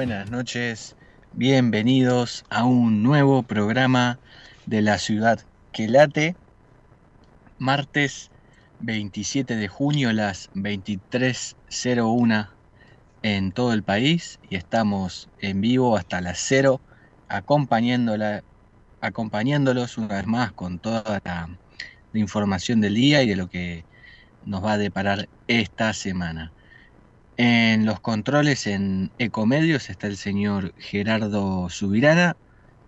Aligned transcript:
buenas 0.00 0.30
noches, 0.30 0.96
bienvenidos 1.34 2.46
a 2.48 2.64
un 2.64 3.02
nuevo 3.02 3.42
programa 3.42 4.18
de 4.64 4.80
la 4.80 4.96
ciudad 4.96 5.40
que 5.72 5.88
late. 5.88 6.36
Martes 7.58 8.30
27 8.78 9.56
de 9.56 9.68
junio, 9.68 10.10
las 10.14 10.50
23.01 10.54 12.48
en 13.20 13.52
todo 13.52 13.74
el 13.74 13.82
país 13.82 14.40
y 14.48 14.56
estamos 14.56 15.28
en 15.38 15.60
vivo 15.60 15.98
hasta 15.98 16.22
las 16.22 16.38
0 16.38 16.80
acompañándola, 17.28 18.42
acompañándolos 19.02 19.98
una 19.98 20.14
vez 20.14 20.26
más 20.26 20.50
con 20.52 20.78
toda 20.78 21.20
la 21.22 21.46
información 22.14 22.80
del 22.80 22.94
día 22.94 23.22
y 23.22 23.28
de 23.28 23.36
lo 23.36 23.50
que 23.50 23.84
nos 24.46 24.64
va 24.64 24.72
a 24.72 24.78
deparar 24.78 25.28
esta 25.46 25.92
semana. 25.92 26.52
En 27.42 27.86
los 27.86 28.00
controles 28.00 28.66
en 28.66 29.10
Ecomedios 29.18 29.88
está 29.88 30.08
el 30.08 30.18
señor 30.18 30.74
Gerardo 30.76 31.70
Subirana. 31.70 32.36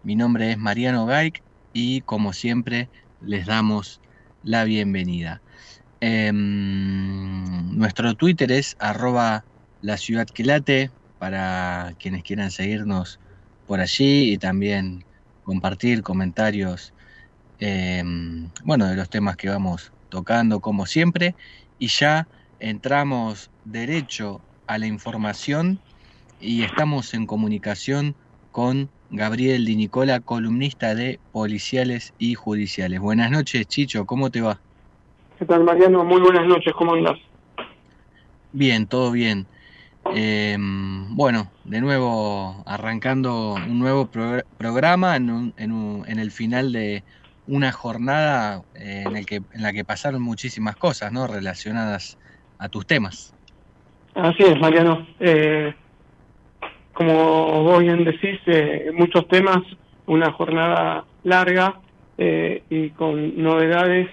Mi 0.03 0.15
nombre 0.15 0.51
es 0.51 0.59
Mariano 0.59 1.07
Gaik 1.07 1.43
y 1.73 2.03
como 2.03 2.35
siempre 2.35 2.91
les 3.23 3.47
damos 3.47 4.03
la 4.43 4.65
bienvenida. 4.65 5.41
Em, 6.01 7.79
nuestro 7.79 8.15
Twitter 8.15 8.53
es 8.53 8.77
arroba 8.79 9.47
la 9.81 9.97
ciudad 9.97 10.27
que 10.27 10.45
late 10.45 10.91
para 11.19 11.95
quienes 11.99 12.23
quieran 12.23 12.51
seguirnos 12.51 13.21
por 13.67 13.81
allí 13.81 14.35
y 14.35 14.37
también 14.37 15.07
compartir 15.45 16.03
comentarios 16.03 16.93
em, 17.59 18.51
bueno, 18.65 18.87
de 18.87 18.97
los 18.97 19.09
temas 19.09 19.39
que 19.39 19.49
vamos 19.49 19.95
tocando 20.11 20.61
como 20.61 20.85
siempre 20.85 21.35
y 21.79 21.89
ya 21.89 22.29
entramos 22.63 23.51
derecho 23.65 24.41
a 24.67 24.79
la 24.79 24.87
información 24.87 25.79
y 26.41 26.63
estamos 26.63 27.15
en 27.15 27.27
comunicación 27.27 28.15
con 28.51 28.91
Gabriel 29.11 29.65
Di 29.65 29.77
Nicola, 29.77 30.21
columnista 30.21 30.95
de 30.95 31.21
Policiales 31.33 32.15
y 32.19 32.35
Judiciales. 32.35 33.01
Buenas 33.01 33.31
noches, 33.31 33.67
Chicho, 33.67 34.07
¿cómo 34.07 34.31
te 34.31 34.41
va? 34.41 34.59
¿Qué 35.39 35.45
tal, 35.45 35.65
Mariano? 35.65 36.05
Muy 36.05 36.21
buenas 36.21 36.47
noches, 36.47 36.73
¿cómo 36.75 36.95
andas? 36.95 37.19
Bien, 38.53 38.87
todo 38.87 39.11
bien. 39.11 39.47
Eh, 40.15 40.57
bueno, 40.59 41.51
de 41.65 41.81
nuevo 41.81 42.63
arrancando 42.67 43.55
un 43.55 43.79
nuevo 43.79 44.07
pro 44.07 44.43
programa 44.59 45.17
en, 45.17 45.31
un, 45.31 45.55
en, 45.57 45.73
un, 45.73 46.05
en, 46.09 46.19
el 46.19 46.31
final 46.31 46.73
de 46.73 47.05
una 47.47 47.73
jornada 47.73 48.63
eh, 48.75 49.05
en, 49.07 49.17
el 49.17 49.27
que, 49.27 49.37
en 49.37 49.63
la 49.63 49.73
que 49.73 49.85
pasaron 49.85 50.21
muchísimas 50.23 50.77
cosas 50.77 51.13
¿no? 51.13 51.27
relacionadas 51.27 52.19
a 52.59 52.69
tus 52.69 52.87
temas. 52.87 53.35
Así 54.15 54.43
es, 54.43 54.61
Mariano. 54.61 55.07
Eh, 55.21 55.73
como 56.93 57.63
vos 57.63 57.81
bien 57.81 58.05
decís, 58.05 58.39
eh, 58.47 58.91
muchos 58.95 59.27
temas, 59.29 59.59
una 60.07 60.31
jornada 60.33 61.05
larga 61.25 61.81
eh, 62.19 62.63
y 62.69 62.91
con 62.91 63.43
novedades 63.43 64.09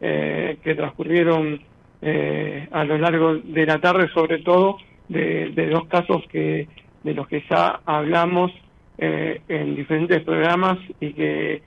eh, 0.00 0.58
que 0.62 0.74
transcurrieron 0.74 1.60
eh, 2.02 2.68
a 2.72 2.84
lo 2.84 2.98
largo 2.98 3.36
de 3.36 3.66
la 3.66 3.78
tarde, 3.78 4.08
sobre 4.12 4.38
todo 4.38 4.78
de, 5.08 5.50
de 5.50 5.68
dos 5.68 5.86
casos 5.86 6.24
que 6.30 6.66
de 7.04 7.14
los 7.14 7.28
que 7.28 7.44
ya 7.48 7.80
hablamos 7.84 8.50
eh, 8.98 9.40
en 9.48 9.76
diferentes 9.76 10.22
programas 10.22 10.78
y 11.00 11.12
que 11.12 11.62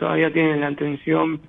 todavía 0.00 0.32
tienen 0.32 0.62
la 0.62 0.66
atención 0.66 1.40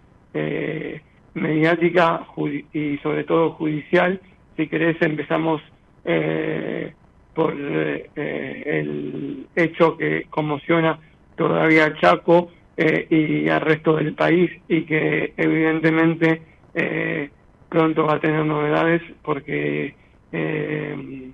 mediática 1.34 2.28
y 2.72 2.98
sobre 3.00 3.24
todo 3.24 3.54
judicial. 3.54 4.22
Si 4.56 4.68
querés 4.68 5.02
empezamos 5.02 5.60
eh, 6.06 6.94
por 7.34 7.56
eh, 7.58 8.64
el 8.66 9.48
hecho 9.56 9.98
que 9.98 10.26
conmociona 10.30 11.00
todavía 11.36 11.86
a 11.86 11.96
Chaco 12.00 12.52
eh, 12.78 13.08
y 13.10 13.50
al 13.50 13.62
resto 13.62 13.96
del 13.96 14.14
país 14.14 14.52
y 14.68 14.84
que 14.84 15.34
evidentemente 15.38 16.42
eh, 16.74 17.30
pronto 17.70 18.06
va 18.06 18.16
a 18.16 18.20
tener 18.20 18.46
novedades 18.46 19.02
porque 19.24 19.96
eh, 20.32 21.32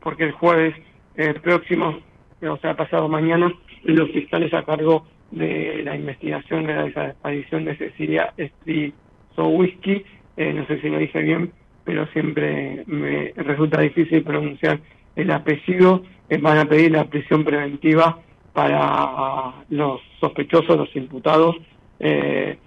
porque 0.00 0.24
el 0.24 0.32
jueves 0.32 0.74
próximo, 1.42 1.98
o 2.40 2.56
sea, 2.58 2.76
pasado 2.76 3.08
mañana, 3.08 3.52
los 3.82 4.10
fiscales 4.12 4.54
a 4.54 4.64
cargo 4.64 5.04
de 5.30 5.82
la 5.84 5.96
investigación 5.96 6.66
de 6.66 6.74
la 6.74 6.84
desaparición 6.84 7.64
de 7.64 7.76
Cecilia 7.76 8.32
Strizowiski, 8.38 10.04
eh, 10.36 10.52
no 10.52 10.66
sé 10.66 10.80
si 10.80 10.88
lo 10.88 10.98
dije 10.98 11.20
bien, 11.20 11.52
pero 11.88 12.06
siempre 12.08 12.84
me 12.86 13.32
resulta 13.34 13.80
difícil 13.80 14.22
pronunciar 14.22 14.78
el 15.16 15.30
apellido, 15.30 16.02
eh, 16.28 16.36
van 16.36 16.58
a 16.58 16.66
pedir 16.66 16.90
la 16.90 17.06
prisión 17.06 17.44
preventiva 17.44 18.18
para 18.52 19.54
los 19.70 19.98
sospechosos, 20.20 20.76
los 20.76 20.94
imputados 20.94 21.56
eh, 21.98 22.58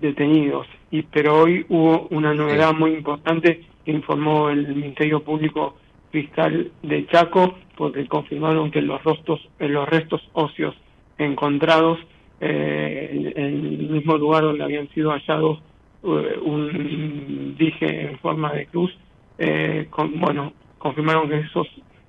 detenidos. 0.00 0.68
Y 0.92 1.02
pero 1.02 1.40
hoy 1.40 1.66
hubo 1.68 2.06
una 2.10 2.32
novedad 2.32 2.72
muy 2.74 2.92
importante 2.92 3.64
que 3.84 3.90
informó 3.90 4.50
el 4.50 4.68
Ministerio 4.68 5.24
Público 5.24 5.74
Fiscal 6.12 6.70
de 6.84 7.08
Chaco, 7.08 7.56
porque 7.76 8.06
confirmaron 8.06 8.70
que 8.70 8.82
los 8.82 9.02
restos, 9.02 9.40
los 9.58 9.88
restos 9.88 10.22
óseos 10.32 10.76
encontrados 11.18 11.98
eh, 12.40 13.32
en 13.34 13.52
el 13.56 13.88
mismo 13.90 14.16
lugar 14.16 14.44
donde 14.44 14.62
habían 14.62 14.88
sido 14.90 15.10
hallados 15.10 15.58
un 16.02 17.56
dije 17.58 18.10
en 18.10 18.18
forma 18.18 18.52
de 18.52 18.66
cruz, 18.66 18.96
eh, 19.38 19.86
con, 19.90 20.18
bueno, 20.20 20.52
confirmaron 20.78 21.28
que 21.28 21.38
esos 21.40 21.66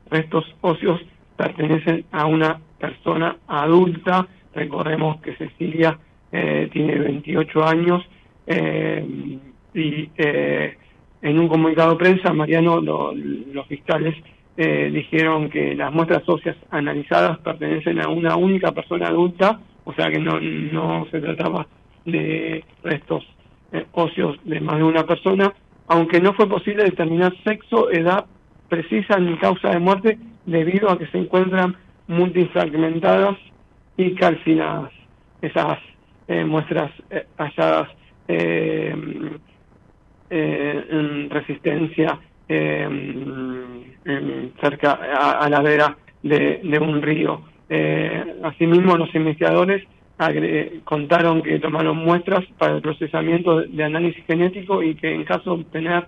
restos 0.09 0.45
óseos 0.61 1.01
pertenecen 1.35 2.05
a 2.11 2.25
una 2.25 2.59
persona 2.79 3.38
adulta. 3.47 4.27
Recordemos 4.53 5.22
que 5.22 5.35
Cecilia 5.35 5.97
eh, 6.31 6.69
tiene 6.72 7.00
28 7.00 7.63
años 7.66 8.03
eh, 8.45 9.05
y 9.73 10.09
eh, 10.17 10.77
en 11.21 11.39
un 11.39 11.47
comunicado 11.47 11.91
de 11.91 11.97
prensa, 11.97 12.33
Mariano, 12.33 12.81
lo, 12.81 13.13
los 13.13 13.67
fiscales 13.67 14.16
eh, 14.57 14.89
dijeron 14.91 15.50
que 15.50 15.75
las 15.75 15.94
muestras 15.94 16.27
óseas 16.27 16.57
analizadas 16.71 17.38
pertenecen 17.39 18.01
a 18.01 18.09
una 18.09 18.35
única 18.35 18.71
persona 18.71 19.07
adulta, 19.07 19.59
o 19.83 19.94
sea 19.94 20.09
que 20.09 20.19
no, 20.19 20.39
no 20.39 21.07
se 21.11 21.21
trataba 21.21 21.67
de 22.06 22.63
restos 22.83 23.23
eh, 23.72 23.85
de 24.46 24.62
más 24.62 24.78
de 24.78 24.84
una 24.84 25.06
persona, 25.06 25.53
aunque 25.88 26.19
no 26.19 26.34
fue 26.34 26.47
posible 26.47 26.84
determinar 26.84 27.34
sexo, 27.44 27.91
edad 27.91 28.25
precisa 28.69 29.19
ni 29.19 29.35
causa 29.38 29.69
de 29.69 29.80
muerte 29.80 30.18
debido 30.46 30.90
a 30.90 30.97
que 30.97 31.07
se 31.07 31.18
encuentran 31.18 31.75
multifragmentadas 32.07 33.38
y 33.97 34.16
calcinadas 34.16 34.91
esas 35.41 35.80
eh, 36.28 36.44
muestras 36.44 36.91
eh, 37.09 37.25
halladas 37.38 37.90
eh, 38.28 38.96
en 40.30 41.30
resistencia 41.30 42.19
en, 42.47 44.53
cerca 44.62 44.91
a, 44.91 45.40
a, 45.40 45.50
la 45.50 45.62
vera 45.62 45.97
de, 46.22 46.62
de 46.63 46.80
un 46.80 47.01
río. 47.01 47.41
asimismo, 48.44 48.97
los 48.97 49.13
investigadores 49.16 49.84
contaron 50.84 51.41
que 51.41 51.59
tomaron 51.59 51.97
muestras 51.97 52.46
para 52.57 52.75
el 52.75 52.81
procesamiento 52.81 53.62
de 53.62 53.84
análisis 53.84 54.25
genético 54.25 54.84
y 54.84 54.96
que 54.96 55.13
en 55.13 55.24
caso 55.24 55.56
de 55.56 55.62
obtener 55.62 56.07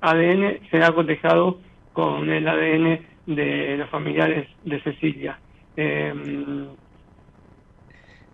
ADN 0.00 0.60
será 0.70 0.92
cotejado 0.92 1.58
con 1.92 2.30
el 2.30 2.46
ADN 2.46 3.00
de 3.26 3.76
los 3.78 3.90
familiares 3.90 4.48
de 4.64 4.80
Cecilia. 4.82 5.38
Eh, 5.76 6.14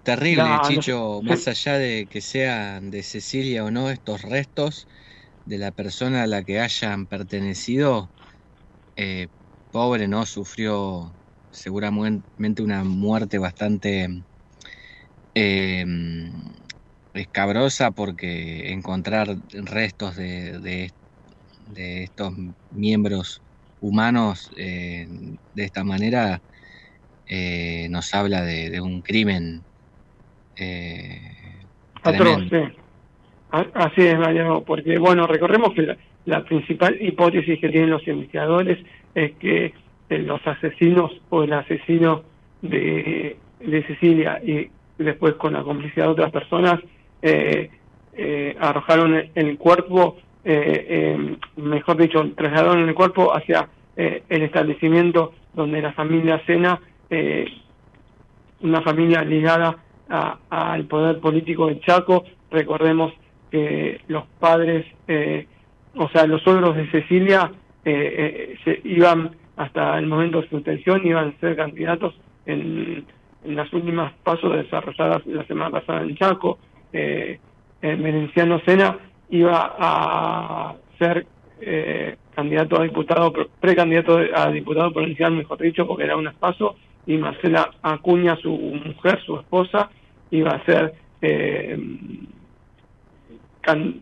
Terrible, 0.02 0.42
la, 0.42 0.60
Chicho, 0.62 1.20
más 1.22 1.48
allá 1.48 1.78
de 1.78 2.06
que 2.10 2.20
sean 2.20 2.90
de 2.90 3.02
Cecilia 3.02 3.64
o 3.64 3.70
no 3.70 3.90
estos 3.90 4.22
restos 4.22 4.88
de 5.46 5.58
la 5.58 5.70
persona 5.70 6.22
a 6.22 6.26
la 6.26 6.44
que 6.44 6.60
hayan 6.60 7.06
pertenecido, 7.06 8.10
eh, 8.96 9.28
pobre, 9.72 10.06
¿no? 10.06 10.26
Sufrió 10.26 11.12
seguramente 11.50 12.62
una 12.62 12.84
muerte 12.84 13.38
bastante 13.38 14.22
eh, 15.38 15.84
escabrosa 17.14 17.90
porque 17.90 18.72
encontrar 18.72 19.28
restos 19.52 20.16
de, 20.16 20.58
de, 20.58 20.90
de 21.66 22.02
estos 22.04 22.32
miembros 22.70 23.42
humanos 23.80 24.50
eh, 24.56 25.06
de 25.54 25.64
esta 25.64 25.84
manera 25.84 26.40
eh, 27.26 27.88
nos 27.90 28.14
habla 28.14 28.42
de, 28.42 28.70
de 28.70 28.80
un 28.80 29.02
crimen 29.02 29.62
eh, 30.56 31.20
atroz, 32.02 32.42
sí. 32.50 32.62
Así 33.50 34.02
es, 34.02 34.18
Mariano, 34.18 34.62
porque 34.62 34.98
bueno, 34.98 35.26
recordemos 35.26 35.72
que 35.72 35.82
la, 35.82 35.96
la, 36.26 36.44
principal 36.44 36.98
hipótesis 37.00 37.58
que 37.60 37.70
tienen 37.70 37.88
los 37.88 38.06
investigadores 38.06 38.78
es 39.14 39.32
que 39.36 39.72
eh, 40.10 40.18
los 40.18 40.46
asesinos 40.46 41.12
o 41.30 41.44
el 41.44 41.52
asesino 41.54 42.24
de, 42.60 43.38
de 43.60 43.82
Cecilia 43.84 44.40
y 44.44 44.68
después 44.98 45.34
con 45.34 45.52
la 45.52 45.62
complicidad 45.62 46.06
de 46.06 46.10
otras 46.10 46.32
personas 46.32 46.80
eh, 47.22 47.70
eh, 48.14 48.56
arrojaron 48.60 49.14
el, 49.14 49.30
el 49.34 49.58
cuerpo 49.58 50.18
mejor 51.56 51.98
dicho, 51.98 52.24
trasladaron 52.34 52.88
el 52.88 52.94
cuerpo 52.94 53.36
hacia 53.36 53.68
el 53.94 54.42
establecimiento 54.42 55.34
donde 55.52 55.82
la 55.82 55.92
familia 55.92 56.40
Sena, 56.46 56.80
una 58.62 58.80
familia 58.80 59.22
ligada 59.24 59.76
al 60.48 60.86
poder 60.86 61.20
político 61.20 61.66
de 61.66 61.80
Chaco, 61.80 62.24
recordemos 62.50 63.12
que 63.50 64.00
los 64.08 64.24
padres, 64.38 64.86
o 65.96 66.08
sea, 66.08 66.26
los 66.26 66.40
suegros 66.40 66.76
de 66.76 66.90
Cecilia 66.92 67.52
se 67.84 68.80
iban 68.84 69.36
hasta 69.58 69.98
el 69.98 70.06
momento 70.06 70.40
de 70.40 70.48
su 70.48 70.56
intención, 70.56 71.06
iban 71.06 71.28
a 71.28 71.40
ser 71.40 71.56
candidatos 71.56 72.14
en 72.46 73.04
las 73.44 73.72
últimas 73.72 74.12
pasos 74.22 74.54
desarrolladas 74.54 75.26
la 75.26 75.44
semana 75.46 75.70
pasada 75.70 76.02
en 76.02 76.16
Chaco. 76.16 76.58
Eh, 76.92 77.38
el 77.80 77.98
Merenciano 77.98 78.60
Sena 78.60 78.98
iba 79.30 79.74
a 79.78 80.74
ser 80.98 81.26
eh, 81.60 82.16
candidato 82.34 82.80
a 82.80 82.84
diputado, 82.84 83.32
precandidato 83.60 84.18
a 84.34 84.50
diputado 84.50 84.92
provincial, 84.92 85.32
mejor 85.32 85.58
dicho, 85.58 85.86
porque 85.86 86.04
era 86.04 86.16
un 86.16 86.28
espacio, 86.28 86.76
y 87.06 87.16
Marcela 87.16 87.70
Acuña, 87.82 88.36
su 88.36 88.50
mujer, 88.50 89.20
su 89.24 89.38
esposa, 89.38 89.90
iba 90.30 90.50
a 90.50 90.64
ser 90.64 90.94
eh, 91.22 91.78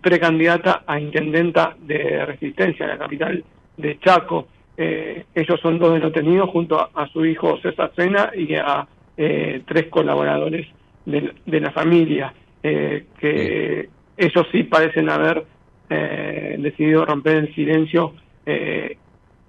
precandidata 0.01 0.85
a 0.87 1.01
intendenta 1.01 1.77
de 1.81 2.25
Resistencia 2.27 2.85
en 2.85 2.91
la 2.91 2.99
capital 2.99 3.45
de 3.77 3.99
Chaco. 4.01 4.49
Eh, 4.77 5.25
ellos 5.35 5.59
son 5.61 5.79
dos 5.79 6.01
detenidos 6.01 6.51
junto 6.51 6.79
a, 6.79 7.07
su 7.09 7.25
hijo 7.25 7.59
César 7.63 7.93
Sena 7.97 8.31
y 8.37 8.55
a 8.55 8.87
eh, 9.17 9.63
tres 9.67 9.87
colaboradores 9.87 10.67
de, 11.05 11.61
la 11.61 11.71
familia, 11.71 12.35
eh, 12.63 13.07
que 13.19 13.89
ellos 14.17 14.47
sí 14.51 14.65
parecen 14.65 15.09
haber 15.11 15.45
decidido 15.89 17.05
romper 17.05 17.37
el 17.37 17.55
silencio 17.55 18.15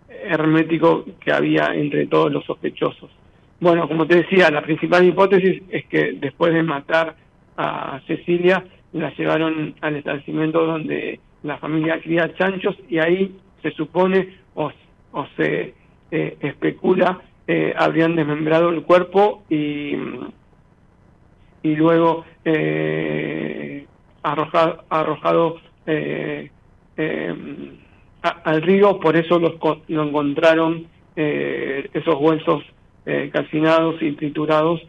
hermético 0.07 1.03
que 1.19 1.31
había 1.31 1.73
entre 1.73 2.05
todos 2.05 2.31
los 2.31 2.45
sospechosos. 2.45 3.09
Bueno, 3.59 3.87
como 3.87 4.05
te 4.05 4.17
decía, 4.17 4.51
la 4.51 4.61
principal 4.61 5.03
hipótesis 5.03 5.63
es 5.69 5.85
que 5.85 6.13
después 6.13 6.53
de 6.53 6.61
matar 6.61 7.15
a 7.57 7.99
Cecilia, 8.05 8.63
la 8.93 9.09
llevaron 9.15 9.73
al 9.81 9.95
establecimiento 9.95 10.63
donde 10.63 11.19
la 11.41 11.57
familia 11.57 11.99
cría 12.01 12.31
chanchos 12.35 12.77
y 12.87 12.99
ahí 12.99 13.35
se 13.63 13.71
supone 13.71 14.35
o 14.53 14.71
o 15.11 15.25
se 15.35 15.73
eh, 16.11 16.37
especula 16.39 17.19
eh, 17.47 17.73
habrían 17.77 18.15
desmembrado 18.15 18.69
el 18.69 18.83
cuerpo 18.83 19.43
y, 19.49 19.93
y 21.63 21.75
luego 21.75 22.25
eh, 22.45 23.85
arrojado, 24.23 24.83
arrojado 24.89 25.61
al 28.21 28.61
río, 28.61 28.99
por 28.99 29.15
eso 29.15 29.39
los, 29.39 29.53
lo 29.87 30.03
encontraron 30.03 30.87
esos 31.15 32.15
huesos 32.19 32.63
calcinados 33.31 34.01
y 34.01 34.11
triturados 34.11 34.81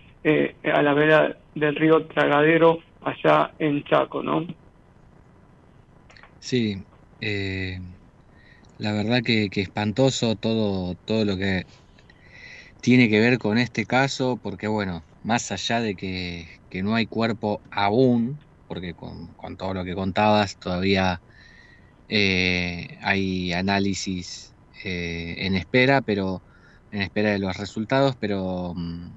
a 0.64 0.82
la 0.82 0.94
vera 0.94 1.36
del 1.54 1.76
río 1.76 2.04
Tragadero 2.06 2.80
allá 3.02 3.52
en 3.58 3.84
Chaco, 3.84 4.22
¿no? 4.22 4.46
Sí, 6.40 6.82
eh, 7.20 7.78
la 8.78 8.92
verdad 8.92 9.22
que, 9.22 9.48
espantoso 9.52 10.36
todo, 10.36 10.94
todo 11.04 11.24
lo 11.24 11.36
que 11.36 11.66
tiene 12.80 13.08
que 13.08 13.20
ver 13.20 13.38
con 13.38 13.58
este 13.58 13.86
caso, 13.86 14.38
porque 14.42 14.68
bueno, 14.68 15.02
más 15.22 15.50
allá 15.52 15.80
de 15.80 15.96
que, 15.96 16.48
no 16.82 16.94
hay 16.94 17.06
cuerpo 17.06 17.60
aún, 17.70 18.38
porque 18.66 18.94
con, 18.94 19.56
todo 19.56 19.74
lo 19.74 19.84
que 19.84 19.94
contabas 19.94 20.58
todavía 20.58 21.22
eh, 22.08 22.98
hay 23.02 23.52
análisis 23.52 24.54
eh, 24.84 25.36
en 25.38 25.56
espera, 25.56 26.02
pero 26.02 26.42
en 26.90 27.02
espera 27.02 27.30
de 27.32 27.38
los 27.38 27.56
resultados, 27.56 28.16
pero 28.20 28.74
mm, 28.76 29.08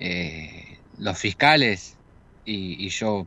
eh, 0.00 0.78
los 0.98 1.18
fiscales 1.18 1.96
y, 2.44 2.84
y 2.86 2.88
yo 2.90 3.26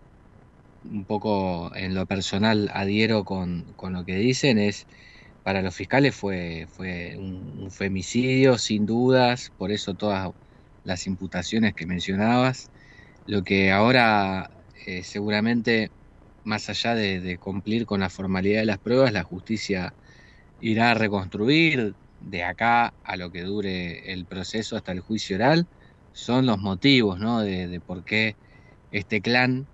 un 0.83 1.05
poco 1.05 1.75
en 1.75 1.93
lo 1.95 2.05
personal 2.05 2.69
adhiero 2.73 3.23
con, 3.23 3.75
lo 3.79 4.05
que 4.05 4.15
dicen, 4.15 4.57
es 4.59 4.87
para 5.43 5.61
los 5.61 5.75
fiscales 5.75 6.15
fue, 6.15 6.67
fue 6.71 7.15
un, 7.17 7.69
femicidio 7.71 8.57
sin 8.57 8.85
dudas, 8.85 9.51
por 9.57 9.71
eso 9.71 9.93
todas 9.93 10.31
las 10.83 11.07
imputaciones 11.07 11.73
que 11.73 11.85
mencionabas. 11.85 12.69
Lo 13.27 13.43
que 13.43 13.71
ahora 13.71 14.51
eh, 14.85 15.03
seguramente, 15.03 15.91
más 16.43 16.69
allá 16.69 16.95
de, 16.95 17.37
cumplir 17.37 17.85
con 17.85 18.01
la 18.01 18.09
formalidad 18.09 18.59
de 18.61 18.65
las 18.65 18.79
pruebas, 18.79 19.13
la 19.13 19.23
justicia 19.23 19.93
irá 20.59 20.91
a 20.91 20.93
reconstruir 20.95 21.95
de 22.19 22.43
acá 22.43 22.93
a 23.03 23.15
lo 23.17 23.31
que 23.31 23.41
dure 23.43 24.11
el 24.13 24.25
proceso 24.25 24.75
hasta 24.75 24.91
el 24.91 24.99
juicio 25.01 25.37
oral, 25.37 25.67
son 26.13 26.45
los 26.45 26.59
motivos 26.59 27.19
¿no? 27.19 27.41
de, 27.41 27.67
de 27.67 27.79
por 27.79 28.03
qué 28.03 28.35
este 28.91 29.21
clan 29.21 29.67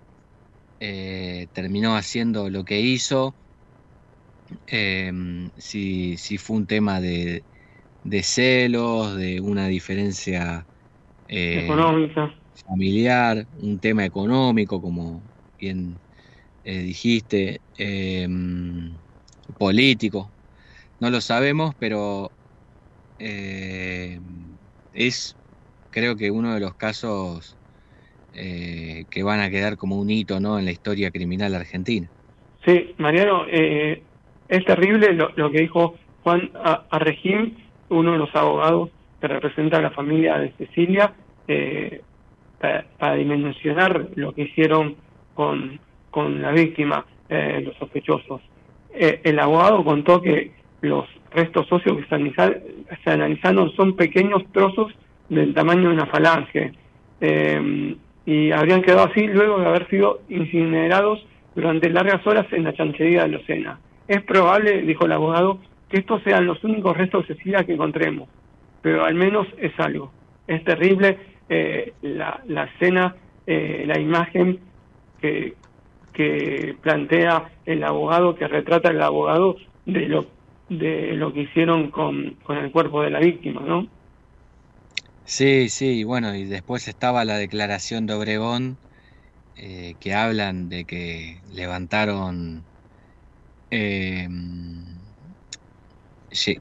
eh, 0.80 1.48
terminó 1.52 1.96
haciendo 1.96 2.50
lo 2.50 2.64
que 2.64 2.80
hizo, 2.80 3.34
em, 4.66 5.50
si, 5.56 6.16
fue 6.38 6.56
un 6.56 6.66
tema 6.66 7.00
de, 7.00 7.44
celos, 8.22 9.16
de 9.16 9.40
una 9.40 9.68
diferencia 9.68 10.66
eh, 11.26 11.68
familiar, 12.66 13.46
un 13.52 13.80
tema 13.80 14.04
económico, 14.04 14.80
como 14.80 15.22
bien 15.58 16.00
eh, 16.64 16.78
dijiste, 16.82 17.62
em, 17.76 18.98
político, 19.56 20.32
no 21.00 21.10
lo 21.10 21.20
sabemos, 21.20 21.74
pero 21.78 22.32
es 24.92 25.38
creo 25.90 26.16
que 26.16 26.30
uno 26.30 26.54
de 26.54 26.60
los 26.60 26.74
casos 26.74 27.58
eh, 28.32 29.06
que 29.10 29.22
van 29.22 29.40
a 29.40 29.50
quedar 29.50 29.76
como 29.76 29.98
un 29.98 30.10
hito 30.10 30.38
¿no? 30.40 30.58
en 30.58 30.64
la 30.64 30.70
historia 30.70 31.10
criminal 31.10 31.54
argentina. 31.54 32.12
Sí, 32.64 32.94
Mariano, 32.98 33.46
eh, 33.48 34.07
es 34.48 34.64
terrible 34.64 35.12
lo, 35.12 35.50
que 35.50 35.60
dijo 35.60 35.96
Juan 36.22 36.50
Arregim, 36.90 37.54
uno 37.88 38.12
de 38.12 38.18
los 38.18 38.34
abogados 38.34 38.90
que 39.20 39.28
representa 39.28 39.78
a 39.78 39.82
la 39.82 39.90
familia 39.90 40.38
de 40.38 40.52
Cecilia, 40.52 41.12
eh, 41.46 42.02
para, 42.60 43.14
dimensionar 43.14 44.08
lo 44.16 44.32
que 44.32 44.42
hicieron 44.42 44.96
con, 45.34 45.78
con 46.10 46.42
la 46.42 46.50
víctima, 46.50 47.04
los 47.28 47.76
sospechosos. 47.76 48.40
el 48.92 49.38
abogado 49.38 49.84
contó 49.84 50.20
que 50.20 50.52
los 50.80 51.06
restos 51.32 51.70
óseos 51.70 51.98
que 51.98 52.32
se, 53.04 53.10
analizaron 53.10 53.70
son 53.72 53.96
pequeños 53.96 54.42
trozos 54.52 54.92
del 55.28 55.54
tamaño 55.54 55.88
de 55.88 55.94
una 55.94 56.06
falange. 56.06 56.72
Eh, 57.20 57.96
y 58.26 58.50
habrían 58.52 58.82
quedado 58.82 59.08
así 59.10 59.26
luego 59.26 59.58
de 59.58 59.66
haber 59.66 59.88
sido 59.88 60.20
incinerados 60.28 61.24
durante 61.54 61.90
largas 61.90 62.26
horas 62.26 62.46
en 62.52 62.64
la 62.64 62.74
chancería 62.74 63.22
de 63.22 63.28
Lucena. 63.28 63.78
Es 64.08 64.22
probable, 64.22 64.82
dijo 64.82 65.04
el 65.04 65.12
abogado, 65.12 65.60
que 65.88 65.98
estos 65.98 66.22
sean 66.22 66.46
los 66.46 66.62
únicos 66.64 66.96
restos 66.96 67.28
de 67.28 67.34
Cecilia 67.34 67.64
que 67.64 67.74
encontremos, 67.74 68.28
pero 68.82 69.04
al 69.04 69.14
menos 69.14 69.46
es 69.58 69.72
algo. 69.78 70.12
Es 70.46 70.64
terrible 70.64 71.18
eh, 71.48 71.92
la, 72.02 72.40
la, 72.46 72.64
escena, 72.64 73.14
eh, 73.46 73.84
la 73.86 74.00
imagen 74.00 74.60
que, 75.20 75.54
que 76.12 76.76
plantea 76.82 77.50
el 77.66 77.84
abogado, 77.84 78.34
que 78.34 78.48
retrata 78.48 78.90
el 78.90 79.02
abogado 79.02 79.56
de 79.86 80.08
lo, 80.08 80.26
de 80.68 81.12
lo 81.14 81.32
que 81.32 81.42
hicieron 81.42 81.90
con, 81.90 82.36
con 82.42 82.56
el 82.58 82.70
cuerpo 82.70 83.02
de 83.02 83.10
la 83.10 83.20
víctima, 83.20 83.60
¿no? 83.60 83.86
Sí, 85.24 85.68
sí, 85.68 86.04
bueno, 86.04 86.34
y 86.34 86.44
después 86.44 86.88
estaba 86.88 87.26
la 87.26 87.36
declaración 87.36 88.06
de 88.06 88.14
Obregón, 88.14 88.78
eh, 89.56 89.94
que 90.00 90.14
hablan 90.14 90.68
de 90.68 90.84
que 90.84 91.40
levantaron 91.52 92.64
em, 93.70 94.98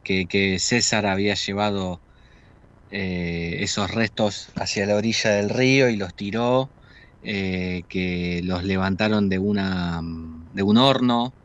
que, 0.04 0.58
César 0.60 1.06
había 1.06 1.36
llevado 1.36 2.02
eh, 2.90 3.58
esos 3.62 3.92
restos 3.92 4.50
hacia 4.56 4.86
la 4.86 4.96
orilla 4.96 5.32
del 5.32 5.50
río 5.50 5.90
y 5.90 5.98
los 5.98 6.16
tiró, 6.16 6.72
eh, 7.22 7.84
que 7.90 8.42
los 8.44 8.64
levantaron 8.64 9.30
de, 9.30 9.40
una, 9.40 10.02
de 10.04 10.64
un 10.64 10.78
horno 10.78 11.36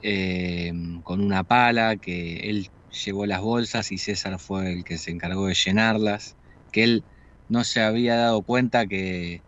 em, 0.00 1.02
con 1.02 1.20
una 1.20 1.44
pala, 1.44 1.96
que 1.96 2.50
él 2.50 2.70
llevó 3.04 3.26
las 3.26 3.40
bolsas 3.40 3.92
y 3.92 3.98
César 3.98 4.38
fue 4.40 4.72
el 4.72 4.84
que 4.84 4.98
se 4.98 5.10
encargó 5.10 5.46
de 5.46 5.54
llenarlas 5.54 6.36
que 6.72 6.84
él 6.84 7.06
no 7.48 7.64
se 7.64 7.80
había 7.82 8.16
dado 8.16 8.42
cuenta 8.42 8.86
que, 8.86 9.44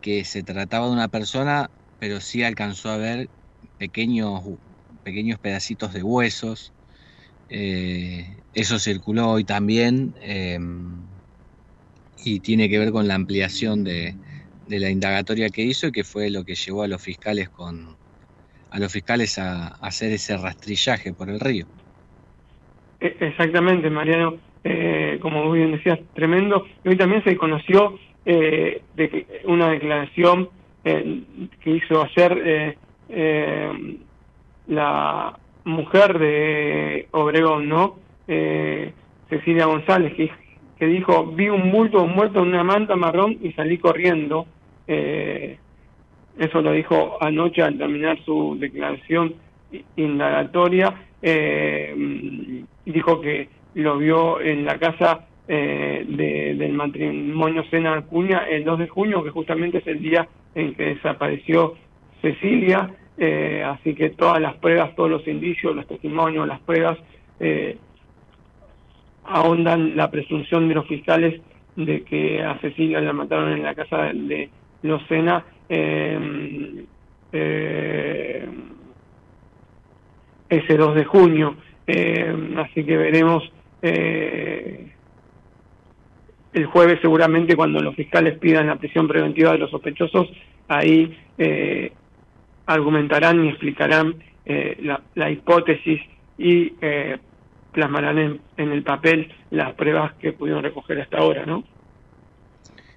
que 0.00 0.24
se 0.24 0.42
trataba 0.42 0.86
de 0.86 0.92
una 0.92 1.08
persona, 1.08 1.70
pero 1.98 2.20
sí 2.20 2.42
alcanzó 2.42 2.90
a 2.90 2.96
ver 2.96 3.30
pequeños, 3.80 4.42
pequeños 5.02 5.38
pedacitos 5.38 5.94
de 5.94 6.02
huesos. 6.02 6.74
Eh, 7.48 8.36
eso 8.52 8.78
circuló 8.78 9.30
hoy 9.30 9.44
también 9.44 10.14
em, 10.20 10.98
y 12.22 12.40
tiene 12.40 12.68
que 12.68 12.78
ver 12.78 12.92
con 12.92 13.08
la 13.08 13.14
ampliación 13.14 13.82
de, 13.82 14.14
la 14.68 14.90
indagatoria 14.90 15.48
que 15.48 15.62
hizo 15.62 15.88
y 15.88 15.92
que 15.92 16.04
fue 16.04 16.30
lo 16.30 16.44
que 16.44 16.54
llevó 16.54 16.82
a 16.82 16.88
los 16.88 17.02
fiscales 17.02 17.48
con, 17.48 17.96
a 18.70 18.78
los 18.78 18.92
fiscales 18.92 19.38
a, 19.38 19.68
hacer 19.68 20.12
ese 20.12 20.36
rastrillaje 20.36 21.14
por 21.14 21.30
el 21.30 21.40
río. 21.40 21.66
E, 23.00 23.16
exactamente, 23.18 23.88
Mariano. 23.88 24.36
Eh, 24.62 25.18
como 25.22 25.50
bien 25.50 25.72
decías, 25.72 25.98
tremendo. 26.12 26.66
Hoy 26.84 26.96
también 26.96 27.24
se 27.24 27.34
conoció 27.38 27.98
eh, 28.26 28.82
de 28.94 29.26
una 29.46 29.70
declaración 29.70 30.50
eh, 30.84 31.22
que 31.62 31.70
hizo 31.70 32.04
ayer 32.04 32.76
la 34.66 35.38
mujer 35.64 36.18
de 36.18 37.08
Obregón, 37.10 37.68
¿no? 37.68 37.96
Cecilia 38.26 39.66
González, 39.66 40.14
que, 40.14 40.30
que, 40.78 40.86
dijo, 40.86 41.26
vi 41.26 41.48
un 41.48 41.70
bulto 41.70 42.06
muerto 42.06 42.40
en 42.42 42.48
una 42.48 42.64
manta 42.64 42.96
marrón 42.96 43.38
y 43.42 43.52
salí 43.52 43.78
corriendo. 43.78 44.46
eso 44.86 46.62
lo 46.62 46.72
dijo 46.72 47.18
anoche 47.20 47.62
al 47.62 47.76
terminar 47.78 48.18
su 48.24 48.56
declaración 48.58 49.34
indagatoria. 49.96 50.94
dijo 52.84 53.20
que 53.20 53.48
lo 53.74 53.98
vio 53.98 54.40
en 54.40 54.64
la 54.64 54.78
casa 54.78 55.26
eh, 55.52 56.04
del 56.06 56.72
matrimonio 56.74 57.64
Sena 57.70 57.96
Acuña 57.96 58.44
el 58.48 58.64
2 58.64 58.78
de 58.78 58.88
junio, 58.88 59.24
que 59.24 59.30
justamente 59.30 59.78
es 59.78 59.86
el 59.86 60.00
día 60.00 60.28
en 60.54 60.74
que 60.74 60.94
desapareció 60.94 61.74
Cecilia, 62.22 62.88
eh, 63.20 63.62
así 63.64 63.94
que 63.94 64.10
todas 64.10 64.40
las 64.40 64.56
pruebas, 64.56 64.96
todos 64.96 65.10
los 65.10 65.28
indicios, 65.28 65.76
los 65.76 65.86
testimonios, 65.86 66.48
las 66.48 66.60
pruebas, 66.60 66.98
eh, 67.38 67.76
ahondan 69.24 69.96
la 69.96 70.10
presunción 70.10 70.68
de 70.68 70.74
los 70.74 70.88
fiscales 70.88 71.40
de 71.76 72.02
que 72.02 72.42
a 72.42 72.58
Cecilia 72.58 73.00
la 73.00 73.12
mataron 73.12 73.52
en 73.52 73.62
la 73.62 73.76
casa 73.76 74.12
de 74.12 74.50
los 74.82 75.06
Sena 75.06 75.44
ese 75.68 76.86
2 80.76 80.94
de 80.96 81.04
junio. 81.04 81.56
así 82.56 82.84
que 82.84 82.96
veremos 82.96 83.52
eh, 83.82 84.92
el 86.52 86.66
jueves 86.66 86.98
seguramente 87.00 87.56
cuando 87.56 87.80
los 87.80 87.94
fiscales 87.94 88.38
pidan 88.38 88.66
la 88.66 88.76
prisión 88.76 89.06
preventiva 89.06 89.52
de 89.52 89.58
los 89.58 89.70
sospechosos, 89.70 90.28
ahí 90.68 91.16
eh, 91.38 91.92
argumentarán 92.72 93.44
y 93.44 93.48
explicarán 93.48 94.22
eh, 94.46 94.78
la, 95.14 95.30
hipótesis 95.30 96.00
y 96.38 96.72
eh, 96.80 97.18
plasmarán 97.72 98.18
en, 98.18 98.40
en, 98.56 98.72
el 98.72 98.82
papel 98.82 99.32
las 99.50 99.74
pruebas 99.74 100.14
que 100.14 100.32
pudieron 100.32 100.62
recoger 100.62 101.00
hasta 101.00 101.18
ahora, 101.18 101.46
¿no? 101.46 101.64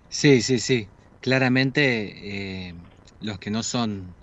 Sí, 0.09 0.41
sí, 0.41 0.59
sí. 0.59 0.87
Claramente 1.21 2.73
los 3.21 3.39
que 3.39 3.49
no 3.49 3.63
son 3.63 4.13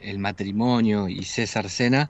el 0.00 0.18
matrimonio 0.18 1.08
y 1.08 1.24
César 1.24 1.68
Sena 1.68 2.08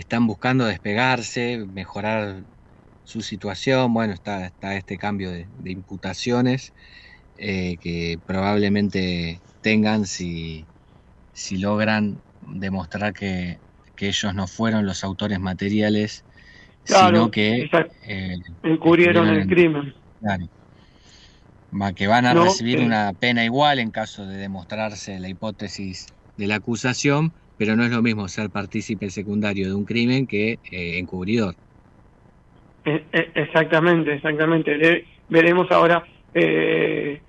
están 0.00 0.26
buscando 0.26 0.66
despegarse, 0.66 1.58
mejorar 1.58 2.42
su 3.04 3.22
situación. 3.22 3.92
Bueno, 3.92 4.14
está, 4.14 4.46
está 4.46 4.76
este 4.76 4.96
cambio 4.96 5.30
de, 5.30 5.46
imputaciones 5.64 6.72
eh, 7.38 7.76
que 7.80 8.18
probablemente 8.26 9.40
tengan 9.60 10.06
si, 10.06 10.64
si 11.32 11.58
logran 11.58 12.20
demostrar 12.46 13.12
que, 13.12 13.58
ellos 14.02 14.34
no 14.34 14.46
fueron 14.46 14.86
los 14.86 15.04
autores 15.04 15.38
materiales, 15.40 16.24
sino 16.84 17.30
que 17.30 17.68
eh, 18.06 18.36
encubrieron 18.62 19.28
el 19.28 19.46
crimen. 19.46 19.92
Claro. 20.20 20.48
Que 21.94 22.06
van 22.06 22.24
a 22.24 22.32
recibir 22.32 22.80
eh. 22.80 22.86
una 22.86 23.12
pena 23.12 23.44
igual 23.44 23.78
en 23.78 23.90
caso 23.90 24.24
de 24.26 24.38
demostrarse 24.38 25.20
la 25.20 25.28
hipótesis 25.28 26.06
de 26.38 26.46
la 26.46 26.54
acusación, 26.54 27.34
pero 27.58 27.76
no 27.76 27.84
es 27.84 27.90
lo 27.90 28.00
mismo 28.00 28.26
ser 28.28 28.48
partícipe 28.48 29.10
secundario 29.10 29.68
de 29.68 29.74
un 29.74 29.84
crimen 29.84 30.26
que 30.26 30.58
eh, 30.72 30.98
encubridor. 30.98 31.54
Exactamente, 32.84 34.14
exactamente. 34.14 35.04
veremos 35.28 35.70
ahora, 35.70 36.02
eh, 36.32 37.20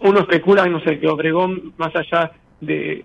uno 0.00 0.20
especula, 0.20 0.66
no 0.66 0.80
sé, 0.80 0.98
que 0.98 1.08
Obregón, 1.08 1.74
más 1.76 1.94
allá 1.96 2.32
de, 2.60 3.04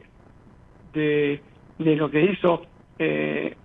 de, 0.93 1.41
lo 1.77 2.09
que 2.09 2.21
hizo, 2.21 2.63
eh, 2.99 3.55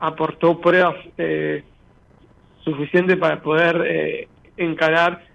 aportó 0.00 0.60
pruebas 0.60 0.96
eh, 1.16 1.62
suficientes 2.64 3.16
para 3.16 3.40
poder 3.40 3.84
eh, 3.86 4.28
encarar 4.56 5.30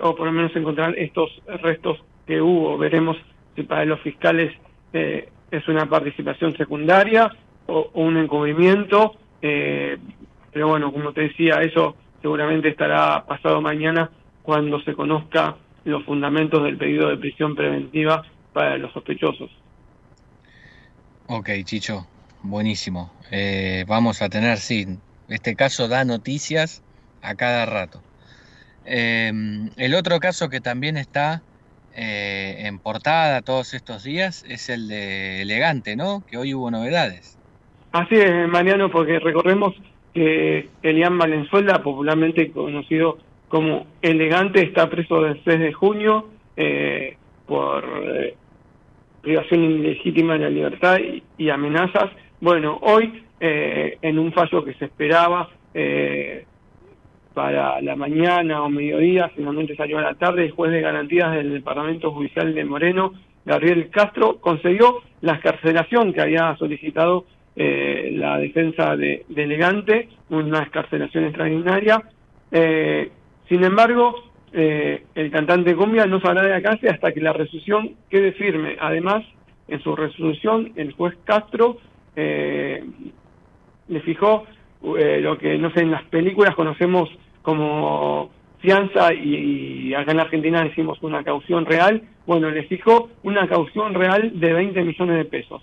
o 0.00 0.16
por 0.16 0.26
lo 0.26 0.32
menos 0.32 0.56
encontrar 0.56 0.98
estos 0.98 1.30
restos 1.62 2.02
que 2.26 2.40
hubo. 2.40 2.76
Veremos 2.76 3.16
si 3.54 3.62
para 3.62 3.84
los 3.84 4.00
fiscales 4.00 4.52
es 4.92 5.68
una 5.68 5.86
participación 5.86 6.56
secundaria 6.56 7.30
o, 7.66 7.90
un 7.94 8.16
encubrimiento, 8.16 9.16
eh, 9.42 9.98
pero 10.52 10.68
bueno, 10.68 10.92
como 10.92 11.12
te 11.12 11.22
decía, 11.22 11.56
eso 11.62 11.96
seguramente 12.22 12.68
estará 12.68 13.24
pasado 13.26 13.60
mañana 13.60 14.10
cuando 14.42 14.80
se 14.80 14.94
conozca 14.94 15.56
los 15.84 16.04
fundamentos 16.04 16.62
del 16.62 16.76
pedido 16.76 17.08
de 17.08 17.16
prisión 17.16 17.54
preventiva 17.54 18.24
para 18.52 18.76
los 18.78 18.92
sospechosos. 18.92 19.50
Ok, 21.26 21.50
Chicho, 21.64 22.06
buenísimo. 22.42 23.12
Eh, 23.30 23.84
vamos 23.86 24.20
a 24.22 24.28
tener, 24.28 24.58
sí, 24.58 24.98
este 25.28 25.54
caso 25.54 25.88
da 25.88 26.04
noticias 26.04 26.82
a 27.22 27.34
cada 27.34 27.66
rato. 27.66 28.02
Eh, 28.84 29.32
el 29.76 29.94
otro 29.94 30.18
caso 30.18 30.48
que 30.48 30.60
también 30.60 30.96
está 30.96 31.42
eh, 31.94 32.66
en 32.66 32.78
portada 32.78 33.42
todos 33.42 33.74
estos 33.74 34.04
días 34.04 34.44
es 34.48 34.68
el 34.68 34.88
de 34.88 35.42
Elegante, 35.42 35.96
¿no? 35.96 36.24
Que 36.26 36.36
hoy 36.36 36.54
hubo 36.54 36.70
novedades. 36.70 37.38
Así 37.92 38.14
es, 38.14 38.48
Mariano, 38.48 38.90
porque 38.90 39.18
recordemos 39.18 39.74
que 40.14 40.68
Elian 40.82 41.18
Valenzuela, 41.18 41.82
popularmente 41.82 42.50
conocido 42.52 43.18
como 43.50 43.86
Elegante, 44.00 44.62
está 44.62 44.88
preso 44.88 45.20
del 45.20 45.38
6 45.44 45.60
de 45.60 45.72
junio 45.74 46.28
eh, 46.56 47.18
por 47.46 47.84
eh, 48.02 48.34
privación 49.20 49.62
ilegítima 49.64 50.32
de 50.34 50.38
la 50.38 50.48
libertad 50.48 50.98
y, 51.36 51.50
amenazas. 51.50 52.10
Bueno, 52.40 52.78
hoy, 52.80 53.22
en 53.38 54.18
un 54.18 54.32
fallo 54.32 54.64
que 54.64 54.72
se 54.74 54.86
esperaba, 54.86 55.50
para 57.34 57.80
la 57.80 57.96
mañana 57.96 58.62
o 58.62 58.68
mediodía, 58.68 59.30
finalmente 59.34 59.76
salió 59.76 59.98
a 59.98 60.02
la 60.02 60.14
tarde, 60.14 60.44
el 60.44 60.50
juez 60.52 60.72
de 60.72 60.80
garantías 60.80 61.32
del 61.32 61.52
Departamento 61.52 62.12
Judicial 62.12 62.54
de 62.54 62.64
Moreno, 62.64 63.12
Gabriel 63.44 63.90
Castro, 63.90 64.38
concedió 64.40 65.02
la 65.20 65.34
escarcelación 65.34 66.12
que 66.12 66.20
había 66.20 66.56
solicitado 66.56 67.24
eh, 67.56 68.12
la 68.14 68.38
defensa 68.38 68.96
de, 68.96 69.24
Elegante, 69.34 70.08
una 70.28 70.62
escarcelación 70.62 71.24
extraordinaria. 71.24 72.02
Eh, 72.52 73.10
sin 73.50 73.62
embargo, 73.64 74.14
eh, 74.54 75.04
el 75.14 75.30
cantante 75.30 75.76
cumbia 75.76 76.06
no 76.06 76.20
saldrá 76.20 76.44
de 76.44 76.50
la 76.50 76.62
cárcel 76.62 76.88
hasta 76.88 77.12
que 77.12 77.20
la 77.20 77.34
resolución 77.34 77.96
quede 78.08 78.32
firme. 78.32 78.78
Además, 78.80 79.22
en 79.68 79.82
su 79.82 79.94
resolución, 79.94 80.72
el 80.76 80.92
juez 80.92 81.14
Castro 81.24 81.76
le 82.16 84.00
fijó 84.04 84.44
lo 84.82 85.38
que, 85.38 85.58
no 85.58 85.70
sé, 85.72 85.80
en 85.80 85.90
las 85.90 86.04
películas 86.04 86.54
conocemos 86.54 87.08
como 87.42 88.30
fianza 88.60 89.12
y, 89.14 89.92
acá 89.94 90.10
en 90.10 90.18
la 90.18 90.24
Argentina 90.24 90.62
decimos 90.62 90.98
una 91.02 91.24
caución 91.24 91.66
real, 91.66 92.02
bueno, 92.26 92.50
le 92.50 92.64
fijó 92.64 93.08
una 93.22 93.48
caución 93.48 93.94
real 93.94 94.38
de 94.38 94.52
20 94.52 94.82
millones 94.84 95.16
de 95.16 95.24
pesos. 95.24 95.62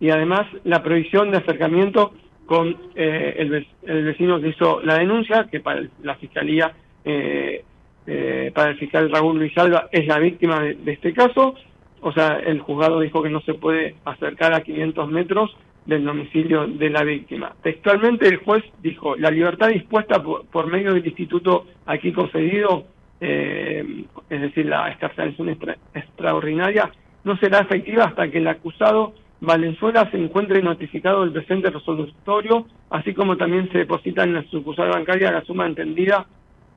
Y 0.00 0.10
además 0.10 0.46
la 0.64 0.82
prohibición 0.82 1.30
de 1.30 1.38
acercamiento 1.38 2.12
con 2.46 2.76
eh, 2.94 3.34
el, 3.38 4.04
vecino 4.04 4.40
que 4.40 4.48
hizo 4.48 4.80
la 4.80 4.98
denuncia, 4.98 5.48
que 5.50 5.60
para 5.60 5.82
la 6.02 6.14
Fiscalía, 6.16 6.72
eh, 7.08 7.64
eh, 8.06 8.52
para 8.54 8.70
el 8.70 8.78
fiscal 8.78 9.10
Raúl 9.10 9.38
Luis 9.38 9.56
Alba, 9.56 9.88
es 9.90 10.06
la 10.06 10.18
víctima 10.18 10.60
de, 10.60 10.92
este 10.92 11.12
caso. 11.12 11.54
O 12.00 12.12
sea, 12.12 12.38
el 12.38 12.60
juzgado 12.60 13.00
dijo 13.00 13.22
que 13.22 13.30
no 13.30 13.40
se 13.40 13.54
puede 13.54 13.96
acercar 14.04 14.52
a 14.52 14.60
500 14.60 15.10
metros 15.10 15.56
del 15.86 16.04
domicilio 16.04 16.66
de 16.66 16.90
la 16.90 17.02
víctima. 17.02 17.54
Textualmente 17.62 18.28
el 18.28 18.36
juez 18.36 18.62
dijo, 18.82 19.16
la 19.16 19.30
libertad 19.30 19.68
dispuesta 19.68 20.22
por, 20.22 20.66
medio 20.66 20.92
del 20.92 21.06
instituto 21.06 21.66
aquí 21.86 22.12
concedido, 22.12 22.84
eh, 23.20 24.04
es 24.28 24.40
decir, 24.40 24.66
la 24.66 24.90
escarcelación 24.90 25.56
extraordinaria, 25.94 26.90
no 27.24 27.36
será 27.38 27.60
efectiva 27.60 28.04
hasta 28.04 28.30
que 28.30 28.38
el 28.38 28.48
acusado 28.48 29.14
Valenzuela 29.40 30.10
se 30.10 30.18
encuentre 30.18 30.62
notificado 30.62 31.22
del 31.22 31.32
presente 31.32 31.70
resolutorio, 31.70 32.66
así 32.90 33.14
como 33.14 33.36
también 33.36 33.70
se 33.70 33.78
deposita 33.78 34.24
en 34.24 34.34
la 34.34 34.42
sucursal 34.44 34.90
bancaria 34.90 35.30
la 35.30 35.44
suma 35.44 35.66
entendida, 35.66 36.26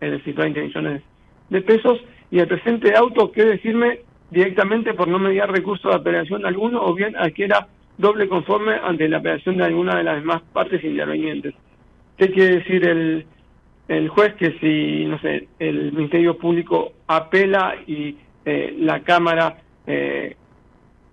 es 0.02 0.12
decir, 0.12 0.36
20 0.36 0.62
millones 0.62 1.02
de 1.50 1.62
pesos, 1.62 2.00
y 2.30 2.40
el 2.40 2.48
presente 2.48 2.96
auto 2.96 3.32
quede 3.32 3.58
firme 3.60 4.00
directamente 4.30 4.94
por 4.94 5.08
no 5.08 5.20
mediar 5.20 5.52
recurso 5.52 5.90
de 5.90 5.96
apelación 5.96 6.46
alguno 6.46 6.84
o 6.84 6.94
bien 6.94 7.16
adquiera 7.18 7.68
doble 7.98 8.28
conforme 8.28 8.74
ante 8.74 9.08
la 9.08 9.18
apelación 9.18 9.58
de 9.58 9.66
alguna 9.66 9.98
de 9.98 10.04
las 10.04 10.16
demás 10.16 10.42
partes 10.54 10.84
intervenientes. 10.84 11.54
¿Qué 12.18 12.32
quiere 12.32 12.58
decir 12.58 12.88
el, 12.88 13.26
el 13.88 14.10
juez? 14.10 14.34
Que 14.36 14.58
si, 14.60 15.06
no 15.06 15.20
sé, 15.20 15.48
el 15.60 15.92
Ministerio 15.92 16.38
Público 16.38 16.94
apela 17.08 17.76
y 17.86 18.16
eh, 18.46 18.76
la 18.80 19.02
Cámara 19.02 19.58
eh, 19.86 20.36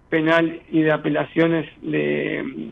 penal 0.09 0.61
y 0.71 0.83
de 0.83 0.93
apelaciones 0.93 1.69
de 1.83 2.71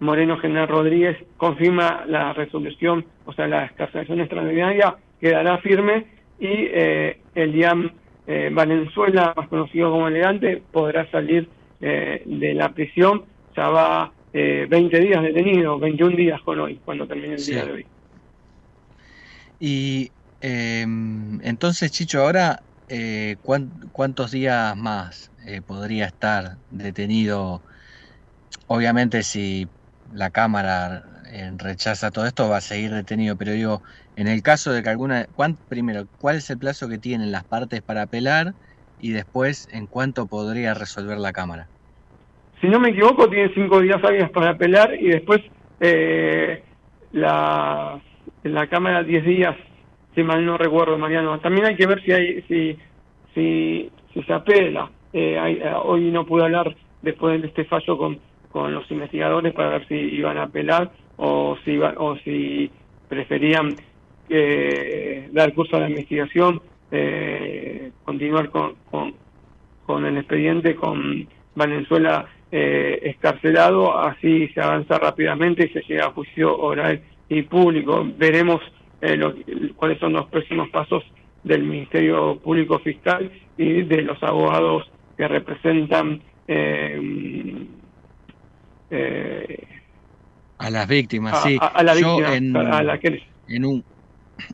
Moreno 0.00 0.36
General 0.38 0.68
Rodríguez 0.68 1.16
confirma 1.36 2.04
la 2.06 2.32
resolución, 2.32 3.04
o 3.24 3.32
sea, 3.32 3.46
la 3.46 3.64
escarcelación 3.64 4.20
extraordinaria 4.20 4.96
quedará 5.24 5.56
firme 5.56 6.04
y 6.38 6.48
eh, 6.50 7.18
el 7.34 7.56
IAM 7.56 7.90
eh, 8.26 8.50
Valenzuela, 8.52 9.32
más 9.34 9.48
conocido 9.48 9.90
como 9.90 10.06
Elegante, 10.06 10.62
podrá 10.70 11.10
salir 11.10 11.48
eh, 11.80 12.22
de 12.26 12.52
la 12.52 12.74
prisión. 12.74 13.24
Ya 13.56 13.68
va 13.70 14.12
20 14.34 15.00
días 15.00 15.22
detenido, 15.22 15.78
21 15.78 16.16
días 16.16 16.42
con 16.42 16.58
hoy, 16.60 16.78
cuando 16.84 17.06
termine 17.06 17.36
el 17.36 17.46
día 17.46 17.64
de 17.64 17.72
hoy. 17.72 17.86
Y 19.60 20.10
em, 20.40 21.40
entonces, 21.42 21.92
Chicho, 21.92 22.20
ahora, 22.20 22.60
¿cuántos 23.92 24.32
días 24.32 24.76
más 24.76 25.30
podría 25.68 26.06
estar 26.06 26.56
detenido? 26.70 27.62
Obviamente, 28.66 29.22
si 29.22 29.68
la 30.12 30.30
Cámara 30.30 31.04
rechaza 31.56 32.10
todo 32.10 32.26
esto, 32.26 32.48
va 32.48 32.56
a 32.56 32.60
seguir 32.60 32.92
detenido, 32.92 33.36
pero 33.36 33.52
digo, 33.52 33.82
en 34.16 34.28
el 34.28 34.42
caso 34.42 34.72
de 34.72 34.82
que 34.82 34.90
alguna, 34.90 35.26
primero, 35.68 36.04
¿cuál 36.20 36.36
es 36.36 36.48
el 36.50 36.58
plazo 36.58 36.88
que 36.88 36.98
tienen 36.98 37.32
las 37.32 37.44
partes 37.44 37.82
para 37.82 38.02
apelar? 38.02 38.54
Y 39.00 39.10
después, 39.10 39.68
¿en 39.72 39.86
cuánto 39.86 40.26
podría 40.26 40.72
resolver 40.74 41.18
la 41.18 41.32
Cámara? 41.32 41.66
Si 42.60 42.68
no 42.68 42.78
me 42.78 42.90
equivoco, 42.90 43.28
tiene 43.28 43.52
cinco 43.54 43.80
días 43.80 44.02
hábiles 44.02 44.30
para 44.30 44.50
apelar 44.50 44.94
y 44.94 45.08
después 45.08 45.42
eh, 45.80 46.62
la, 47.12 48.00
la 48.44 48.66
Cámara 48.68 49.02
diez 49.02 49.24
días, 49.24 49.56
si 50.14 50.22
mal 50.22 50.46
no 50.46 50.56
recuerdo, 50.56 50.96
Mariano. 50.96 51.38
También 51.40 51.66
hay 51.66 51.76
que 51.76 51.86
ver 51.86 52.02
si 52.04 52.12
hay, 52.12 52.42
si, 52.42 52.78
si, 53.34 53.90
se 54.24 54.32
apela. 54.32 54.90
Eh, 55.12 55.36
eh, 55.62 55.72
hoy 55.82 56.10
no 56.10 56.24
pude 56.24 56.44
hablar 56.44 56.74
después 57.02 57.40
de 57.42 57.48
este 57.48 57.64
fallo 57.64 57.98
con, 57.98 58.18
con 58.50 58.72
los 58.72 58.88
investigadores 58.90 59.52
para 59.52 59.70
ver 59.70 59.88
si 59.88 59.94
iban 59.94 60.38
a 60.38 60.44
apelar 60.44 60.90
o 61.16 61.56
si, 61.64 61.78
o 61.78 62.16
si 62.24 62.70
preferían 63.08 63.76
eh, 64.28 65.28
dar 65.32 65.52
curso 65.54 65.76
a 65.76 65.80
la 65.80 65.90
investigación, 65.90 66.60
eh, 66.90 67.90
continuar 68.04 68.50
con, 68.50 68.74
con, 69.86 70.06
el 70.06 70.16
expediente 70.18 70.74
con 70.74 71.28
Venezuela 71.54 72.26
eh, 72.50 73.00
escarcelado, 73.02 73.98
así 73.98 74.48
se 74.48 74.60
avanza 74.60 74.98
rápidamente 74.98 75.66
y 75.66 75.68
se 75.72 75.80
llega 75.82 76.06
a 76.06 76.12
juicio 76.12 76.56
oral 76.56 77.02
y 77.28 77.42
público. 77.42 78.06
Veremos 78.16 78.60
eh, 79.00 79.18
cuáles 79.76 79.98
son 79.98 80.12
los 80.14 80.26
próximos 80.26 80.68
pasos 80.70 81.02
del 81.42 81.62
Ministerio 81.64 82.38
Público 82.38 82.78
Fiscal 82.78 83.30
y 83.58 83.82
de 83.82 84.02
los 84.02 84.22
abogados 84.22 84.90
que 85.16 85.28
representan 85.28 86.22
eh, 86.48 87.66
a 90.58 90.70
las 90.70 90.88
víctimas, 90.88 91.42
sí. 91.42 91.58
A, 91.60 91.82
la 91.82 91.94
víctima, 91.94 92.36
en, 92.36 92.56
a 92.56 92.82
la 92.82 92.98
que... 92.98 93.22
en 93.48 93.64
un 93.64 93.84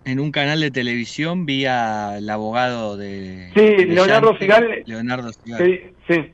en 0.04 0.20
un 0.20 0.30
canal 0.30 0.60
de 0.60 0.70
televisión 0.70 1.46
vi 1.46 1.66
al 1.66 2.28
abogado 2.28 2.96
de. 2.96 3.50
Sí, 3.54 3.84
Leonardo 3.86 4.36
Sigal. 4.38 4.82
Leonardo 4.86 5.32
Sí, 5.32 5.80
sí. 6.08 6.32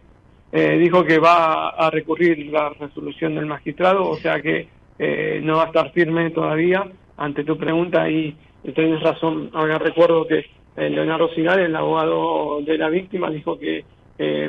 Eh, 0.52 0.78
dijo 0.78 1.04
que 1.04 1.18
va 1.18 1.70
a 1.70 1.90
recurrir 1.90 2.46
la 2.46 2.70
resolución 2.70 3.34
del 3.34 3.46
magistrado, 3.46 4.08
o 4.08 4.16
sea 4.16 4.40
que 4.40 4.68
eh, 4.98 5.40
no 5.42 5.56
va 5.56 5.64
a 5.64 5.66
estar 5.66 5.92
firme 5.92 6.30
todavía 6.30 6.86
ante 7.16 7.44
tu 7.44 7.58
pregunta 7.58 8.08
y 8.08 8.36
tienes 8.74 9.02
razón. 9.02 9.50
Ahora 9.52 9.78
recuerdo 9.78 10.26
que 10.26 10.46
eh, 10.76 10.90
Leonardo 10.90 11.28
Sigal, 11.34 11.60
el 11.60 11.76
abogado 11.76 12.62
de 12.62 12.78
la 12.78 12.88
víctima, 12.88 13.30
dijo 13.30 13.58
que 13.58 13.84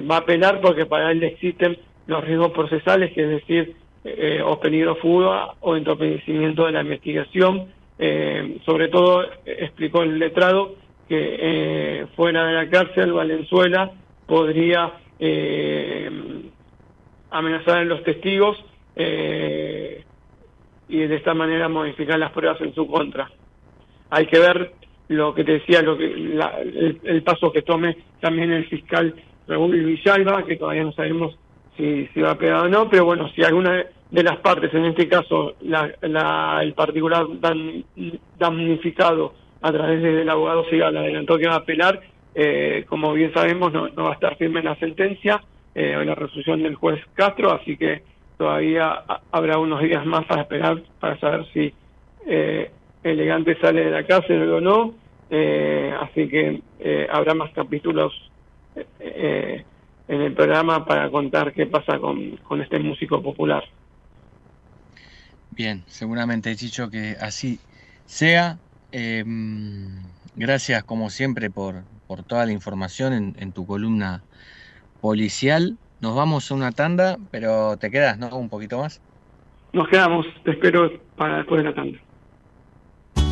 va 0.09 0.15
a 0.15 0.19
apelar 0.19 0.61
porque 0.61 0.85
para 0.85 1.11
él 1.11 1.21
existen 1.23 1.77
los 2.05 2.23
riesgos 2.23 2.51
procesales, 2.51 3.11
que 3.11 3.23
es 3.23 3.29
decir, 3.29 3.75
o 4.45 4.57
peligro 4.61 4.95
fuga 4.95 5.55
o 5.59 5.75
entorpecimiento 5.75 6.65
de 6.65 6.71
la 6.71 6.81
investigación 6.81 7.67
eh, 7.99 8.59
sobre 8.65 8.89
todo 8.89 9.25
explicó 9.45 10.03
el 10.03 10.19
letrado 10.19 10.75
que 11.07 11.37
eh, 11.39 12.07
fuera 12.15 12.45
de 12.45 12.53
la 12.53 12.69
cárcel 12.69 13.13
Valenzuela 13.13 13.91
podría 14.25 14.93
eh, 15.19 16.09
amenazar 17.31 17.77
a 17.77 17.85
los 17.85 18.03
testigos 18.03 18.57
eh, 18.95 20.03
y 20.89 20.99
de 20.99 21.15
esta 21.15 21.33
manera 21.33 21.69
modificar 21.69 22.19
las 22.19 22.31
pruebas 22.31 22.59
en 22.61 22.73
su 22.73 22.87
contra. 22.87 23.29
Hay 24.09 24.27
que 24.27 24.39
ver 24.39 24.71
lo 25.09 25.33
que 25.33 25.43
te 25.43 25.53
decía, 25.53 25.81
lo 25.81 25.97
que 25.97 26.05
el, 26.05 27.23
paso 27.23 27.51
que 27.51 27.61
tome 27.61 27.97
también 28.19 28.51
el 28.51 28.67
fiscal 28.67 29.15
Raúl 29.47 29.83
Villalba, 29.83 30.43
que 30.45 30.57
todavía 30.57 30.83
no 30.83 30.91
sabemos 30.91 31.37
si, 31.77 32.07
si 32.07 32.21
va 32.21 32.31
a 32.31 32.37
pegar 32.37 32.65
o 32.65 32.69
no, 32.69 32.89
pero 32.89 33.05
bueno, 33.05 33.29
si 33.29 33.43
alguna 33.43 33.85
de 34.11 34.23
las 34.23 34.37
partes, 34.37 34.73
en 34.73 34.85
este 34.85 35.07
caso 35.07 35.55
la, 35.61 35.91
el 36.61 36.73
particular 36.73 37.25
damnificado 38.39 39.33
a 39.61 39.71
través 39.71 40.01
del 40.01 40.29
abogado 40.29 40.65
Sigal 40.69 40.95
adelantó 40.95 41.37
que 41.37 41.47
va 41.47 41.55
a 41.55 41.57
apelar, 41.57 41.99
eh, 42.33 42.85
como 42.87 43.13
bien 43.13 43.33
sabemos 43.33 43.73
no, 43.73 43.89
va 43.95 44.11
a 44.11 44.13
estar 44.13 44.37
firme 44.37 44.59
en 44.59 44.65
la 44.65 44.75
sentencia 44.75 45.43
eh, 45.75 45.95
o 45.97 46.01
en 46.01 46.07
la 46.07 46.15
resolución 46.15 46.63
del 46.63 46.75
juez 46.75 47.01
Castro, 47.15 47.51
así 47.51 47.75
que 47.75 48.03
todavía 48.37 49.03
habrá 49.31 49.57
unos 49.57 49.81
días 49.81 50.05
más 50.05 50.25
para 50.25 50.43
esperar 50.43 50.81
para 50.99 51.19
saber 51.19 51.45
si 51.53 51.73
eh, 52.27 52.71
Elegante 53.03 53.57
sale 53.59 53.85
de 53.85 53.91
la 53.91 54.03
cárcel 54.05 54.49
o 54.51 54.61
no, 54.61 54.93
eh, 55.29 55.93
así 56.01 56.27
que 56.27 56.61
habrá 57.09 57.33
más 57.33 57.51
capítulos 57.51 58.13
en 58.99 60.21
el 60.21 60.33
programa 60.33 60.85
para 60.85 61.09
contar 61.09 61.53
qué 61.53 61.65
pasa 61.65 61.99
con, 61.99 62.37
con 62.37 62.61
este 62.61 62.79
músico 62.79 63.21
popular. 63.21 63.63
Bien, 65.57 65.83
seguramente 65.87 66.55
Chicho 66.55 66.91
que 66.91 67.17
así 67.19 67.59
sea. 68.05 68.59
Em, 68.91 70.03
gracias 70.35 70.83
como 70.83 71.09
siempre 71.09 71.49
por, 71.49 71.83
por 72.05 72.21
toda 72.21 72.45
la 72.45 72.51
información 72.51 73.11
en, 73.11 73.35
en, 73.39 73.51
tu 73.51 73.65
columna 73.65 74.21
policial. 75.01 75.75
Nos 75.99 76.15
vamos 76.15 76.51
a 76.51 76.53
una 76.53 76.71
tanda, 76.71 77.17
pero 77.31 77.75
te 77.77 77.89
quedas, 77.89 78.19
¿no? 78.19 78.37
Un 78.37 78.49
poquito 78.49 78.77
más. 78.77 79.01
Nos 79.73 79.87
quedamos, 79.89 80.27
te 80.45 80.51
espero 80.51 80.91
para 81.15 81.37
después 81.37 81.63
de 81.63 81.69
la 81.69 81.75
tanda. 81.75 81.97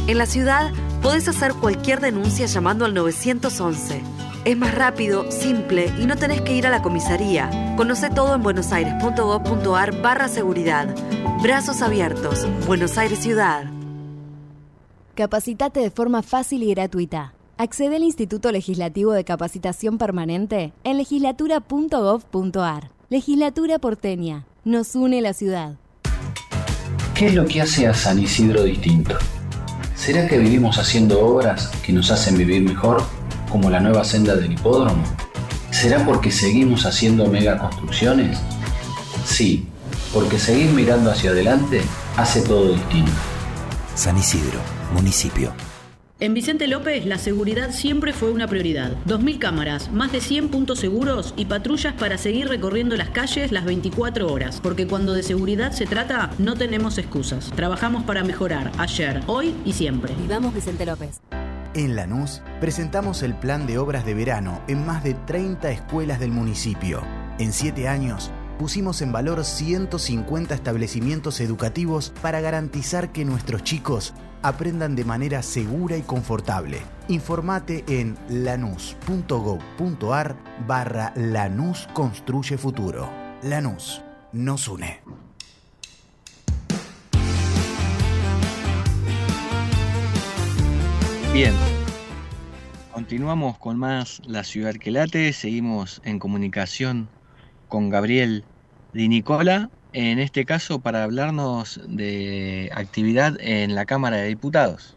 En 0.07 0.17
la 0.17 0.25
ciudad 0.25 0.71
podés 1.03 1.27
hacer 1.27 1.53
cualquier 1.53 1.99
denuncia 1.99 2.47
llamando 2.47 2.85
al 2.85 2.95
911. 2.95 4.01
Es 4.45 4.55
más 4.55 4.75
rápido, 4.75 5.31
simple 5.31 5.91
y 5.99 6.05
no 6.05 6.17
tenés 6.17 6.41
que 6.41 6.53
ir 6.53 6.67
a 6.67 6.69
la 6.69 6.84
comisaría. 6.84 7.49
Conoce 7.75 8.12
todo 8.12 8.36
en 8.36 8.43
buenosaires.gov.ar 8.43 10.01
barra 10.03 10.27
seguridad. 10.27 10.95
Brazos 11.41 11.81
abiertos. 11.81 12.47
Buenos 12.67 12.99
Aires 12.99 13.17
Ciudad. 13.17 13.63
Capacitate 15.15 15.79
de 15.79 15.89
forma 15.89 16.21
fácil 16.21 16.62
y 16.62 16.69
gratuita. 16.75 17.34
Accede 17.58 17.95
al 17.95 18.03
Instituto 18.03 18.51
Legislativo 18.51 19.13
de 19.13 19.23
Capacitación 19.23 19.97
Permanente 19.97 20.73
en 20.84 20.97
legislatura.gov.ar. 20.97 22.91
Legislatura 23.10 23.79
porteña. 23.79 24.45
Nos 24.63 24.93
une 24.93 25.21
la 25.21 25.34
ciudad. 25.34 25.77
¿Qué 27.15 27.27
es 27.27 27.34
lo 27.34 27.47
que 27.47 27.62
hace 27.62 27.88
a 27.88 27.95
San 27.95 28.19
Isidro 28.19 28.62
distinto? 28.63 29.15
¿Será 29.95 30.27
que 30.27 30.38
vivimos 30.38 30.77
haciendo 30.77 31.19
obras 31.25 31.71
que 31.84 31.93
nos 31.93 32.12
hacen 32.12 32.38
vivir 32.38 32.62
mejor? 32.62 33.01
Como 33.55 33.69
la 33.69 33.79
nueva 33.79 34.03
senda 34.03 34.35
del 34.35 34.51
hipódromo? 34.51 35.01
¿Será 35.71 36.05
porque 36.05 36.29
seguimos 36.29 36.85
haciendo 36.85 37.27
megaconstrucciones? 37.27 38.37
Sí, 39.23 39.65
porque 40.13 40.37
seguir 40.37 40.71
mirando 40.71 41.09
hacia 41.09 41.29
adelante 41.29 41.81
hace 42.17 42.41
todo 42.41 42.73
distinto. 42.73 43.13
San 43.95 44.17
Isidro, 44.17 44.59
municipio. 44.93 45.53
En 46.19 46.33
Vicente 46.33 46.67
López 46.67 47.05
la 47.05 47.17
seguridad 47.17 47.71
siempre 47.71 48.11
fue 48.11 48.29
una 48.29 48.49
prioridad. 48.49 48.91
2.000 49.07 49.39
cámaras, 49.39 49.89
más 49.89 50.11
de 50.11 50.19
100 50.19 50.49
puntos 50.49 50.79
seguros 50.79 51.33
y 51.37 51.45
patrullas 51.45 51.93
para 51.93 52.17
seguir 52.17 52.49
recorriendo 52.49 52.97
las 52.97 53.11
calles 53.11 53.53
las 53.53 53.63
24 53.63 54.33
horas. 54.33 54.59
Porque 54.59 54.85
cuando 54.85 55.13
de 55.13 55.23
seguridad 55.23 55.71
se 55.71 55.85
trata, 55.85 56.31
no 56.39 56.55
tenemos 56.55 56.97
excusas. 56.97 57.53
Trabajamos 57.55 58.03
para 58.03 58.25
mejorar 58.25 58.73
ayer, 58.77 59.21
hoy 59.27 59.55
y 59.63 59.71
siempre. 59.71 60.13
Vivamos 60.21 60.53
Vicente 60.53 60.85
López. 60.85 61.21
En 61.75 61.95
Lanús 61.97 62.41
presentamos 62.61 63.21
el 63.21 63.35
plan 63.35 63.67
de 63.67 63.77
obras 63.77 64.05
de 64.05 64.13
verano 64.13 64.61
en 64.69 64.85
más 64.85 65.03
de 65.03 65.13
30 65.13 65.71
escuelas 65.71 66.21
del 66.21 66.31
municipio. 66.31 67.01
En 67.38 67.51
7 67.51 67.89
años 67.89 68.31
pusimos 68.57 69.01
en 69.01 69.11
valor 69.11 69.43
150 69.43 70.55
establecimientos 70.55 71.41
educativos 71.41 72.13
para 72.21 72.39
garantizar 72.39 73.11
que 73.11 73.25
nuestros 73.25 73.63
chicos 73.63 74.13
aprendan 74.41 74.95
de 74.95 75.03
manera 75.03 75.43
segura 75.43 75.97
y 75.97 76.01
confortable. 76.01 76.79
Informate 77.09 77.83
en 77.89 78.17
lanús.gov.ar 78.29 80.38
barra 80.65 81.11
Lanús 81.17 81.89
Construye 81.93 82.57
Futuro. 82.57 83.09
Lanús 83.43 84.01
nos 84.31 84.69
une. 84.69 85.24
Bien. 91.36 91.52
Continuamos 92.93 93.58
con 93.58 93.78
más 93.78 94.21
La 94.26 94.45
Ciudad 94.45 94.74
que 94.76 94.89
Late. 94.89 95.34
Seguimos 95.34 96.02
en 96.06 96.17
comunicación 96.17 97.10
con 97.67 97.89
Gabriel 97.89 98.45
Di 98.93 99.10
Nicola, 99.10 99.69
en 99.91 100.19
este 100.19 100.45
caso 100.45 100.82
para 100.82 101.04
hablarnos 101.04 101.82
de 101.89 102.69
actividad 102.74 103.36
en 103.41 103.76
la 103.76 103.84
Cámara 103.84 104.15
de 104.15 104.30
Diputados. 104.30 104.95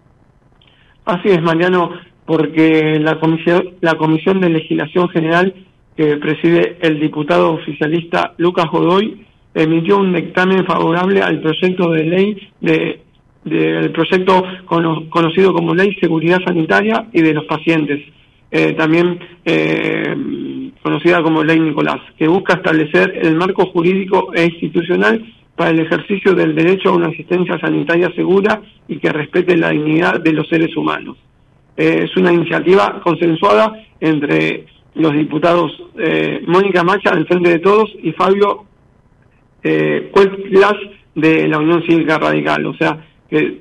Así 1.07 1.29
es, 1.29 1.43
Mariano, 1.43 1.91
porque 2.25 3.01
la 3.01 3.19
Comisión, 3.19 3.71
la 3.81 3.97
Comisión 3.97 4.41
de 4.41 4.51
Legislación 4.51 5.09
General 5.09 5.53
que 5.97 6.19
preside 6.19 6.79
el 6.83 7.01
diputado 7.01 7.55
oficialista 7.55 8.35
Lucas 8.37 8.67
Godoy 8.71 9.27
emitió 9.55 9.99
un 9.99 10.15
dictamen 10.15 10.65
favorable 10.67 11.21
al 11.21 11.41
proyecto 11.41 11.91
de 11.91 12.05
ley 12.05 12.53
de 12.61 13.08
del 13.49 13.91
proyecto 13.93 14.45
conocido 14.67 15.53
como 15.53 15.75
Ley 15.75 15.95
Seguridad 16.01 16.41
Sanitaria 16.45 17.07
y 17.13 17.23
de 17.23 17.35
los 17.35 17.45
Pacientes, 17.45 18.01
eh, 18.51 18.73
también 18.75 19.19
eh, 19.45 20.73
conocida 20.83 21.23
como 21.23 21.43
Ley 21.45 21.61
Nicolás, 21.61 22.01
que 22.17 22.29
busca 22.29 22.55
establecer 22.55 23.19
el 23.23 23.37
marco 23.37 23.67
jurídico 23.67 24.33
e 24.35 24.47
institucional 24.47 25.25
para 25.57 25.71
el 25.71 25.81
ejercicio 25.81 26.35
del 26.35 26.55
derecho 26.55 26.91
a 26.91 26.97
una 26.97 27.09
asistencia 27.09 27.59
sanitaria 27.59 28.11
segura 28.15 28.63
y 28.87 28.99
que 28.99 29.13
respete 29.13 29.57
la 29.57 29.71
dignidad 29.71 30.21
de 30.21 30.33
los 30.33 30.49
seres 30.49 30.77
humanos. 30.77 31.17
Eh, 31.77 32.05
es 32.05 32.17
una 32.17 32.33
iniciativa 32.33 33.01
consensuada 33.03 33.85
entre 34.01 34.67
los 34.95 35.13
diputados 35.13 35.71
Mónica 36.47 36.83
Macha 36.83 37.15
del 37.15 37.27
Frente 37.27 37.51
de 37.51 37.59
Todos 37.59 37.93
y 38.03 38.13
Fabio 38.13 38.69
eh, 39.63 40.11
de 41.15 41.49
la 41.49 41.59
Unión 41.59 41.83
Cívica 41.83 42.19
Radical. 42.19 42.67
O 42.67 42.75
sea, 42.75 43.05
que 43.29 43.61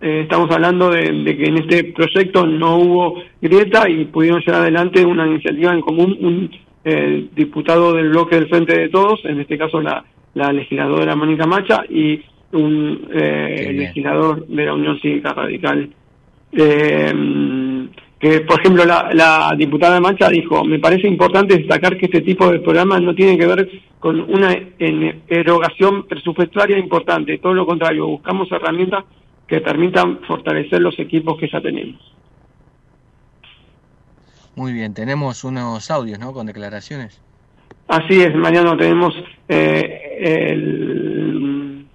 eh, 0.00 0.20
estamos 0.22 0.50
hablando 0.50 0.90
de, 0.90 1.04
que 1.36 1.44
en 1.44 1.58
este 1.58 1.84
proyecto 1.92 2.46
no 2.46 2.76
hubo 2.76 3.22
grieta 3.40 3.88
y 3.88 4.06
pudieron 4.06 4.40
llevar 4.40 4.62
adelante 4.62 5.04
una 5.04 5.26
iniciativa 5.26 5.72
en 5.74 5.80
común, 5.80 6.16
un 6.20 6.50
eh, 6.84 7.28
diputado 7.34 7.92
del 7.92 8.08
bloque 8.08 8.36
del 8.36 8.48
Frente 8.48 8.78
de 8.78 8.88
Todos, 8.88 9.20
en 9.24 9.40
este 9.40 9.58
caso 9.58 9.80
la, 9.80 10.04
la 10.34 10.52
legisladora 10.52 11.14
Mónica 11.14 11.46
Macha, 11.46 11.84
y 11.88 12.22
un 12.52 13.08
eh, 13.12 13.72
legislador 13.74 14.46
de 14.46 14.64
la 14.64 14.74
Unión 14.74 14.98
Cívica 15.00 15.32
Radical. 15.34 15.90
Que, 18.20 18.42
por 18.42 18.60
ejemplo, 18.60 18.84
la, 18.84 19.10
la 19.14 19.54
diputada 19.56 19.98
Mancha 19.98 20.28
dijo, 20.28 20.62
me 20.62 20.78
parece 20.78 21.08
importante 21.08 21.56
destacar 21.56 21.96
que 21.96 22.04
este 22.04 22.20
tipo 22.20 22.52
de 22.52 22.60
programas 22.60 23.00
no 23.00 23.14
tiene 23.14 23.38
que 23.38 23.46
ver 23.46 23.68
con 23.98 24.20
una 24.20 24.54
erogación 25.26 26.06
presupuestaria 26.06 26.78
importante, 26.78 27.38
todo 27.38 27.54
lo 27.54 27.64
contrario, 27.64 28.06
buscamos 28.06 28.52
herramientas 28.52 29.04
que 29.46 29.60
permitan 29.60 30.20
fortalecer 30.28 30.80
los 30.80 30.98
equipos 30.98 31.38
que 31.38 31.48
ya 31.50 31.60
tenemos. 31.60 31.98
Muy 34.54 34.72
bien, 34.72 34.92
tenemos 34.94 35.42
unos 35.42 35.90
audios, 35.90 36.18
¿no? 36.18 36.32
Con 36.32 36.46
declaraciones. 36.46 37.22
Así 37.88 38.20
es, 38.20 38.34
mañana 38.34 38.76
tenemos 38.76 39.14
eh, 39.48 40.18
el, 40.20 41.86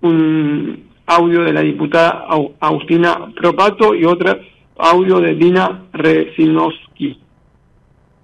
un 0.00 0.84
audio 1.06 1.42
de 1.42 1.52
la 1.52 1.60
diputada 1.60 2.26
Agustina 2.60 3.32
Propato 3.34 3.94
y 3.94 4.04
otra 4.04 4.38
audio 4.76 5.20
de 5.20 5.34
Dina 5.34 5.86
Resinowski 5.92 7.23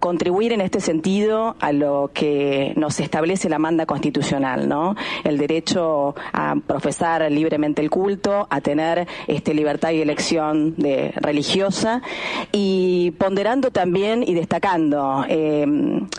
contribuir 0.00 0.52
en 0.52 0.62
este 0.62 0.80
sentido 0.80 1.56
a 1.60 1.72
lo 1.72 2.10
que 2.12 2.72
nos 2.76 2.98
establece 3.00 3.50
la 3.50 3.58
manda 3.58 3.84
constitucional, 3.84 4.68
¿no? 4.68 4.96
El 5.24 5.36
derecho 5.36 6.14
a 6.32 6.56
profesar 6.66 7.30
libremente 7.30 7.82
el 7.82 7.90
culto, 7.90 8.46
a 8.50 8.60
tener 8.62 9.06
este 9.26 9.52
libertad 9.52 9.90
y 9.90 10.00
elección 10.00 10.74
de 10.76 11.12
religiosa 11.16 12.00
y 12.50 13.12
ponderando 13.12 13.70
también 13.70 14.24
y 14.26 14.32
destacando 14.32 15.24
eh, 15.28 15.66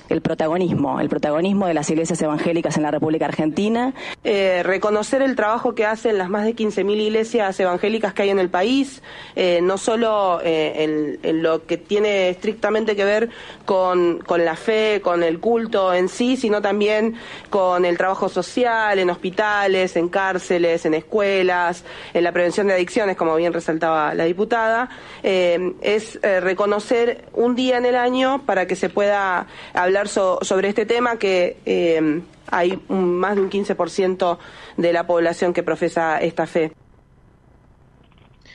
el 0.10 0.22
protagonismo, 0.22 1.00
el 1.00 1.10
protagonismo 1.10 1.66
de 1.66 1.74
las 1.74 1.90
iglesias 1.90 2.22
evangélicas 2.22 2.78
en 2.78 2.84
la 2.84 2.92
República 2.92 3.26
Argentina. 3.26 3.96
Eh, 4.24 4.62
reconocer 4.64 5.24
el 5.24 5.36
trabajo 5.36 5.74
que 5.74 5.88
hacen 5.88 6.20
las 6.20 6.30
más 6.30 6.46
de 6.46 6.56
15.000 6.56 7.02
iglesias 7.02 7.60
evangélicas 7.60 8.14
que 8.14 8.22
hay 8.22 8.30
en 8.30 8.40
el 8.40 8.50
país, 8.50 9.02
eh, 9.36 9.60
no 9.64 9.80
solo 9.80 10.40
en, 10.44 11.20
en 11.24 11.42
lo 11.42 11.66
que 11.66 11.78
tiene 11.78 12.30
estrictamente 12.30 12.96
que 12.96 13.06
ver 13.06 13.30
con, 13.66 13.71
con 13.72 14.44
la 14.44 14.58
fe, 14.58 15.00
con 15.02 15.24
el 15.24 15.40
culto 15.40 15.94
en 15.94 16.10
sí, 16.10 16.36
sino 16.36 16.62
también 16.62 17.16
con 17.50 17.86
el 17.86 17.98
trabajo 17.98 18.28
social, 18.28 19.00
en 19.00 19.10
hospitales, 19.10 19.96
en 19.96 20.10
cárceles, 20.10 20.86
en 20.86 20.94
escuelas, 20.94 21.86
en 22.14 22.26
la 22.26 22.34
prevención 22.34 22.68
de 22.68 22.74
adicciones, 22.74 23.16
como 23.16 23.34
bien 23.38 23.54
resaltaba 23.54 24.14
la 24.14 24.26
diputada, 24.26 24.90
eh, 25.24 25.74
es 25.82 26.20
eh, 26.22 26.42
reconocer 26.42 27.30
un 27.32 27.56
día 27.56 27.78
en 27.78 27.86
el 27.86 27.96
año 27.96 28.42
para 28.46 28.68
que 28.68 28.76
se 28.76 28.90
pueda 28.90 29.48
hablar 29.74 30.10
sobre 30.10 30.68
este 30.68 30.86
tema 30.86 31.18
que 31.18 31.56
eh, 31.66 32.22
hay 32.48 32.78
más 32.90 33.36
de 33.36 33.42
un 33.42 33.50
15% 33.50 34.38
de 34.76 34.92
la 34.92 35.08
población 35.08 35.54
que 35.54 35.64
profesa 35.64 36.20
esta 36.20 36.46
fe. 36.46 36.74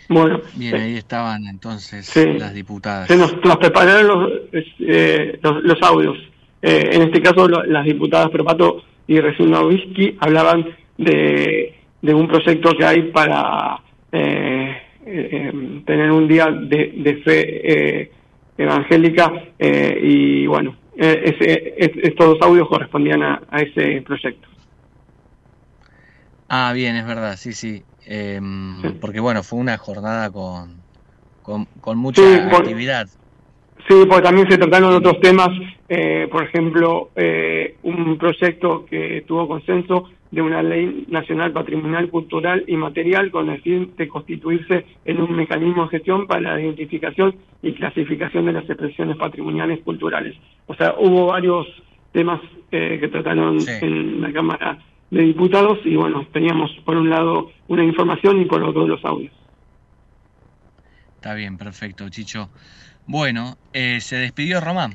Bueno, 0.09 0.41
bien, 0.55 0.77
ahí 0.77 0.97
estaban 0.97 1.47
entonces 1.47 2.15
las 2.39 2.55
diputadas. 2.55 3.09
Se 3.09 3.17
nos, 3.17 3.33
prepararon 3.33 4.07
los, 4.07 4.33
eh, 4.81 5.39
los, 5.43 5.83
audios. 5.83 6.17
Eh, 6.63 6.91
en 6.93 7.03
este 7.03 7.21
caso, 7.21 7.49
las 7.49 7.85
diputadas 7.85 8.31
Propato 8.31 8.83
y 9.07 9.21
Resina 9.21 9.63
Whisky 9.63 10.17
hablaban 10.21 10.67
de, 10.97 11.75
de 12.03 12.15
un 12.15 12.29
proyecto 12.29 12.71
que 12.77 12.85
hay 12.85 13.03
para 13.11 13.81
eh, 14.13 14.77
tener 15.85 16.11
un 16.13 16.29
día 16.29 16.51
de, 16.51 16.93
de 16.97 17.17
fe 17.23 18.11
evangélica 18.59 19.33
y 19.59 20.47
bueno, 20.47 20.77
ese, 20.97 21.75
estos 21.79 22.27
dos 22.27 22.39
audios 22.43 22.69
correspondían 22.69 23.23
a, 23.23 23.43
a 23.51 23.61
ese 23.61 24.03
proyecto. 24.03 24.49
Ah, 26.49 26.73
bien, 26.73 26.97
es 26.97 27.07
verdad, 27.07 27.37
sí, 27.37 27.53
sí. 27.53 27.83
Eh, 28.07 28.41
porque 29.01 29.21
bueno, 29.21 29.43
fue 29.43 29.59
una 29.59 29.77
jornada 29.77 30.31
con, 30.31 30.77
con, 31.43 31.99
mucha 31.99 32.23
actividad. 32.57 33.09
Sí, 33.89 33.95
porque 34.09 34.23
también 34.23 34.51
se 34.51 34.59
trataron 34.59 34.95
otros 34.95 35.21
temas, 35.21 35.49
eh, 35.89 36.27
por 36.31 36.45
ejemplo, 36.45 37.11
eh, 37.15 37.77
un 37.83 38.19
proyecto 38.19 38.85
que 38.87 39.25
tuvo 39.27 39.47
consenso 39.47 40.09
de 40.31 40.43
una 40.43 40.63
ley 40.63 41.05
nacional 41.09 41.53
patrimonial, 41.53 42.11
cultural 42.11 42.65
y 42.67 42.77
material 42.77 43.31
con 43.31 43.49
el 43.49 43.61
fin 43.63 43.93
de 43.97 44.09
constituirse 44.09 44.85
en 45.05 45.21
un 45.21 45.37
mecanismo 45.37 45.85
de 45.85 45.91
gestión 45.91 46.27
para 46.27 46.41
la 46.41 46.61
identificación 46.61 47.37
y 47.63 47.73
clasificación 47.75 48.47
de 48.47 48.53
las 48.53 48.69
expresiones 48.69 49.17
patrimoniales 49.17 49.81
culturales. 49.85 50.37
O 50.67 50.75
sea, 50.75 50.95
hubo 50.99 51.27
varios 51.27 51.67
temas 52.13 52.41
eh, 52.73 52.99
que 53.01 53.09
trataron 53.09 53.59
en 53.81 54.21
la 54.21 54.33
Cámara 54.33 54.79
de 55.11 55.23
diputados 55.23 55.79
y 55.85 55.97
bueno, 55.97 56.27
teníamos 56.33 56.71
por 56.85 56.97
un 56.97 57.11
lado 57.11 57.51
una 57.69 57.85
información 57.85 58.41
y 58.41 58.45
por 58.45 58.63
otro 58.63 58.87
los 58.87 59.05
audios. 59.05 59.33
Está 61.17 61.35
bien, 61.35 61.57
perfecto, 61.57 62.09
Chicho. 62.09 62.51
Bueno, 63.07 63.57
eh, 63.73 64.01
se 64.01 64.17
despidió 64.17 64.61
Román. 64.61 64.95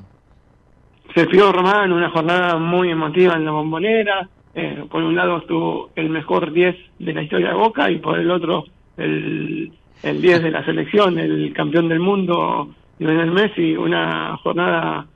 Se 1.13 1.21
despidió 1.21 1.51
Román 1.51 1.85
en 1.85 1.93
una 1.93 2.09
jornada 2.09 2.57
muy 2.57 2.89
emotiva 2.89 3.35
en 3.35 3.45
la 3.45 3.51
bombonera. 3.51 4.29
Eh, 4.53 4.83
por 4.89 5.01
un 5.01 5.15
lado 5.15 5.37
estuvo 5.37 5.91
el 5.95 6.09
mejor 6.09 6.51
10 6.51 6.75
de 6.99 7.13
la 7.13 7.23
historia 7.23 7.49
de 7.49 7.53
Boca 7.53 7.89
y 7.89 7.99
por 7.99 8.19
el 8.19 8.29
otro 8.29 8.65
el, 8.97 9.71
el 10.03 10.21
10 10.21 10.43
de 10.43 10.51
la 10.51 10.65
selección, 10.65 11.17
el 11.19 11.53
campeón 11.53 11.87
del 11.87 11.99
mundo, 11.99 12.69
Lionel 12.99 13.31
Messi. 13.31 13.75
Una 13.75 14.37
jornada 14.37 15.07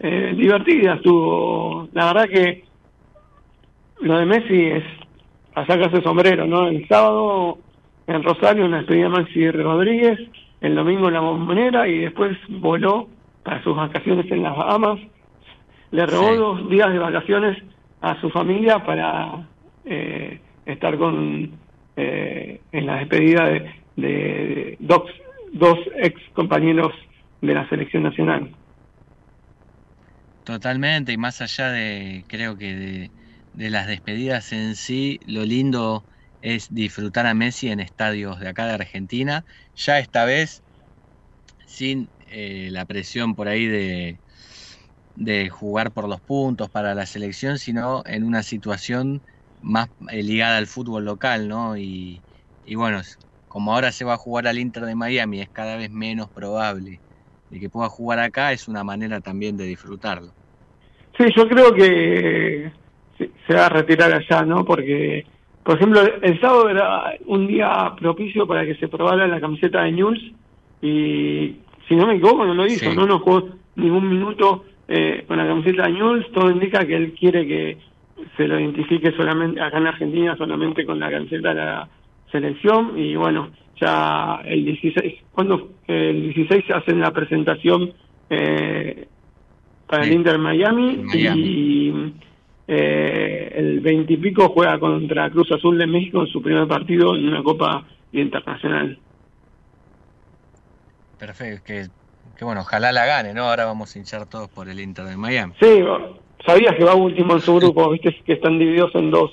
eh, 0.00 0.34
divertida. 0.36 0.94
Estuvo, 0.94 1.88
la 1.92 2.12
verdad 2.12 2.28
que 2.28 2.64
lo 4.02 4.18
de 4.18 4.26
Messi 4.26 4.64
es 4.66 4.84
a 5.54 5.66
sacarse 5.66 6.02
sombrero, 6.02 6.46
¿no? 6.46 6.68
El 6.68 6.86
sábado 6.88 7.58
en 8.06 8.22
Rosario 8.22 8.66
una 8.66 8.78
despedida 8.78 9.08
Maxi 9.08 9.50
Rodríguez, 9.50 10.18
el 10.60 10.74
domingo 10.74 11.08
en 11.08 11.14
la 11.14 11.20
bombonera 11.20 11.88
y 11.88 11.98
después 11.98 12.36
voló 12.48 13.08
para 13.42 13.62
sus 13.62 13.76
vacaciones 13.76 14.30
en 14.30 14.42
las 14.42 14.56
Bahamas. 14.56 14.98
Le 15.90 16.06
robó 16.06 16.34
dos 16.34 16.70
días 16.70 16.92
de 16.92 16.98
vacaciones 16.98 17.62
a 18.00 18.20
su 18.20 18.30
familia 18.30 18.84
para 18.84 19.46
eh, 19.84 20.40
estar 20.66 20.96
con 20.96 21.52
eh, 21.96 22.60
en 22.72 22.86
la 22.86 22.96
despedida 22.96 23.44
de, 23.46 23.70
de, 23.96 24.76
dos, 24.80 25.02
dos 25.52 25.78
ex 25.96 26.20
compañeros 26.32 26.92
de 27.40 27.54
la 27.54 27.68
selección 27.68 28.04
nacional. 28.04 28.50
Totalmente, 30.44 31.12
y 31.12 31.16
más 31.16 31.40
allá 31.40 31.70
de, 31.70 32.24
creo 32.26 32.56
que 32.56 32.74
de, 32.74 33.10
de 33.52 33.70
las 33.70 33.86
despedidas 33.86 34.52
en 34.52 34.76
sí, 34.76 35.20
lo 35.26 35.44
lindo 35.44 36.06
es 36.40 36.66
disfrutar 36.70 37.26
a 37.26 37.34
Messi 37.34 37.68
en 37.68 37.80
estadios 37.80 38.40
de 38.40 38.48
acá 38.48 38.66
de 38.66 38.74
Argentina, 38.74 39.44
ya 39.74 39.98
esta 39.98 40.24
vez 40.24 40.62
sin 41.66 42.10
eh, 42.26 42.68
la 42.70 42.84
presión 42.86 43.34
por 43.34 43.48
ahí 43.48 43.66
de, 43.66 44.20
de 45.14 45.48
jugar 45.50 45.92
por 45.92 46.08
los 46.08 46.20
puntos 46.20 46.70
para 46.70 46.94
la 46.94 47.06
selección, 47.06 47.58
sino 47.58 48.02
en 48.06 48.24
una 48.24 48.42
situación 48.42 49.22
más 49.60 49.88
eh, 50.10 50.22
ligada 50.22 50.58
al 50.58 50.66
fútbol 50.66 51.04
local, 51.04 51.48
¿no? 51.48 51.76
Y, 51.76 52.24
y, 52.64 52.74
bueno, 52.74 53.00
como 53.48 53.74
ahora 53.74 53.92
se 53.92 54.04
va 54.04 54.14
a 54.14 54.18
jugar 54.18 54.46
al 54.46 54.58
Inter 54.58 54.84
de 54.84 54.94
Miami, 54.94 55.40
es 55.40 55.50
cada 55.50 55.76
vez 55.76 55.90
menos 55.90 56.30
probable 56.32 57.02
de 57.48 57.60
que 57.60 57.70
pueda 57.70 57.88
jugar 57.88 58.18
acá, 58.18 58.52
es 58.52 58.66
una 58.66 58.82
manera 58.82 59.20
también 59.20 59.56
de 59.56 59.64
disfrutarlo. 59.64 60.34
Sí, 61.18 61.24
yo 61.36 61.46
creo 61.46 61.74
que 61.74 62.72
se 63.46 63.54
va 63.54 63.66
a 63.66 63.70
retirar 63.70 64.12
allá, 64.12 64.44
¿no? 64.44 64.64
Porque, 64.64 65.26
por 65.62 65.76
ejemplo, 65.76 66.00
el 66.22 66.40
sábado 66.40 66.68
era 66.68 67.14
un 67.26 67.46
día 67.46 67.92
propicio 67.98 68.46
para 68.46 68.64
que 68.64 68.74
se 68.76 68.88
probara 68.88 69.26
la 69.26 69.40
camiseta 69.40 69.82
de 69.82 69.92
News 69.92 70.18
y, 70.80 71.56
si 71.88 71.96
no 71.96 72.06
me 72.06 72.14
equivoco, 72.14 72.44
no 72.44 72.54
lo 72.54 72.66
hizo, 72.66 72.92
no 72.94 73.06
nos 73.06 73.22
jugó 73.22 73.48
ningún 73.76 74.08
minuto 74.08 74.64
eh, 74.88 75.24
con 75.26 75.38
la 75.38 75.46
camiseta 75.46 75.84
de 75.84 75.92
News, 75.92 76.26
todo 76.32 76.50
indica 76.50 76.84
que 76.84 76.96
él 76.96 77.12
quiere 77.12 77.46
que 77.46 77.78
se 78.36 78.46
lo 78.46 78.58
identifique 78.58 79.12
solamente 79.12 79.60
acá 79.60 79.78
en 79.78 79.86
Argentina, 79.86 80.36
solamente 80.36 80.84
con 80.84 80.98
la 80.98 81.10
camiseta 81.10 81.48
de 81.50 81.54
la 81.54 81.88
selección. 82.30 82.98
Y 82.98 83.16
bueno, 83.16 83.50
ya 83.80 84.40
el 84.44 84.64
16, 84.64 85.14
cuando 85.32 85.70
el 85.86 86.34
16 86.34 86.64
hacen 86.72 87.00
la 87.00 87.10
presentación 87.10 87.92
eh, 88.30 89.06
para 89.86 90.04
el 90.04 90.12
Inter 90.12 90.38
Miami, 90.38 91.04
y 91.14 92.12
eh, 92.68 93.52
el 93.56 93.80
20 93.80 94.12
y 94.12 94.16
pico 94.16 94.48
juega 94.48 94.78
contra 94.78 95.30
Cruz 95.30 95.50
Azul 95.52 95.78
de 95.78 95.86
México 95.86 96.20
en 96.20 96.28
su 96.28 96.42
primer 96.42 96.66
partido 96.66 97.14
en 97.14 97.28
una 97.28 97.42
Copa 97.42 97.84
Internacional. 98.12 98.98
Perfecto, 101.18 101.62
que, 101.64 101.86
que 102.36 102.44
bueno, 102.44 102.62
ojalá 102.62 102.92
la 102.92 103.06
gane, 103.06 103.32
¿no? 103.34 103.42
Ahora 103.44 103.64
vamos 103.64 103.94
a 103.94 103.98
hinchar 103.98 104.28
todos 104.28 104.48
por 104.48 104.68
el 104.68 104.80
Inter 104.80 105.04
de 105.04 105.16
Miami. 105.16 105.52
Sí, 105.60 105.80
sabías 106.46 106.74
que 106.76 106.84
va 106.84 106.94
último 106.94 107.34
en 107.34 107.40
su 107.40 107.54
grupo, 107.60 107.90
viste 107.90 108.14
que 108.24 108.34
están 108.34 108.58
divididos 108.58 108.94
en 108.94 109.10
dos 109.10 109.30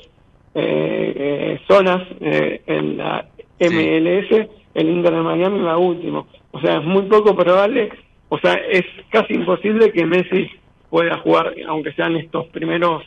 eh, 0.55 1.13
eh, 1.15 1.61
zonas, 1.67 2.07
en 2.21 2.97
la 2.97 3.27
MLS, 3.59 4.49
el 4.75 4.89
Inter 4.89 5.13
de 5.13 5.21
Miami 5.21 5.59
va 5.61 5.77
último. 5.77 6.27
O 6.51 6.61
sea, 6.61 6.77
es 6.77 6.85
muy 6.85 7.03
poco 7.03 7.35
probable 7.35 7.91
o 8.29 8.37
sea, 8.39 8.53
es 8.53 8.85
casi 9.09 9.33
imposible 9.33 9.91
que 9.91 10.05
Messi 10.05 10.49
pueda 10.89 11.17
jugar, 11.17 11.53
aunque 11.67 11.91
sean 11.93 12.15
estos 12.15 12.45
primeros, 12.47 13.03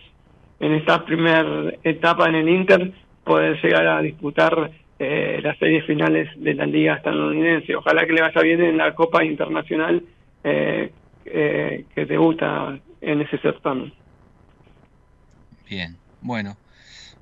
en 0.62 0.72
esta 0.72 1.04
primera 1.04 1.44
etapa 1.82 2.28
en 2.28 2.36
el 2.36 2.48
Inter, 2.48 2.92
poder 3.24 3.60
llegar 3.62 3.86
a 3.86 4.00
disputar 4.00 4.70
eh, 4.98 5.40
las 5.42 5.58
series 5.58 5.84
finales 5.84 6.30
de 6.36 6.54
la 6.54 6.64
liga 6.64 6.94
estadounidense. 6.94 7.76
Ojalá 7.76 8.06
que 8.06 8.14
le 8.14 8.22
vaya 8.22 8.40
bien 8.40 8.62
en 8.62 8.78
la 8.78 8.94
Copa 8.94 9.22
Internacional 9.24 10.02
eh, 10.42 10.90
eh, 11.26 11.84
que 11.94 12.06
debuta 12.06 12.78
en 13.00 13.20
ese 13.20 13.36
certamen. 13.38 13.92
Bien, 15.68 15.96
bueno. 16.22 16.56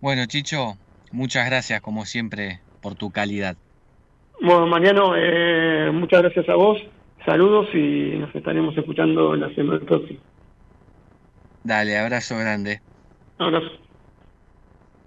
Bueno, 0.01 0.27
Chicho, 0.27 0.75
muchas 1.11 1.47
gracias 1.47 1.81
como 1.81 2.05
siempre 2.05 2.61
por 2.81 2.95
tu 2.95 3.11
calidad. 3.11 3.57
Bueno, 4.41 4.67
Mariano, 4.69 5.15
eh, 5.17 5.91
muchas 5.93 6.23
gracias 6.23 6.49
a 6.49 6.55
vos 6.55 6.81
Saludos 7.25 7.69
y 7.75 8.17
nos 8.19 8.35
estaremos 8.35 8.77
escuchando 8.77 9.37
la 9.37 9.55
semana 9.55 9.81
próxima. 9.81 10.21
Dale, 11.63 11.99
abrazo 11.99 12.39
grande. 12.39 12.81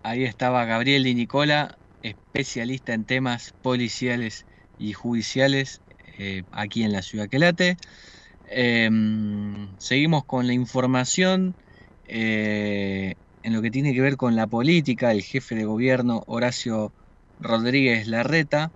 Ahí 0.02 0.24
estaba 0.24 0.66
Gabriel 0.66 1.04
Di 1.04 1.14
Nicola, 1.14 1.78
especialista 2.02 2.94
en 2.94 3.06
temas 3.06 3.54
policiales 3.62 4.46
y 4.78 4.94
judiciales 4.94 5.82
eh, 6.18 6.44
aquí 6.52 6.84
en 6.84 6.92
la 6.92 7.04
ciudad 7.04 7.30
que 7.30 7.40
late. 7.40 7.78
Em, 8.46 9.78
seguimos 9.80 10.26
con 10.26 10.48
la 10.48 10.54
información 10.54 11.56
eh, 12.06 13.16
en 13.44 13.54
lo 13.54 13.62
que 13.62 13.72
tiene 13.72 13.94
que 13.94 14.02
ver 14.02 14.18
con 14.18 14.36
la 14.36 14.48
política. 14.48 15.12
El 15.12 15.22
jefe 15.22 15.56
de 15.56 15.66
gobierno 15.66 16.24
Horacio 16.26 16.94
Rodríguez 17.40 18.08
Larreta 18.08 18.74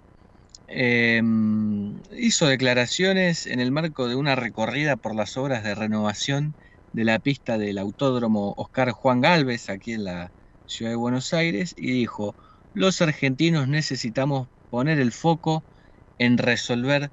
Em, 0.68 2.02
hizo 2.12 2.48
declaraciones 2.48 3.46
en 3.46 3.62
el 3.62 3.72
marco 3.72 4.08
de 4.10 4.16
una 4.16 4.36
recorrida 4.36 4.98
por 4.98 5.16
las 5.16 5.38
obras 5.38 5.64
de 5.64 5.76
renovación 5.76 6.56
de 6.98 7.06
la 7.06 7.20
pista 7.20 7.58
del 7.58 7.78
Autódromo 7.78 8.56
Oscar 8.58 8.92
Juan 8.92 9.22
Galvez, 9.22 9.70
aquí 9.70 9.94
en 9.94 10.04
la 10.04 10.32
ciudad 10.66 10.92
de 10.92 10.98
Buenos 10.98 11.32
Aires, 11.34 11.76
y 11.78 11.92
dijo, 11.92 12.36
los 12.74 13.02
argentinos 13.02 13.68
necesitamos 13.68 14.48
poner 14.72 15.00
el 15.00 15.12
foco 15.12 15.64
en 16.18 16.40
resolver 16.40 17.12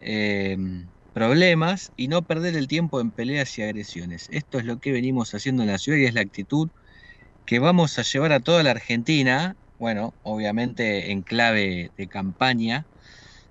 em, 0.00 0.88
problemas 1.12 1.92
y 1.96 2.08
no 2.08 2.22
perder 2.22 2.56
el 2.56 2.68
tiempo 2.68 3.00
en 3.00 3.10
peleas 3.10 3.56
y 3.58 3.62
agresiones. 3.62 4.28
Esto 4.30 4.58
es 4.58 4.64
lo 4.64 4.78
que 4.80 4.92
venimos 4.92 5.34
haciendo 5.34 5.62
en 5.62 5.68
la 5.68 5.78
ciudad 5.78 5.98
y 5.98 6.06
es 6.06 6.14
la 6.14 6.22
actitud 6.22 6.70
que 7.44 7.58
vamos 7.58 7.98
a 7.98 8.02
llevar 8.02 8.32
a 8.32 8.40
toda 8.40 8.62
la 8.62 8.70
Argentina 8.72 9.56
bueno, 9.78 10.14
obviamente 10.22 11.12
en 11.12 11.22
clave 11.22 11.92
de 11.96 12.08
campaña. 12.08 12.86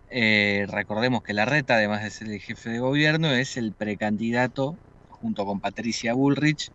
Eh, 0.09 0.65
recordemos 0.69 1.23
que 1.23 1.33
la 1.33 1.45
reta, 1.45 1.75
además 1.75 2.03
de 2.03 2.11
ser 2.11 2.29
el 2.29 2.39
jefe 2.41 2.69
de 2.69 2.79
gobierno, 2.79 3.31
es 3.31 3.57
el 3.57 3.73
precandidato, 3.73 4.77
junto 5.21 5.45
con 5.45 5.59
Patricia 5.59 6.13
Bullrich, 6.13 6.69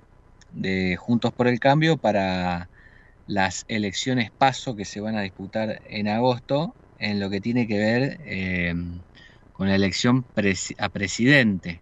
de 0.53 0.97
Juntos 0.97 1.33
por 1.33 1.49
el 1.49 1.61
Cambio 1.61 1.97
para 1.97 2.69
las 3.27 3.65
elecciones 3.69 4.31
PASO 4.31 4.77
que 4.77 4.85
se 4.85 5.01
van 5.01 5.17
a 5.17 5.23
disputar 5.23 5.81
en 5.89 6.09
agosto, 6.09 6.75
en 6.99 7.21
lo 7.21 7.31
que 7.31 7.41
tiene 7.41 7.67
que 7.67 7.79
ver 7.79 8.21
eh, 8.25 8.75
con 9.53 9.69
la 9.69 9.75
elección 9.75 10.27
a 10.79 10.89
presidente. 10.89 11.81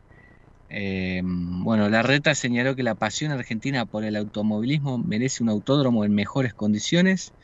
Eh, 0.68 1.20
bueno, 1.24 1.88
la 1.88 2.02
reta 2.02 2.34
señaló 2.34 2.76
que 2.76 2.84
la 2.84 2.94
pasión 2.94 3.32
argentina 3.32 3.86
por 3.86 4.04
el 4.04 4.14
automovilismo 4.16 4.98
merece 4.98 5.42
un 5.42 5.48
autódromo 5.48 6.04
en 6.04 6.14
mejores 6.14 6.54
condiciones 6.54 7.34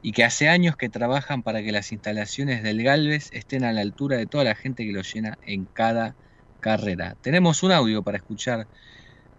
y 0.00 0.12
que 0.12 0.24
hace 0.24 0.48
años 0.48 0.76
que 0.76 0.88
trabajan 0.88 1.44
para 1.44 1.62
que 1.62 1.70
las 1.70 1.92
instalaciones 1.92 2.62
del 2.64 2.82
Galvez 2.82 3.28
estén 3.32 3.62
a 3.64 3.72
la 3.72 3.82
altura 3.82 4.16
de 4.16 4.26
toda 4.26 4.42
la 4.44 4.56
gente 4.56 4.84
que 4.84 4.92
lo 4.92 5.02
llena 5.02 5.38
en 5.42 5.66
cada 5.66 6.16
carrera. 6.62 7.16
Tenemos 7.20 7.62
un 7.62 7.72
audio 7.72 8.02
para 8.02 8.16
escuchar 8.16 8.66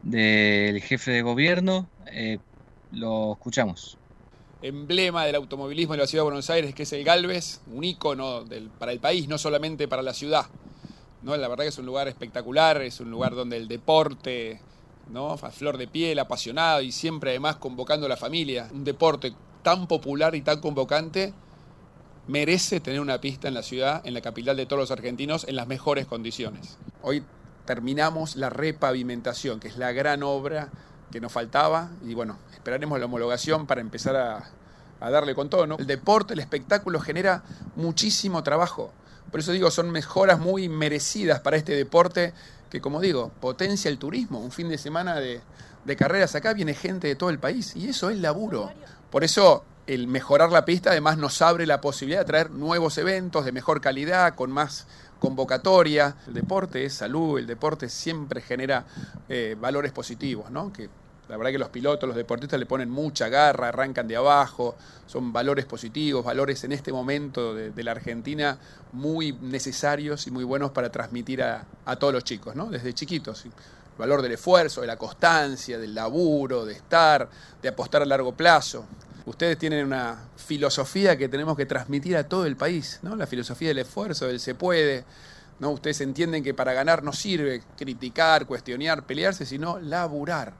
del 0.03 0.81
jefe 0.81 1.11
de 1.11 1.21
gobierno, 1.23 1.87
eh, 2.11 2.37
lo 2.91 3.33
escuchamos. 3.33 3.97
Emblema 4.61 5.25
del 5.25 5.35
automovilismo 5.35 5.95
en 5.95 6.01
la 6.01 6.07
ciudad 6.07 6.21
de 6.21 6.25
Buenos 6.25 6.49
Aires, 6.49 6.75
que 6.75 6.83
es 6.83 6.93
el 6.93 7.03
Galvez, 7.03 7.61
un 7.67 7.83
ícono 7.83 8.43
para 8.77 8.91
el 8.91 8.99
país, 8.99 9.27
no 9.27 9.37
solamente 9.37 9.87
para 9.87 10.01
la 10.01 10.13
ciudad. 10.13 10.45
¿no? 11.21 11.35
La 11.37 11.47
verdad 11.47 11.63
que 11.63 11.69
es 11.69 11.77
un 11.77 11.85
lugar 11.85 12.07
espectacular, 12.07 12.81
es 12.81 12.99
un 12.99 13.09
lugar 13.09 13.33
donde 13.33 13.57
el 13.57 13.67
deporte, 13.67 14.59
a 15.15 15.51
flor 15.51 15.77
de 15.77 15.87
piel, 15.87 16.19
apasionado 16.19 16.81
y 16.81 16.91
siempre 16.91 17.31
además 17.31 17.55
convocando 17.55 18.05
a 18.05 18.09
la 18.09 18.17
familia. 18.17 18.69
Un 18.71 18.83
deporte 18.83 19.33
tan 19.63 19.87
popular 19.87 20.35
y 20.35 20.41
tan 20.41 20.59
convocante 20.59 21.33
merece 22.27 22.79
tener 22.79 22.99
una 22.99 23.19
pista 23.19 23.47
en 23.47 23.53
la 23.53 23.63
ciudad, 23.63 24.01
en 24.05 24.13
la 24.13 24.21
capital 24.21 24.55
de 24.55 24.65
todos 24.65 24.79
los 24.79 24.91
argentinos, 24.91 25.45
en 25.47 25.55
las 25.55 25.67
mejores 25.67 26.05
condiciones. 26.05 26.77
Hoy 27.01 27.23
terminamos 27.65 28.35
la 28.35 28.49
repavimentación, 28.49 29.59
que 29.59 29.67
es 29.67 29.77
la 29.77 29.91
gran 29.91 30.23
obra 30.23 30.69
que 31.11 31.21
nos 31.21 31.31
faltaba, 31.31 31.91
y 32.05 32.13
bueno, 32.13 32.37
esperaremos 32.53 32.99
la 32.99 33.05
homologación 33.05 33.67
para 33.67 33.81
empezar 33.81 34.15
a, 34.15 34.49
darle 34.99 35.35
con 35.35 35.49
todo. 35.49 35.65
El 35.77 35.85
deporte, 35.85 36.33
el 36.33 36.39
espectáculo 36.39 37.01
genera 37.01 37.43
muchísimo 37.75 38.41
trabajo. 38.41 38.93
Por 39.31 39.41
eso 39.41 39.51
digo, 39.51 39.69
son 39.69 39.91
mejoras 39.91 40.39
muy 40.39 40.69
merecidas 40.69 41.41
para 41.41 41.57
este 41.57 41.75
deporte 41.75 42.33
que, 42.69 42.79
como 42.79 43.01
digo, 43.01 43.29
potencia 43.41 43.89
el 43.89 43.97
turismo. 43.97 44.39
Un 44.39 44.51
fin 44.51 44.69
de 44.69 44.77
semana 44.77 45.19
de 45.19 45.41
carreras 45.97 46.35
acá 46.35 46.53
viene 46.53 46.73
gente 46.73 47.07
de 47.07 47.15
todo 47.15 47.29
el 47.31 47.37
país 47.37 47.75
y 47.75 47.89
eso 47.89 48.09
es 48.09 48.17
laburo. 48.19 48.71
Por 49.11 49.25
eso 49.25 49.65
el 49.87 50.07
mejorar 50.07 50.51
la 50.51 50.65
pista 50.65 50.91
además 50.91 51.17
nos 51.17 51.41
abre 51.41 51.65
la 51.65 51.81
posibilidad 51.81 52.21
de 52.21 52.25
traer 52.25 52.51
nuevos 52.51 52.97
eventos 52.97 53.45
de 53.45 53.51
mejor 53.51 53.81
calidad, 53.81 54.35
con 54.35 54.51
más 54.51 54.87
convocatoria. 55.19 56.15
El 56.27 56.33
deporte 56.33 56.85
es 56.85 56.93
salud, 56.93 57.39
el 57.39 57.47
deporte 57.47 57.89
siempre 57.89 58.41
genera 58.41 58.85
eh, 59.27 59.55
valores 59.59 59.91
positivos, 59.91 60.51
¿no? 60.51 60.71
Que 60.71 60.89
la 61.29 61.37
verdad 61.37 61.51
que 61.51 61.57
los 61.57 61.69
pilotos, 61.69 62.07
los 62.07 62.17
deportistas 62.17 62.59
le 62.59 62.65
ponen 62.65 62.89
mucha 62.89 63.29
garra, 63.29 63.69
arrancan 63.69 64.07
de 64.07 64.15
abajo, 64.15 64.75
son 65.07 65.31
valores 65.31 65.65
positivos, 65.65 66.23
valores 66.23 66.63
en 66.63 66.73
este 66.73 66.91
momento 66.91 67.53
de, 67.53 67.83
la 67.83 67.91
Argentina 67.91 68.57
muy 68.91 69.31
necesarios 69.33 70.27
y 70.27 70.31
muy 70.31 70.43
buenos 70.43 70.71
para 70.71 70.91
transmitir 70.91 71.41
a, 71.41 71.65
a 71.85 71.95
todos 71.95 72.13
los 72.13 72.23
chicos, 72.23 72.55
¿no? 72.55 72.67
Desde 72.67 72.93
chiquitos 72.93 73.45
valor 73.97 74.21
del 74.21 74.33
esfuerzo, 74.33 74.81
de 74.81 74.87
la 74.87 74.97
constancia, 74.97 75.77
del 75.77 75.93
laburo, 75.93 76.65
de 76.65 76.73
estar, 76.73 77.29
de 77.61 77.69
apostar 77.69 78.01
a 78.01 78.05
largo 78.05 78.33
plazo. 78.33 78.85
Ustedes 79.25 79.57
tienen 79.57 79.85
una 79.85 80.17
filosofía 80.35 81.17
que 81.17 81.29
tenemos 81.29 81.55
que 81.55 81.65
transmitir 81.65 82.17
a 82.17 82.27
todo 82.27 82.45
el 82.45 82.57
país, 82.57 82.99
¿no? 83.03 83.15
La 83.15 83.25
filosofía 83.25 83.69
del 83.69 83.79
esfuerzo, 83.79 84.27
del 84.27 84.39
se 84.39 84.55
puede. 84.55 85.05
¿no? 85.59 85.69
Ustedes 85.71 86.01
entienden 86.01 86.43
que 86.43 86.53
para 86.53 86.73
ganar 86.73 87.03
no 87.03 87.13
sirve 87.13 87.63
criticar, 87.77 88.45
cuestionar, 88.45 89.05
pelearse, 89.05 89.45
sino 89.45 89.79
laburar. 89.79 90.53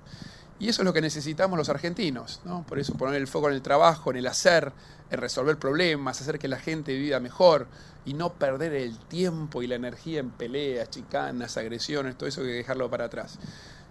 Y 0.60 0.70
eso 0.70 0.82
es 0.82 0.86
lo 0.86 0.94
que 0.94 1.02
necesitamos 1.02 1.58
los 1.58 1.68
argentinos, 1.68 2.40
¿no? 2.46 2.64
Por 2.66 2.80
eso 2.80 2.94
poner 2.94 3.16
el 3.16 3.28
foco 3.28 3.50
en 3.50 3.56
el 3.56 3.62
trabajo, 3.62 4.12
en 4.12 4.18
el 4.18 4.28
hacer, 4.28 4.72
en 5.10 5.20
resolver 5.20 5.58
problemas, 5.58 6.22
hacer 6.22 6.40
que 6.40 6.48
la 6.48 6.58
gente 6.58 6.96
viva 6.96 7.20
mejor 7.20 7.68
y 8.06 8.14
no 8.14 8.34
perder 8.34 8.74
el 8.74 8.98
tiempo 8.98 9.62
y 9.62 9.68
la 9.68 9.76
energía 9.76 10.20
en 10.20 10.30
peleas, 10.30 10.90
chicanas, 10.90 11.58
agresiones, 11.58 12.18
todo 12.18 12.30
eso 12.30 12.42
que 12.42 12.48
dejarlo 12.48 12.90
para 12.90 13.06
atrás. 13.06 13.40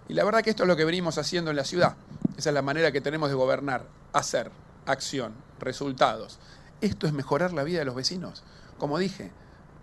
Y 0.07 0.13
la 0.13 0.23
verdad 0.23 0.41
que 0.41 0.49
esto 0.49 0.63
es 0.63 0.67
lo 0.67 0.75
que 0.75 0.85
venimos 0.85 1.17
haciendo 1.17 1.51
en 1.51 1.57
la 1.57 1.63
ciudad. 1.63 1.95
Esa 2.37 2.49
es 2.49 2.53
la 2.53 2.61
manera 2.61 2.91
que 2.91 3.01
tenemos 3.01 3.29
de 3.29 3.35
gobernar, 3.35 3.85
hacer, 4.11 4.51
acción, 4.85 5.33
resultados. 5.59 6.39
Esto 6.81 7.07
es 7.07 7.13
mejorar 7.13 7.53
la 7.53 7.63
vida 7.63 7.79
de 7.79 7.85
los 7.85 7.95
vecinos. 7.95 8.43
Como 8.77 8.97
dije, 8.97 9.31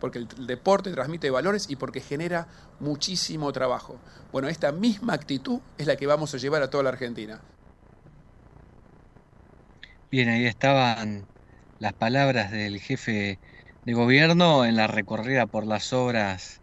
porque 0.00 0.18
el 0.18 0.46
deporte 0.46 0.92
transmite 0.92 1.30
valores 1.30 1.70
y 1.70 1.76
porque 1.76 2.00
genera 2.00 2.48
muchísimo 2.80 3.52
trabajo. 3.52 3.98
Bueno, 4.33 4.48
esta 4.48 4.72
misma 4.72 5.14
actitud 5.14 5.61
es 5.78 5.87
la 5.87 5.96
que 5.96 6.06
vamos 6.06 6.35
a 6.35 6.38
llevar 6.38 6.62
a 6.62 6.70
toda 6.70 6.85
la 6.85 6.90
Argentina. 6.90 7.40
Bien, 10.11 10.28
ahí 10.28 10.46
estaban 10.46 11.26
las 11.78 11.92
palabras 11.92 12.50
del 12.50 12.80
jefe 12.80 13.38
de 13.85 13.92
gobierno 13.92 14.64
en 14.64 14.76
la 14.76 14.87
recorrida 14.87 15.46
por 15.46 15.66
las 15.66 15.92
obras 15.92 16.59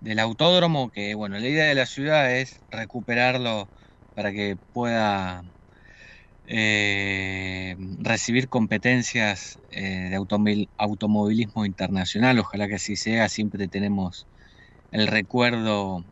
del 0.00 0.18
autódromo, 0.18 0.90
que 0.90 1.14
bueno, 1.14 1.38
la 1.38 1.48
idea 1.48 1.66
de 1.66 1.74
la 1.74 1.86
ciudad 1.86 2.32
es 2.36 2.60
recuperarlo 2.70 3.70
para 4.14 4.32
que 4.32 4.56
pueda 4.72 5.42
eh, 6.46 7.76
recibir 7.98 8.48
competencias 8.48 9.58
eh, 9.70 10.10
de 10.10 10.16
automovilismo 10.76 11.64
internacional. 11.66 12.38
Ojalá 12.38 12.68
que 12.68 12.76
así 12.76 12.96
sea. 12.96 13.28
Siempre 13.28 13.68
tenemos 13.68 14.28
el 14.90 15.08
recuerdo, 15.08 16.04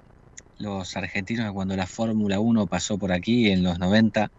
los 0.58 0.96
argentinos, 0.96 1.46
de 1.46 1.52
cuando 1.52 1.76
la 1.76 1.86
Fórmula 1.86 2.40
1 2.40 2.66
pasó 2.66 2.98
por 2.98 3.12
aquí 3.12 3.50
en 3.50 3.62
los 3.62 3.78
90. 3.78 4.32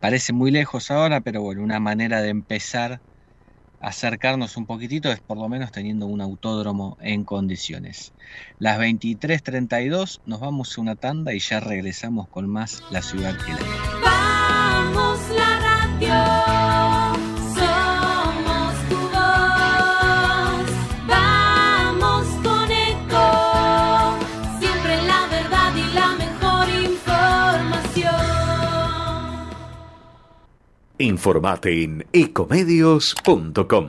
Parece 0.00 0.32
muy 0.32 0.50
lejos 0.50 0.90
ahora, 0.90 1.20
pero 1.20 1.42
bueno, 1.42 1.62
una 1.62 1.80
manera 1.80 2.22
de 2.22 2.30
empezar 2.30 3.02
acercarnos 3.82 4.56
un 4.56 4.66
poquitito 4.66 5.10
es 5.10 5.20
por 5.20 5.36
lo 5.36 5.48
menos 5.48 5.72
teniendo 5.72 6.06
un 6.06 6.20
autódromo 6.20 6.96
en 7.00 7.24
condiciones. 7.24 8.12
Las 8.58 8.78
23.32 8.78 10.20
nos 10.24 10.40
vamos 10.40 10.76
a 10.76 10.80
una 10.80 10.96
tanda 10.96 11.34
y 11.34 11.40
ya 11.40 11.60
regresamos 11.60 12.28
con 12.28 12.48
más 12.48 12.82
La 12.90 13.02
Ciudad 13.02 13.36
que 13.36 13.52
la 13.52 13.92
somos 14.92 15.41
Informate 31.02 31.82
en 31.82 32.06
ecomedios.com. 32.12 33.88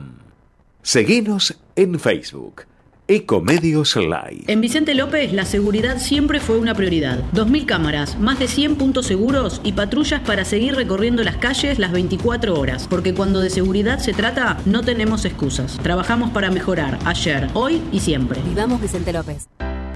Seguinos 0.82 1.56
en 1.76 2.00
Facebook 2.00 2.64
Ecomedios 3.06 3.94
Live. 3.94 4.44
En 4.48 4.60
Vicente 4.60 4.94
López, 4.94 5.32
la 5.32 5.44
seguridad 5.44 5.98
siempre 5.98 6.40
fue 6.40 6.58
una 6.58 6.74
prioridad. 6.74 7.22
2.000 7.32 7.66
cámaras, 7.66 8.18
más 8.18 8.40
de 8.40 8.48
100 8.48 8.74
puntos 8.74 9.06
seguros 9.06 9.60
y 9.62 9.74
patrullas 9.74 10.22
para 10.22 10.44
seguir 10.44 10.74
recorriendo 10.74 11.22
las 11.22 11.36
calles 11.36 11.78
las 11.78 11.92
24 11.92 12.58
horas. 12.58 12.88
Porque 12.88 13.14
cuando 13.14 13.40
de 13.40 13.50
seguridad 13.50 14.00
se 14.00 14.12
trata, 14.12 14.58
no 14.64 14.82
tenemos 14.82 15.24
excusas. 15.24 15.78
Trabajamos 15.84 16.32
para 16.32 16.50
mejorar, 16.50 16.98
ayer, 17.04 17.48
hoy 17.54 17.80
y 17.92 18.00
siempre. 18.00 18.42
Vivamos 18.42 18.82
Vicente 18.82 19.12
López. 19.12 19.46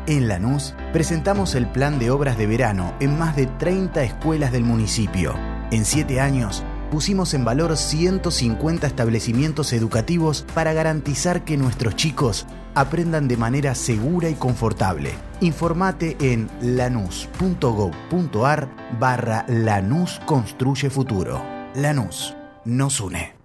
En 0.07 0.29
Lanús 0.29 0.75
presentamos 0.93 1.57
el 1.57 1.67
plan 1.67 1.99
de 1.99 2.11
obras 2.11 2.39
de 2.39 2.47
verano 2.47 2.95
en 3.01 3.19
más 3.19 3.35
de 3.35 3.47
30 3.47 4.05
escuelas 4.05 4.53
del 4.53 4.63
municipio. 4.63 5.35
En 5.71 5.85
7 5.85 6.21
años 6.21 6.65
pusimos 6.91 7.35
en 7.35 7.45
valor 7.45 7.77
150 7.77 8.87
establecimientos 8.87 9.73
educativos 9.73 10.45
para 10.55 10.73
garantizar 10.73 11.45
que 11.45 11.57
nuestros 11.57 11.97
chicos 11.97 12.47
aprendan 12.75 13.29
de 13.29 13.37
manera 13.37 13.75
segura 13.75 14.31
y 14.31 14.35
confortable. 14.35 15.13
Informate 15.41 16.17
en 16.21 16.49
lanus.gov.ar 16.61 18.69
barra 18.99 19.45
Lanús 19.49 20.21
Construye 20.27 20.91
Futuro. 20.91 21.43
Lanús 21.75 22.35
nos 22.65 23.01
une. 23.01 23.37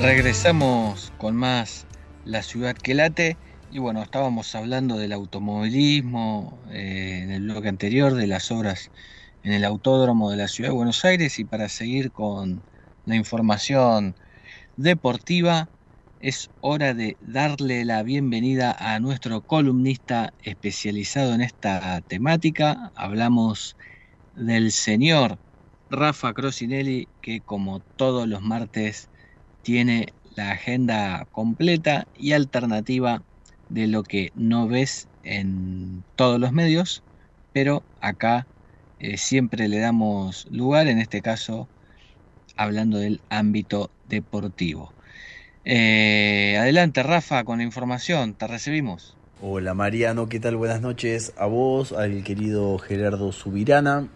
Regresamos 0.00 1.12
con 1.16 1.36
más 1.36 1.86
La 2.24 2.42
ciudad 2.42 2.76
que 2.76 2.94
late 2.94 3.38
y 3.72 3.78
bueno, 3.78 4.02
estábamos 4.02 4.54
hablando 4.54 4.98
del 4.98 5.12
automovilismo 5.14 6.62
eh, 6.70 7.20
en 7.22 7.30
el 7.30 7.42
bloque 7.44 7.68
anterior, 7.68 8.14
de 8.14 8.26
las 8.26 8.50
obras 8.50 8.90
en 9.42 9.54
el 9.54 9.64
autódromo 9.64 10.30
de 10.30 10.36
la 10.36 10.48
ciudad 10.48 10.70
de 10.70 10.76
Buenos 10.76 11.04
Aires 11.06 11.38
y 11.38 11.44
para 11.46 11.70
seguir 11.70 12.12
con 12.12 12.62
la 13.06 13.16
información 13.16 14.14
deportiva 14.76 15.70
es 16.20 16.50
hora 16.60 16.92
de 16.94 17.16
darle 17.20 17.84
la 17.86 18.02
bienvenida 18.02 18.76
a 18.78 19.00
nuestro 19.00 19.40
columnista 19.40 20.34
especializado 20.42 21.32
en 21.34 21.40
esta 21.40 22.02
temática. 22.02 22.92
Hablamos 22.94 23.76
del 24.34 24.70
señor 24.70 25.38
Rafa 25.88 26.34
Crosinelli 26.34 27.08
que 27.22 27.40
como 27.40 27.80
todos 27.96 28.28
los 28.28 28.42
martes 28.42 29.10
tiene 29.62 30.14
la 30.36 30.52
agenda 30.52 31.26
completa 31.32 32.06
y 32.18 32.32
alternativa 32.32 33.22
de 33.68 33.86
lo 33.86 34.02
que 34.02 34.32
no 34.34 34.68
ves 34.68 35.08
en 35.24 36.04
todos 36.16 36.38
los 36.38 36.52
medios, 36.52 37.02
pero 37.52 37.82
acá 38.00 38.46
eh, 38.98 39.16
siempre 39.16 39.68
le 39.68 39.78
damos 39.78 40.46
lugar, 40.50 40.88
en 40.88 40.98
este 40.98 41.22
caso 41.22 41.68
hablando 42.56 42.98
del 42.98 43.20
ámbito 43.30 43.90
deportivo. 44.08 44.92
Eh, 45.64 46.56
adelante 46.58 47.02
Rafa 47.02 47.44
con 47.44 47.58
la 47.58 47.64
información, 47.64 48.34
te 48.34 48.46
recibimos. 48.46 49.16
Hola 49.40 49.74
Mariano, 49.74 50.28
¿qué 50.28 50.38
tal? 50.38 50.56
Buenas 50.56 50.80
noches 50.80 51.32
a 51.36 51.46
vos, 51.46 51.92
al 51.92 52.22
querido 52.22 52.78
Gerardo 52.78 53.32
Subirana, 53.32 54.08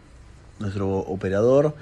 nuestro 0.61 0.98
operador, 0.98 1.74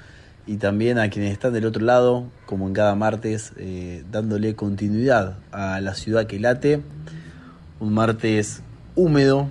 y 0.47 0.57
también 0.57 0.99
a 0.99 1.09
quienes 1.09 1.31
están 1.31 1.53
del 1.53 1.65
otro 1.65 1.83
lado, 1.83 2.25
como 2.45 2.67
en 2.67 2.73
cada 2.73 2.95
martes, 2.95 3.53
eh, 3.57 4.03
dándole 4.11 4.55
continuidad 4.55 5.37
a 5.51 5.81
la 5.81 5.95
ciudad 5.95 6.27
que 6.27 6.39
late. 6.39 6.81
Un 7.79 7.93
martes 7.93 8.61
húmedo, 8.95 9.49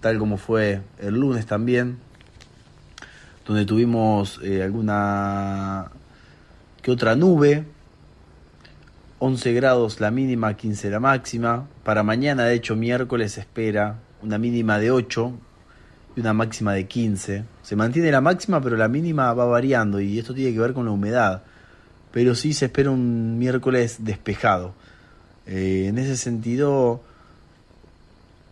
tal 0.00 0.18
como 0.18 0.36
fue 0.36 0.82
el 0.98 1.14
lunes 1.14 1.46
también, 1.46 1.98
donde 3.46 3.64
tuvimos 3.64 4.40
eh, 4.42 4.62
alguna 4.62 5.90
que 6.82 6.90
otra 6.90 7.16
nube, 7.16 7.64
11 9.18 9.52
grados 9.54 10.00
la 10.00 10.10
mínima, 10.10 10.54
15 10.54 10.90
la 10.90 11.00
máxima. 11.00 11.66
Para 11.82 12.02
mañana, 12.02 12.44
de 12.44 12.54
hecho, 12.54 12.76
miércoles 12.76 13.38
espera 13.38 13.96
una 14.22 14.36
mínima 14.36 14.78
de 14.78 14.90
8 14.90 15.32
una 16.16 16.32
máxima 16.32 16.72
de 16.72 16.86
15. 16.86 17.44
Se 17.62 17.76
mantiene 17.76 18.10
la 18.10 18.20
máxima, 18.20 18.60
pero 18.60 18.76
la 18.76 18.88
mínima 18.88 19.32
va 19.34 19.44
variando 19.44 20.00
y 20.00 20.18
esto 20.18 20.34
tiene 20.34 20.52
que 20.52 20.60
ver 20.60 20.72
con 20.72 20.86
la 20.86 20.92
humedad. 20.92 21.42
Pero 22.12 22.34
sí 22.34 22.52
se 22.52 22.66
espera 22.66 22.90
un 22.90 23.38
miércoles 23.38 23.98
despejado. 24.00 24.74
Eh, 25.46 25.86
en 25.88 25.98
ese 25.98 26.16
sentido, 26.16 27.02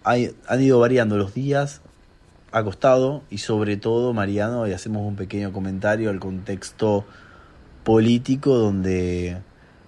han 0.04 0.62
ido 0.62 0.78
variando 0.78 1.16
los 1.16 1.34
días, 1.34 1.80
acostado 2.52 3.22
y 3.30 3.38
sobre 3.38 3.76
todo, 3.76 4.12
Mariano, 4.12 4.66
y 4.68 4.72
hacemos 4.72 5.06
un 5.06 5.16
pequeño 5.16 5.52
comentario 5.52 6.10
al 6.10 6.20
contexto 6.20 7.04
político 7.82 8.56
donde 8.56 9.38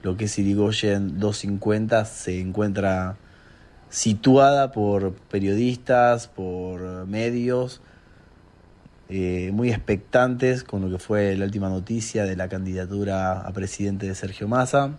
lo 0.03 0.17
que 0.17 0.25
es 0.25 0.39
Irigoyen 0.39 1.19
250 1.19 2.05
se 2.05 2.41
encuentra 2.41 3.17
situada 3.91 4.73
por 4.73 5.13
periodistas, 5.13 6.29
por 6.29 7.07
medios, 7.07 7.81
eh, 9.09 9.51
muy 9.53 9.71
expectantes 9.71 10.65
con 10.65 10.83
lo 10.83 10.91
que 10.91 10.99
fue 10.99 11.37
la 11.37 11.45
última 11.45 11.69
noticia 11.69 12.25
de 12.25 12.35
la 12.35 12.49
candidatura 12.49 13.41
a 13.41 13.53
presidente 13.53 14.07
de 14.07 14.15
Sergio 14.15 14.49
Massa. 14.49 14.97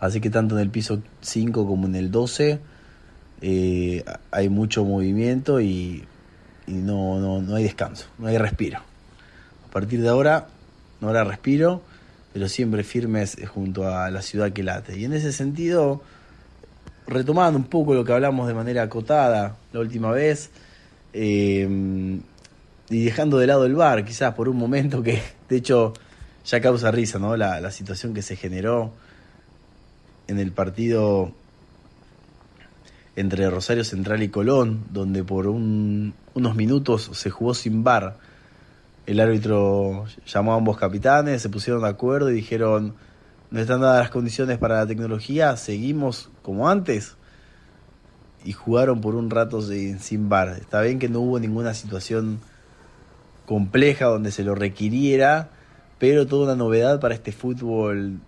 Así 0.00 0.20
que 0.20 0.30
tanto 0.30 0.56
en 0.56 0.62
el 0.62 0.70
piso 0.70 1.02
5 1.20 1.66
como 1.66 1.86
en 1.86 1.94
el 1.94 2.10
12 2.10 2.60
eh, 3.40 4.04
hay 4.32 4.48
mucho 4.48 4.84
movimiento 4.84 5.60
y, 5.60 6.04
no, 6.66 7.20
no, 7.20 7.40
no, 7.40 7.54
hay 7.54 7.64
descanso, 7.64 8.06
no 8.18 8.26
hay 8.26 8.38
respiro. 8.38 8.80
A 9.68 9.70
partir 9.70 10.02
de 10.02 10.08
ahora 10.08 10.48
no 11.00 11.08
habrá 11.08 11.22
respiro, 11.24 11.82
pero 12.32 12.48
siempre 12.48 12.82
firmes 12.82 13.36
junto 13.46 13.88
a 13.88 14.10
la 14.10 14.22
ciudad 14.22 14.52
que 14.52 14.64
late. 14.64 14.98
Y 14.98 15.04
en 15.04 15.12
ese 15.12 15.32
sentido, 15.32 16.02
retomando 17.08 17.58
un 17.58 17.64
poco 17.64 17.94
lo 17.94 18.04
que 18.04 18.12
hablamos 18.12 18.46
de 18.46 18.54
manera 18.54 18.82
acotada 18.82 19.56
la 19.72 19.80
última 19.80 20.12
vez, 20.12 20.50
eh, 21.12 22.20
y 22.90 23.04
dejando 23.04 23.38
de 23.38 23.46
lado 23.46 23.64
el 23.64 23.74
bar, 23.74 24.04
quizás 24.04 24.34
por 24.34 24.48
un 24.48 24.56
momento 24.56 25.02
que 25.02 25.20
de 25.48 25.56
hecho 25.56 25.94
ya 26.44 26.60
causa 26.60 26.90
risa, 26.90 27.18
¿no? 27.18 27.36
La, 27.36 27.60
la 27.60 27.70
situación 27.70 28.14
que 28.14 28.22
se 28.22 28.36
generó 28.36 28.92
en 30.28 30.38
el 30.38 30.52
partido 30.52 31.32
entre 33.16 33.50
Rosario 33.50 33.84
Central 33.84 34.22
y 34.22 34.28
Colón, 34.28 34.84
donde 34.90 35.24
por 35.24 35.48
unos 35.48 36.54
minutos 36.54 37.10
se 37.14 37.30
jugó 37.30 37.52
sin 37.52 37.82
bar. 37.82 38.16
El 39.06 39.20
árbitro 39.20 40.06
llamó 40.26 40.52
a 40.52 40.56
ambos 40.56 40.76
capitanes, 40.76 41.42
se 41.42 41.48
pusieron 41.48 41.82
de 41.82 41.88
acuerdo 41.88 42.30
y 42.30 42.34
dijeron, 42.34 42.94
no 43.50 43.60
están 43.60 43.80
dadas 43.80 44.00
las 44.00 44.10
condiciones 44.10 44.58
para 44.58 44.76
la 44.76 44.86
tecnología, 44.86 45.56
seguimos 45.56 46.30
como 46.42 46.68
antes. 46.68 47.14
y 48.44 48.52
jugaron 48.52 49.00
por 49.00 49.16
un 49.16 49.30
rato 49.30 49.60
sin, 49.60 50.28
bar. 50.28 50.56
Está 50.60 50.80
bien 50.82 50.98
que 51.00 51.08
no 51.08 51.20
hubo 51.20 51.40
ninguna 51.40 51.74
situación 51.74 52.40
compleja 53.46 54.06
donde 54.06 54.30
se 54.30 54.44
lo 54.44 54.54
requiriera, 54.54 55.50
pero 55.98 56.26
toda 56.26 56.44
una 56.44 56.54
novedad 56.54 57.00
para 57.00 57.14
este 57.14 57.32
fútbol 57.32 58.20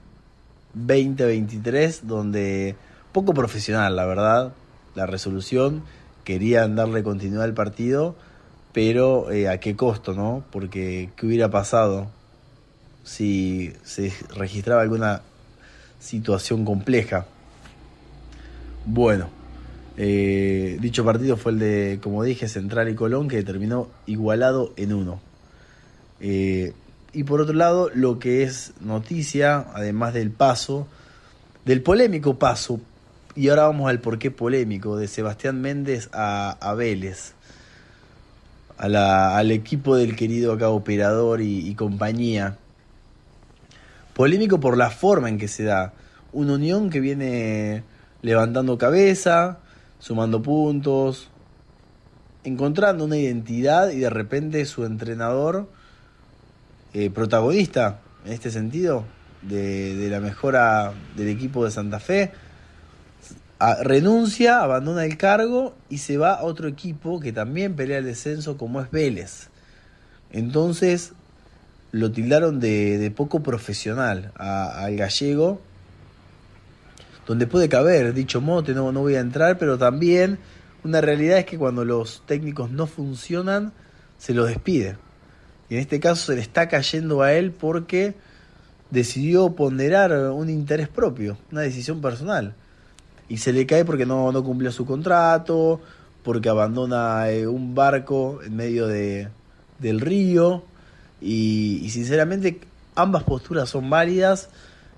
2023 0.75 2.07
donde 2.09 2.75
poco 3.13 3.35
profesional, 3.35 3.95
la 3.95 4.05
verdad, 4.05 4.53
la 4.95 5.07
resolución, 5.07 5.85
querían 6.25 6.75
darle 6.75 7.03
continuidad 7.05 7.45
al 7.45 7.55
partido, 7.55 8.17
pero 8.73 9.31
eh, 9.31 9.49
a 9.49 9.61
qué 9.61 9.77
costo, 9.77 10.13
¿no? 10.13 10.43
Porque 10.51 11.11
qué 11.17 11.27
hubiera 11.27 11.51
pasado 11.51 12.09
si 13.05 13.73
se 13.83 14.13
registraba 14.37 14.83
alguna 14.83 15.23
situación 15.99 16.65
compleja. 16.65 17.27
Bueno, 18.87 19.29
eh, 19.97 20.79
dicho 20.81 21.05
partido 21.05 21.37
fue 21.37 21.53
el 21.53 21.59
de, 21.59 21.99
como 22.03 22.23
dije, 22.25 22.49
Central 22.49 22.89
y 22.89 22.95
Colón, 22.95 23.29
que 23.29 23.43
terminó 23.43 23.89
igualado 24.07 24.73
en 24.77 24.95
uno. 24.95 25.21
Eh, 26.21 26.73
y 27.13 27.25
por 27.25 27.41
otro 27.41 27.55
lado, 27.55 27.91
lo 27.93 28.19
que 28.19 28.43
es 28.43 28.73
noticia, 28.81 29.67
además 29.75 30.15
del 30.15 30.31
paso, 30.31 30.87
del 31.65 31.83
polémico 31.83 32.39
paso, 32.39 32.81
y 33.37 33.49
ahora 33.49 33.65
vamos 33.65 33.91
al 33.91 34.01
porqué 34.01 34.31
polémico, 34.31 34.97
de 34.97 35.09
Sebastián 35.09 35.61
Méndez 35.61 36.09
a, 36.13 36.75
Vélez, 36.77 37.35
a 38.79 38.89
la- 38.89 39.37
al 39.37 39.51
equipo 39.51 39.97
del 39.97 40.17
querido 40.17 40.53
acá 40.53 40.69
operador 40.71 41.41
y 41.43 41.75
compañía. 41.75 42.57
Polémico 44.21 44.61
por 44.61 44.77
la 44.77 44.91
forma 44.91 45.31
en 45.31 45.39
que 45.39 45.49
se 45.49 45.65
da. 45.65 45.95
Una 46.35 46.53
unión 46.53 46.91
que 46.91 47.01
viene 47.01 47.85
levantando 48.21 48.77
cabeza, 48.77 49.61
sumando 49.99 50.43
puntos, 50.43 51.31
encontrando 52.45 53.07
una 53.07 53.17
identidad 53.17 53.89
y 53.89 54.01
de 54.01 54.11
repente 54.11 54.67
su 54.67 54.85
entrenador 54.85 55.71
eh, 56.93 57.09
protagonista 57.09 58.01
en 58.27 58.35
este 58.35 58.51
sentido 58.51 59.07
de, 59.41 60.09
la 60.11 60.21
mejora 60.21 60.93
del 61.17 61.29
equipo 61.29 61.65
de 61.65 61.71
Santa 61.71 61.99
Fe 61.99 62.31
renuncia, 63.81 64.61
abandona 64.61 65.07
el 65.07 65.17
cargo 65.17 65.75
y 65.89 65.97
se 65.97 66.19
va 66.19 66.35
a 66.35 66.43
otro 66.43 66.69
equipo 66.69 67.21
que 67.21 67.33
también 67.33 67.75
pelea 67.75 67.97
el 67.97 68.05
descenso 68.05 68.59
como 68.59 68.83
es 68.83 68.91
Vélez. 68.91 69.49
Entonces 70.31 71.15
lo 71.93 72.11
tildaron 72.13 72.61
de, 72.61 73.13
poco 73.17 73.43
profesional 73.43 74.33
al 74.37 74.97
gallego, 74.97 75.61
donde 77.27 77.47
puede 77.47 77.69
caber 77.69 78.15
dicho 78.15 78.41
mote, 78.41 78.75
no, 78.75 78.93
no 78.93 79.01
voy 79.01 79.17
a 79.17 79.21
entrar, 79.21 79.59
pero 79.59 79.79
también 79.79 80.39
una 80.83 81.01
realidad 81.01 81.39
es 81.39 81.47
que 81.47 81.59
cuando 81.59 81.85
los 81.85 82.23
técnicos 82.27 82.71
no 82.71 82.87
funcionan, 82.87 83.73
se 84.19 84.35
los 84.35 84.49
despide. 84.49 84.97
Y 85.69 85.75
en 85.75 85.81
este 85.81 86.01
caso 86.01 86.27
se 86.27 86.35
le 86.35 86.41
está 86.41 86.69
cayendo 86.69 87.23
a 87.23 87.33
él 87.33 87.53
porque 87.53 88.15
decidió 88.91 89.55
ponderar 89.55 90.13
un 90.31 90.49
interés 90.51 90.89
propio, 90.89 91.39
una 91.53 91.61
decisión 91.61 92.01
personal. 92.01 92.55
Y 93.29 93.37
se 93.37 93.53
le 93.53 93.67
cae 93.67 93.85
porque 93.85 94.07
no, 94.07 94.33
no 94.33 94.43
cumplió 94.43 94.73
su 94.73 94.85
contrato, 94.85 95.81
porque 96.23 96.49
abandona 96.49 97.31
eh, 97.31 97.47
un 97.47 97.75
barco 97.75 98.41
en 98.43 98.57
medio 98.57 98.87
de, 98.87 99.29
del 99.79 100.01
río. 100.01 100.65
Y, 101.21 101.89
sinceramente 101.91 102.61
ambas 102.95 103.25
posturas 103.25 103.69
son 103.69 103.91
válidas. 103.91 104.49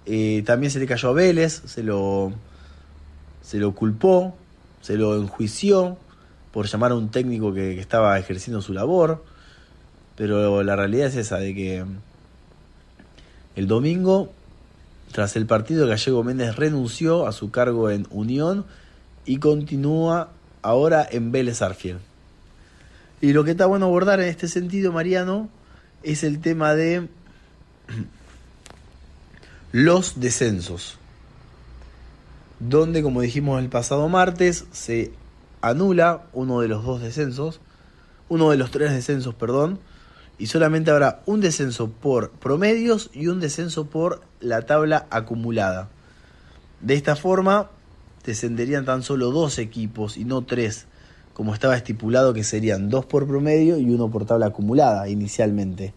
Eh, 0.06 0.42
también 0.46 0.70
se 0.70 0.78
le 0.78 0.86
cayó 0.86 1.10
a 1.10 1.12
Vélez, 1.12 1.62
se 1.66 1.82
lo, 1.82 2.32
se 3.42 3.58
lo 3.58 3.74
culpó, 3.74 4.36
se 4.80 4.96
lo 4.96 5.16
enjuició 5.16 5.96
por 6.52 6.66
llamar 6.66 6.92
a 6.92 6.96
un 6.96 7.10
técnico 7.10 7.54
que, 7.54 7.74
que 7.74 7.80
estaba 7.80 8.18
ejerciendo 8.18 8.62
su 8.62 8.72
labor. 8.72 9.24
Pero 10.16 10.62
la 10.62 10.76
realidad 10.76 11.08
es 11.08 11.16
esa, 11.16 11.38
de 11.38 11.54
que 11.54 11.84
el 13.54 13.66
domingo, 13.66 14.32
tras 15.12 15.36
el 15.36 15.46
partido, 15.46 15.86
Gallego 15.86 16.24
Méndez 16.24 16.56
renunció 16.56 17.26
a 17.26 17.32
su 17.32 17.50
cargo 17.50 17.90
en 17.90 18.06
Unión 18.10 18.64
y 19.24 19.38
continúa 19.38 20.30
ahora 20.62 21.06
en 21.10 21.32
Vélez 21.32 21.62
Arfiel. 21.62 21.98
Y 23.20 23.32
lo 23.32 23.44
que 23.44 23.52
está 23.52 23.66
bueno 23.66 23.86
abordar 23.86 24.20
en 24.20 24.28
este 24.28 24.48
sentido, 24.48 24.92
Mariano, 24.92 25.48
es 26.03 26.24
el 26.24 26.40
tema 26.40 26.74
de 26.74 27.09
los 29.72 30.20
descensos. 30.20 30.98
Donde, 32.61 33.03
como 33.03 33.20
dijimos 33.20 33.61
el 33.61 33.68
pasado 33.68 34.09
martes, 34.09 34.66
se 34.72 35.12
anula 35.61 36.24
uno 36.32 36.61
de 36.61 36.68
los 36.68 36.84
dos 36.84 37.00
descensos, 37.00 37.61
uno 38.28 38.50
de 38.50 38.57
los 38.57 38.70
tres 38.70 38.92
descensos, 38.92 39.34
perdón, 39.34 39.80
y 40.38 40.46
solamente 40.46 40.90
habrá 40.90 41.22
un 41.26 41.40
descenso 41.40 41.90
por 41.90 42.30
promedios 42.30 43.11
y 43.12 43.28
un 43.28 43.40
descenso 43.40 43.86
por 43.86 44.22
la 44.40 44.62
tabla 44.62 45.07
acumulada. 45.11 45.88
De 46.80 46.94
esta 46.94 47.16
forma, 47.16 47.70
descenderían 48.24 48.84
tan 48.84 49.03
solo 49.03 49.30
dos 49.30 49.59
equipos 49.59 50.16
y 50.16 50.24
no 50.24 50.42
tres, 50.42 50.86
como 51.32 51.54
estaba 51.54 51.76
estipulado 51.76 52.34
que 52.34 52.44
serían 52.44 52.90
dos 52.90 53.06
por 53.06 53.26
promedio 53.26 53.78
y 53.78 53.90
uno 53.90 54.10
por 54.10 54.26
tabla 54.26 54.46
acumulada 54.46 55.08
inicialmente. 55.08 55.94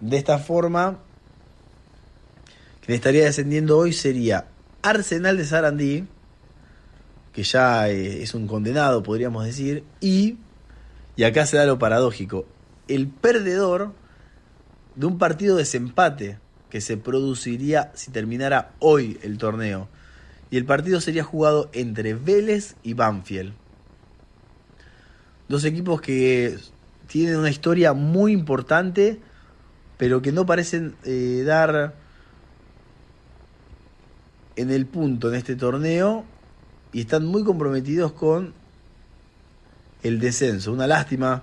De 0.00 0.16
esta 0.16 0.38
forma, 0.38 0.98
quien 2.84 2.96
estaría 2.96 3.24
descendiendo 3.24 3.76
hoy 3.76 3.92
sería 3.92 4.46
Arsenal 4.82 5.36
de 5.36 5.44
Sarandí, 5.44 6.06
que 7.32 7.42
ya 7.42 7.88
eh, 7.88 8.22
es 8.22 8.34
un 8.34 8.46
condenado, 8.46 9.02
podríamos 9.02 9.44
decir, 9.44 9.84
y, 10.00 10.38
y 11.16 11.24
acá 11.24 11.46
se 11.46 11.56
da 11.56 11.66
lo 11.66 11.78
paradójico, 11.78 12.46
el 12.88 13.08
perdedor 13.08 13.92
de 14.96 15.06
un 15.06 15.18
partido 15.18 15.56
de 15.56 15.62
desempate 15.62 16.38
que 16.70 16.80
se 16.80 16.96
produciría 16.96 17.92
si 17.94 18.10
terminara 18.10 18.72
hoy 18.78 19.18
el 19.22 19.38
torneo. 19.38 19.88
Y 20.50 20.56
el 20.56 20.64
partido 20.64 21.00
sería 21.00 21.24
jugado 21.24 21.70
entre 21.72 22.14
Vélez 22.14 22.74
y 22.82 22.94
Banfield. 22.94 23.52
Dos 25.48 25.64
equipos 25.64 26.00
que 26.00 26.58
tienen 27.06 27.36
una 27.36 27.50
historia 27.50 27.94
muy 27.94 28.32
importante, 28.32 29.18
pero 29.96 30.22
que 30.22 30.30
no 30.30 30.46
parecen 30.46 30.94
eh, 31.04 31.42
dar 31.44 31.94
en 34.56 34.70
el 34.70 34.86
punto 34.86 35.28
en 35.28 35.36
este 35.36 35.56
torneo 35.56 36.24
y 36.92 37.00
están 37.00 37.24
muy 37.26 37.44
comprometidos 37.44 38.12
con 38.12 38.52
el 40.02 40.20
descenso. 40.20 40.72
Una 40.72 40.86
lástima, 40.86 41.42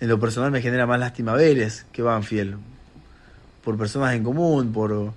en 0.00 0.08
lo 0.08 0.20
personal 0.20 0.50
me 0.50 0.62
genera 0.62 0.86
más 0.86 1.00
lástima 1.00 1.34
Vélez 1.34 1.84
que 1.92 2.02
Banfield, 2.02 2.58
por 3.64 3.76
personas 3.76 4.14
en 4.14 4.22
común, 4.22 4.72
por, 4.72 5.12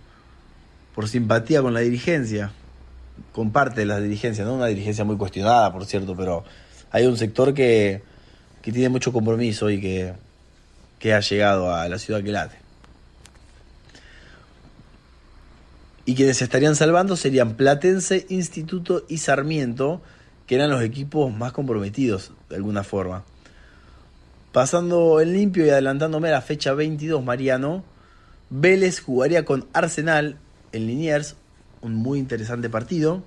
por 0.95 1.07
simpatía 1.07 1.61
con 1.61 1.73
la 1.73 1.81
dirigencia, 1.81 2.51
con 3.33 3.51
parte 3.51 3.81
de 3.81 3.85
la 3.85 3.99
dirigencia, 3.99 4.43
no 4.45 4.55
una 4.55 4.67
dirigencia 4.67 5.03
muy 5.03 5.17
cuestionada, 5.17 5.71
por 5.71 5.85
cierto, 5.85 6.15
pero 6.15 6.43
hay 6.91 7.05
un 7.05 7.17
sector 7.17 7.53
que, 7.53 8.01
que 8.61 8.71
tiene 8.71 8.89
mucho 8.89 9.13
compromiso 9.13 9.69
y 9.69 9.79
que, 9.79 10.13
que 10.99 11.13
ha 11.13 11.19
llegado 11.19 11.73
a 11.73 11.87
la 11.87 11.97
ciudad 11.97 12.23
que 12.23 12.31
late. 12.31 12.57
Y 16.05 16.15
quienes 16.15 16.41
estarían 16.41 16.75
salvando 16.75 17.15
serían 17.15 17.55
Platense, 17.55 18.25
Instituto 18.29 19.05
y 19.07 19.19
Sarmiento, 19.19 20.01
que 20.47 20.55
eran 20.55 20.71
los 20.71 20.81
equipos 20.81 21.31
más 21.31 21.51
comprometidos 21.51 22.31
de 22.49 22.55
alguna 22.55 22.83
forma. 22.83 23.23
Pasando 24.51 25.21
en 25.21 25.33
limpio 25.33 25.63
y 25.63 25.69
adelantándome 25.69 26.29
a 26.29 26.31
la 26.31 26.41
fecha 26.41 26.73
22, 26.73 27.23
Mariano, 27.23 27.83
Vélez 28.49 28.99
jugaría 28.99 29.45
con 29.45 29.67
Arsenal 29.73 30.37
en 30.71 30.87
Liniers, 30.87 31.35
un 31.81 31.93
muy 31.93 32.17
interesante 32.17 32.67
partido. 32.67 33.23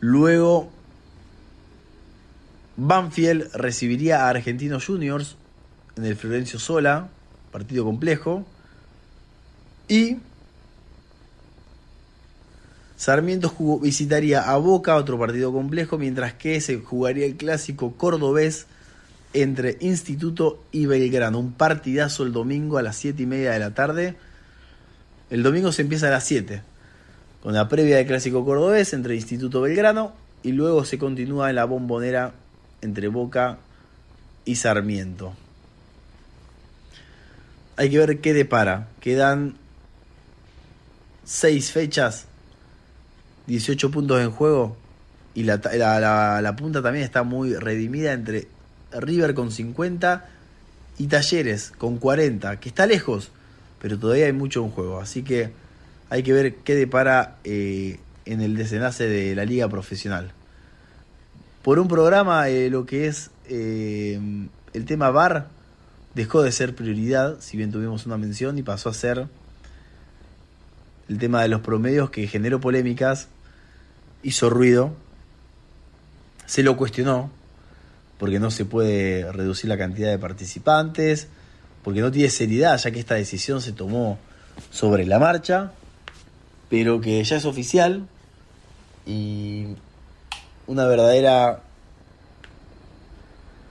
Luego, 0.00 0.70
Banfield 2.76 3.54
recibiría 3.54 4.24
a 4.24 4.30
Argentinos 4.30 4.86
Juniors 4.86 5.36
en 5.96 6.06
el 6.06 6.16
Florencio 6.16 6.58
Sola, 6.58 7.08
partido 7.52 7.84
complejo. 7.84 8.46
Y 9.88 10.16
Sarmiento 12.96 13.54
visitaría 13.80 14.50
a 14.50 14.56
Boca, 14.56 14.96
otro 14.96 15.18
partido 15.18 15.52
complejo, 15.52 15.98
mientras 15.98 16.34
que 16.34 16.60
se 16.60 16.78
jugaría 16.78 17.26
el 17.26 17.36
clásico 17.36 17.92
cordobés 17.96 18.66
entre 19.32 19.76
Instituto 19.80 20.62
y 20.72 20.86
Belgrano. 20.86 21.38
Un 21.38 21.52
partidazo 21.52 22.24
el 22.24 22.32
domingo 22.32 22.78
a 22.78 22.82
las 22.82 22.96
7 22.96 23.22
y 23.22 23.26
media 23.26 23.52
de 23.52 23.58
la 23.58 23.74
tarde. 23.74 24.16
El 25.28 25.42
domingo 25.42 25.72
se 25.72 25.82
empieza 25.82 26.08
a 26.08 26.10
las 26.10 26.24
7, 26.24 26.62
con 27.42 27.54
la 27.54 27.68
previa 27.68 27.96
del 27.96 28.06
clásico 28.06 28.44
cordobés 28.44 28.92
entre 28.92 29.14
Instituto 29.14 29.60
Belgrano 29.62 30.12
y 30.42 30.52
luego 30.52 30.84
se 30.84 30.98
continúa 30.98 31.50
en 31.50 31.56
la 31.56 31.64
bombonera 31.64 32.32
entre 32.82 33.08
Boca 33.08 33.58
y 34.44 34.56
Sarmiento. 34.56 35.34
Hay 37.76 37.90
que 37.90 37.98
ver 37.98 38.20
qué 38.20 38.34
depara. 38.34 38.88
Quedan 39.00 39.54
seis 41.24 41.72
fechas 41.72 42.26
18 43.46 43.90
puntos 43.90 44.20
en 44.20 44.30
juego 44.30 44.76
y 45.34 45.44
la 45.44 46.56
punta 46.56 46.82
también 46.82 47.04
está 47.04 47.22
muy 47.22 47.54
redimida 47.54 48.12
entre 48.12 48.48
River 48.92 49.34
con 49.34 49.50
50 49.50 50.28
y 50.98 51.06
Talleres 51.06 51.70
con 51.70 51.98
40, 51.98 52.60
que 52.60 52.68
está 52.68 52.86
lejos, 52.86 53.30
pero 53.80 53.98
todavía 53.98 54.26
hay 54.26 54.32
mucho 54.32 54.62
en 54.64 54.70
juego. 54.70 55.00
Así 55.00 55.22
que 55.22 55.52
hay 56.10 56.24
que 56.24 56.32
ver 56.32 56.56
qué 56.56 56.74
depara 56.74 57.38
eh, 57.44 57.98
en 58.24 58.40
el 58.42 58.56
desenlace 58.56 59.08
de 59.08 59.34
la 59.34 59.44
liga 59.44 59.68
profesional. 59.68 60.32
Por 61.62 61.78
un 61.78 61.88
programa, 61.88 62.48
eh, 62.48 62.68
lo 62.68 62.84
que 62.84 63.06
es 63.06 63.30
eh, 63.48 64.20
el 64.72 64.84
tema 64.84 65.10
VAR 65.10 65.48
dejó 66.14 66.42
de 66.42 66.50
ser 66.50 66.74
prioridad, 66.74 67.38
si 67.40 67.56
bien 67.56 67.70
tuvimos 67.70 68.06
una 68.06 68.18
mención, 68.18 68.58
y 68.58 68.62
pasó 68.62 68.88
a 68.88 68.94
ser 68.94 69.28
el 71.08 71.18
tema 71.18 71.42
de 71.42 71.48
los 71.48 71.60
promedios 71.60 72.10
que 72.10 72.26
generó 72.26 72.60
polémicas, 72.60 73.28
hizo 74.22 74.50
ruido, 74.50 74.94
se 76.46 76.64
lo 76.64 76.76
cuestionó, 76.76 77.30
porque 78.18 78.40
no 78.40 78.50
se 78.50 78.64
puede 78.64 79.30
reducir 79.30 79.68
la 79.68 79.78
cantidad 79.78 80.10
de 80.10 80.18
participantes, 80.18 81.28
porque 81.84 82.00
no 82.00 82.10
tiene 82.10 82.30
seriedad, 82.30 82.76
ya 82.78 82.90
que 82.90 82.98
esta 82.98 83.14
decisión 83.14 83.60
se 83.62 83.72
tomó 83.72 84.18
sobre 84.70 85.06
la 85.06 85.18
marcha, 85.18 85.72
pero 86.70 87.00
que 87.00 87.22
ya 87.22 87.36
es 87.36 87.44
oficial 87.44 88.06
y 89.04 89.66
una 90.66 90.86
verdadera 90.86 91.60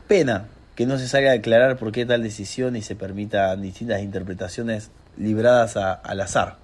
pena 0.08 0.48
que 0.76 0.86
no 0.86 0.98
se 0.98 1.08
salga 1.08 1.32
a 1.32 1.36
aclarar 1.36 1.78
por 1.78 1.92
qué 1.92 2.06
tal 2.06 2.22
decisión 2.22 2.76
y 2.76 2.82
se 2.82 2.96
permitan 2.96 3.62
distintas 3.62 4.02
interpretaciones 4.02 4.92
libradas 5.18 5.78
al 5.78 6.22
azar, 6.22 6.58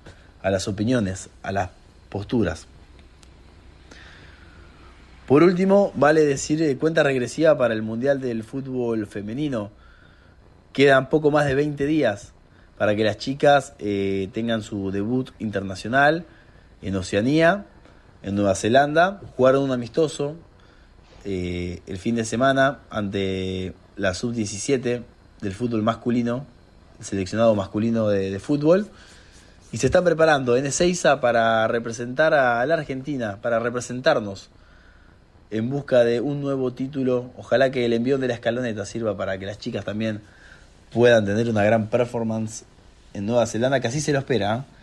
a 0.43 0.49
las 0.49 0.67
opiniones, 0.67 1.29
a 1.41 1.51
las 1.51 1.69
posturas. 2.09 2.67
Por 5.25 5.41
último, 5.41 5.91
vale 5.95 6.23
decir 6.25 6.61
eh, 6.61 6.77
cuenta 6.77 7.01
regresiva 7.01 7.57
para 7.57 7.73
el 7.73 7.81
Mundial 7.81 8.21
del 8.21 8.43
Fútbol 8.43 9.07
Femenino. 9.07 9.71
Quedan 10.71 11.09
poco 11.09 11.31
más 11.31 11.45
de 11.45 11.55
20 11.55 11.86
días 11.86 12.34
para 12.78 12.95
que 12.95 13.03
las 13.03 13.17
chicas 13.17 13.73
eh, 13.80 14.30
tengan 14.34 14.61
su 14.61 14.91
debut 14.91 15.32
internacional 15.39 16.26
en 16.82 16.95
Oceanía, 16.95 17.65
en 18.23 18.36
Nueva 18.36 18.55
Zelanda. 18.55 19.21
Jugaron 19.36 19.63
un 19.63 19.71
amistoso 19.71 20.36
eh, 21.23 21.82
el 21.88 21.97
fin 21.97 22.15
de 22.15 22.26
semana 22.26 22.80
ante 22.89 23.73
la 23.95 24.13
sub-17 24.13 25.03
del 25.41 25.53
fútbol 25.53 25.84
masculino, 25.84 26.45
el 26.99 27.05
seleccionado 27.05 27.55
masculino 27.55 28.09
de, 28.09 28.32
de 28.32 28.39
fútbol. 28.39 28.88
Y 29.71 29.78
se 29.78 29.88
están 29.88 30.03
preparando 30.03 30.55
en 30.57 30.65
Ezeiza 30.65 31.19
para 31.19 31.67
representar 31.67 32.34
a 32.34 32.65
la 32.65 32.76
Argentina, 32.76 33.39
para 33.41 33.59
representarnos 33.59 34.49
en 35.49 35.69
busca 35.69 36.03
de 36.03 36.21
un 36.21 36.41
nuevo 36.41 36.73
título. 36.73 37.32
Ojalá 37.38 37.71
que 37.71 37.86
el 37.86 37.93
envío 37.93 38.17
de 38.17 38.28
la 38.28 38.34
escaloneta 38.34 38.86
sirva 38.86 39.17
para 39.17 39.38
que 39.38 39.45
las 39.45 39.59
chicas 39.59 39.86
también 39.86 40.21
puedan 40.91 41.25
tener 41.25 41.49
una 41.49 41.63
gran 41.63 41.88
performance 41.88 42.65
en 43.13 43.25
Nueva 43.25 43.45
Zelanda, 43.47 43.79
que 43.79 43.88
así 43.88 44.01
se 44.01 44.11
lo 44.11 44.19
espera. 44.19 44.57
¿eh? 44.57 44.75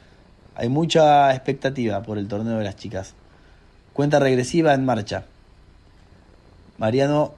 Hay 0.55 0.68
mucha 0.68 1.34
expectativa 1.34 2.03
por 2.03 2.18
el 2.18 2.28
torneo 2.28 2.59
de 2.59 2.64
las 2.64 2.76
chicas. 2.76 3.14
Cuenta 3.92 4.18
regresiva 4.18 4.74
en 4.74 4.84
marcha. 4.84 5.24
Mariano, 6.78 7.34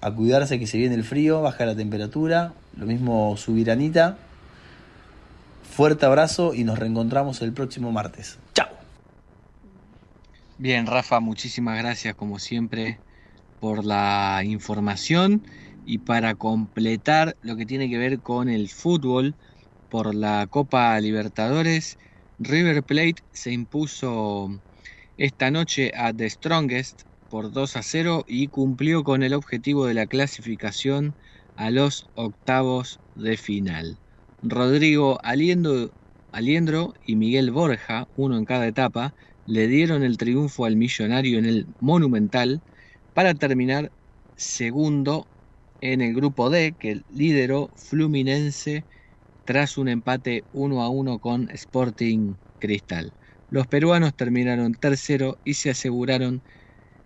a 0.00 0.10
cuidarse 0.10 0.58
que 0.58 0.66
se 0.66 0.78
viene 0.78 0.94
el 0.94 1.04
frío, 1.04 1.42
baja 1.42 1.66
la 1.66 1.74
temperatura. 1.74 2.52
Lo 2.76 2.86
mismo 2.86 3.36
Subiranita. 3.36 4.16
Fuerte 5.70 6.06
abrazo 6.06 6.54
y 6.54 6.64
nos 6.64 6.78
reencontramos 6.78 7.42
el 7.42 7.52
próximo 7.52 7.92
martes. 7.92 8.38
Chao. 8.54 8.68
Bien, 10.58 10.86
Rafa, 10.86 11.20
muchísimas 11.20 11.78
gracias 11.78 12.14
como 12.14 12.38
siempre 12.38 12.98
por 13.60 13.84
la 13.84 14.42
información 14.44 15.42
y 15.86 15.98
para 15.98 16.34
completar 16.34 17.36
lo 17.40 17.56
que 17.56 17.64
tiene 17.66 17.88
que 17.88 17.98
ver 17.98 18.20
con 18.20 18.48
el 18.48 18.68
fútbol 18.70 19.36
por 19.88 20.14
la 20.14 20.46
Copa 20.50 20.98
Libertadores, 21.00 21.96
River 22.38 22.82
Plate 22.84 23.22
se 23.32 23.52
impuso 23.52 24.48
esta 25.16 25.50
noche 25.52 25.92
a 25.94 26.12
The 26.12 26.28
Strongest 26.30 27.02
por 27.28 27.52
2 27.52 27.76
a 27.76 27.82
0 27.84 28.24
y 28.26 28.48
cumplió 28.48 29.04
con 29.04 29.22
el 29.22 29.32
objetivo 29.34 29.86
de 29.86 29.94
la 29.94 30.06
clasificación 30.08 31.16
a 31.54 31.70
los 31.70 32.10
octavos 32.14 33.00
de 33.14 33.36
final. 33.36 34.00
Rodrigo 34.42 35.18
Aliendo- 35.22 35.92
Aliendro 36.32 36.94
y 37.00 37.16
Miguel 37.16 37.52
Borja, 37.52 38.08
uno 38.14 38.36
en 38.38 38.44
cada 38.44 38.66
etapa, 38.66 39.14
le 39.44 39.68
dieron 39.68 40.02
el 40.02 40.16
triunfo 40.18 40.64
al 40.64 40.76
millonario 40.76 41.38
en 41.38 41.46
el 41.46 41.66
Monumental 41.78 42.62
para 43.12 43.34
terminar 43.34 43.92
segundo 44.36 45.28
en 45.80 46.00
el 46.00 46.14
grupo 46.14 46.50
D 46.50 46.76
que 46.78 47.02
lideró 47.08 47.72
Fluminense 47.76 48.86
tras 49.44 49.78
un 49.78 49.88
empate 49.88 50.46
1 50.52 50.82
a 50.82 50.90
1 50.90 51.20
con 51.20 51.50
Sporting 51.50 52.36
Cristal. 52.58 53.14
Los 53.50 53.68
peruanos 53.68 54.16
terminaron 54.16 54.74
tercero 54.74 55.40
y 55.44 55.54
se 55.54 55.70
aseguraron 55.70 56.44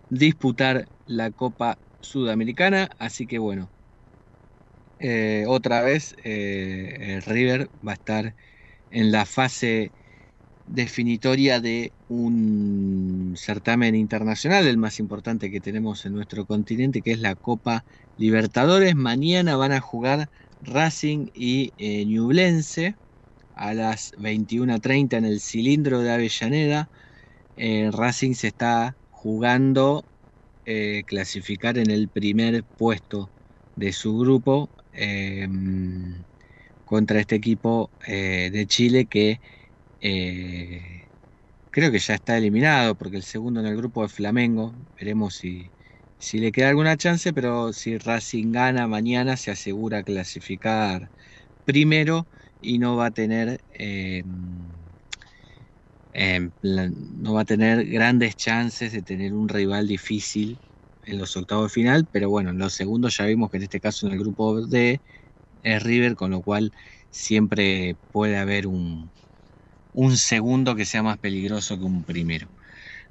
disputar 0.09 0.89
la 1.05 1.31
Copa 1.31 1.79
Sudamericana, 2.01 2.89
así 2.99 3.27
que 3.27 3.39
bueno, 3.39 3.73
eh, 4.99 5.45
otra 5.47 5.81
vez 5.81 6.15
eh, 6.23 7.15
el 7.15 7.21
River 7.23 7.69
va 7.85 7.91
a 7.93 7.95
estar 7.95 8.35
en 8.89 9.11
la 9.11 9.25
fase 9.25 9.93
definitoria 10.71 11.59
de 11.59 11.91
un 12.07 13.35
certamen 13.37 13.95
internacional, 13.95 14.67
el 14.67 14.77
más 14.77 14.99
importante 14.99 15.51
que 15.51 15.59
tenemos 15.61 16.05
en 16.05 16.13
nuestro 16.13 16.45
continente, 16.45 17.01
que 17.01 17.11
es 17.11 17.19
la 17.19 17.35
Copa 17.35 17.85
Libertadores. 18.17 18.95
Mañana 18.95 19.57
van 19.57 19.73
a 19.73 19.81
jugar 19.81 20.29
Racing 20.61 21.27
y 21.33 21.73
eh, 21.77 22.05
Ñublense 22.05 22.95
a 23.53 23.73
las 23.73 24.13
21.30 24.13 25.17
en 25.17 25.25
el 25.25 25.41
cilindro 25.41 25.99
de 25.99 26.11
Avellaneda. 26.11 26.89
Eh, 27.57 27.89
Racing 27.91 28.33
se 28.33 28.47
está 28.47 28.95
jugando 29.09 30.05
eh, 30.65 31.03
clasificar 31.05 31.77
en 31.77 31.91
el 31.91 32.07
primer 32.09 32.63
puesto 32.63 33.29
de 33.75 33.91
su 33.93 34.17
grupo 34.17 34.69
eh, 34.93 35.47
contra 36.85 37.19
este 37.19 37.35
equipo 37.35 37.89
de 38.07 38.65
Chile 38.67 39.05
que 39.05 39.39
eh, 40.01 40.81
creo 41.71 41.91
que 41.91 41.99
ya 41.99 42.15
está 42.15 42.37
eliminado 42.37 42.95
porque 42.97 43.17
el 43.17 43.23
segundo 43.23 43.59
en 43.61 43.67
el 43.67 43.77
grupo 43.77 44.05
es 44.05 44.13
Flamengo. 44.13 44.75
Veremos 44.99 45.35
si, 45.35 45.73
si 46.17 46.39
le 46.39 46.51
queda 46.51 46.69
alguna 46.69 46.97
chance, 46.97 47.33
pero 47.33 47.73
si 47.73 47.97
Racing 47.97 48.51
gana 48.53 48.87
mañana 48.87 49.37
se 49.37 49.51
asegura 49.51 50.03
clasificar 50.03 51.11
primero 51.65 52.27
y 52.61 52.79
no 52.79 52.97
va 52.97 53.07
a 53.07 53.11
tener 53.11 53.63
en 56.11 56.51
plan, 56.51 56.93
no 57.21 57.33
va 57.33 57.41
a 57.41 57.45
tener 57.45 57.85
grandes 57.87 58.35
chances 58.35 58.91
de 58.91 59.01
tener 59.03 59.33
un 59.33 59.47
rival 59.49 59.87
difícil 59.87 60.61
en 61.03 61.17
los 61.19 61.35
octavos 61.37 61.65
de 61.71 61.73
final, 61.81 62.07
pero 62.11 62.29
bueno, 62.29 62.51
en 62.51 62.57
los 62.57 62.73
segundos 62.73 63.17
ya 63.17 63.25
vimos 63.25 63.49
que 63.49 63.57
en 63.57 63.63
este 63.63 63.79
caso 63.79 64.07
en 64.07 64.13
el 64.13 64.19
grupo 64.19 64.65
D 64.67 65.01
es 65.63 65.83
River, 65.83 66.15
con 66.15 66.31
lo 66.31 66.43
cual 66.43 66.71
siempre 67.11 67.97
puede 68.11 68.37
haber 68.37 68.67
un, 68.67 69.13
un 69.93 70.17
segundo 70.17 70.75
que 70.75 70.85
sea 70.85 71.03
más 71.03 71.17
peligroso 71.17 71.77
que 71.77 71.85
un 71.85 72.03
primero. 72.03 72.47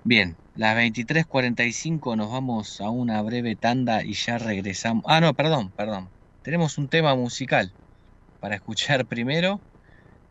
Bien, 0.02 0.36
las 0.56 0.76
23:45 0.76 2.16
nos 2.16 2.30
vamos 2.30 2.80
a 2.80 2.88
una 2.90 3.20
breve 3.22 3.54
tanda 3.54 4.02
y 4.02 4.14
ya 4.14 4.38
regresamos. 4.38 5.04
Ah, 5.06 5.20
no, 5.20 5.34
perdón, 5.34 5.70
perdón. 5.76 6.08
Tenemos 6.42 6.78
un 6.78 6.88
tema 6.88 7.14
musical 7.14 7.72
para 8.40 8.54
escuchar 8.54 9.04
primero. 9.06 9.60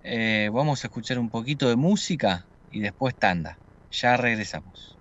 Eh, 0.04 0.50
vamos 0.52 0.84
a 0.84 0.88
escuchar 0.88 1.20
un 1.20 1.30
poquito 1.30 1.70
de 1.70 1.76
música 1.76 2.46
y 2.72 2.80
después 2.80 3.16
tanda. 3.16 3.58
Ya 3.92 4.18
regresamos. 4.18 4.98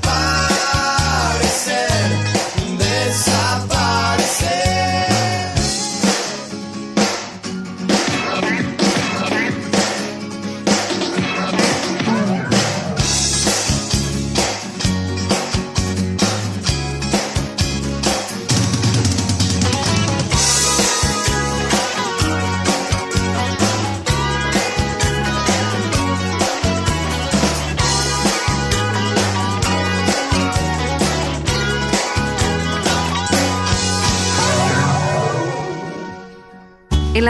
Bye. 0.00 0.47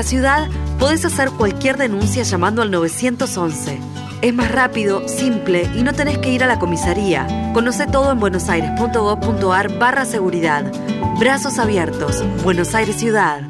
Ciudad 0.08 0.48
podés 0.78 1.04
hacer 1.04 1.30
cualquier 1.30 1.76
denuncia 1.76 2.22
llamando 2.22 2.62
al 2.62 2.70
911. 2.70 3.78
Es 4.22 4.34
más 4.34 4.50
rápido, 4.50 5.06
simple 5.06 5.68
y 5.76 5.82
no 5.82 5.92
tenés 5.92 6.16
que 6.18 6.32
ir 6.32 6.42
a 6.42 6.46
la 6.46 6.58
comisaría. 6.58 7.52
Conoce 7.52 7.86
todo 7.86 8.10
en 8.10 8.18
buenosaires.gov.ar 8.18 9.78
barra 9.78 10.06
seguridad. 10.06 10.72
Brazos 11.20 11.58
abiertos. 11.58 12.24
Buenos 12.42 12.74
Aires 12.74 12.96
Ciudad. 12.96 13.42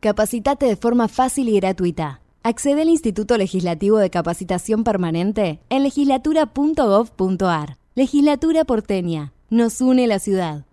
Capacitate 0.00 0.66
de 0.66 0.76
forma 0.76 1.06
fácil 1.06 1.48
y 1.48 1.60
gratuita. 1.60 2.20
Accede 2.42 2.82
al 2.82 2.88
Instituto 2.88 3.38
Legislativo 3.38 3.98
de 3.98 4.10
Capacitación 4.10 4.82
Permanente 4.82 5.60
en 5.70 5.84
legislatura.gov.ar. 5.84 7.76
Legislatura 7.94 8.64
porteña. 8.64 9.32
Nos 9.50 9.80
une 9.80 10.08
la 10.08 10.18
ciudad. 10.18 10.64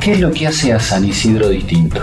¿Qué 0.00 0.12
es 0.12 0.20
lo 0.20 0.30
que 0.32 0.46
hace 0.46 0.72
a 0.72 0.78
San 0.78 1.04
Isidro 1.04 1.48
distinto? 1.48 2.02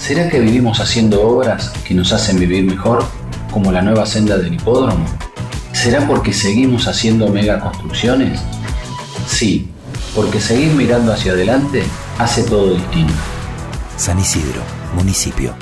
¿Será 0.00 0.30
que 0.30 0.40
vivimos 0.40 0.80
haciendo 0.80 1.20
obras 1.20 1.68
que 1.86 1.92
nos 1.92 2.10
hacen 2.14 2.40
vivir 2.40 2.64
mejor, 2.64 3.04
como 3.52 3.70
la 3.70 3.82
nueva 3.82 4.06
senda 4.06 4.38
del 4.38 4.54
hipódromo? 4.54 5.04
¿Será 5.72 6.08
porque 6.08 6.32
seguimos 6.32 6.88
haciendo 6.88 7.28
megaconstrucciones? 7.28 8.40
Sí, 9.26 9.68
porque 10.16 10.40
seguir 10.40 10.72
mirando 10.72 11.12
hacia 11.12 11.32
adelante 11.32 11.82
hace 12.18 12.42
todo 12.44 12.72
distinto. 12.72 13.12
San 13.98 14.18
Isidro, 14.18 14.62
municipio. 14.94 15.54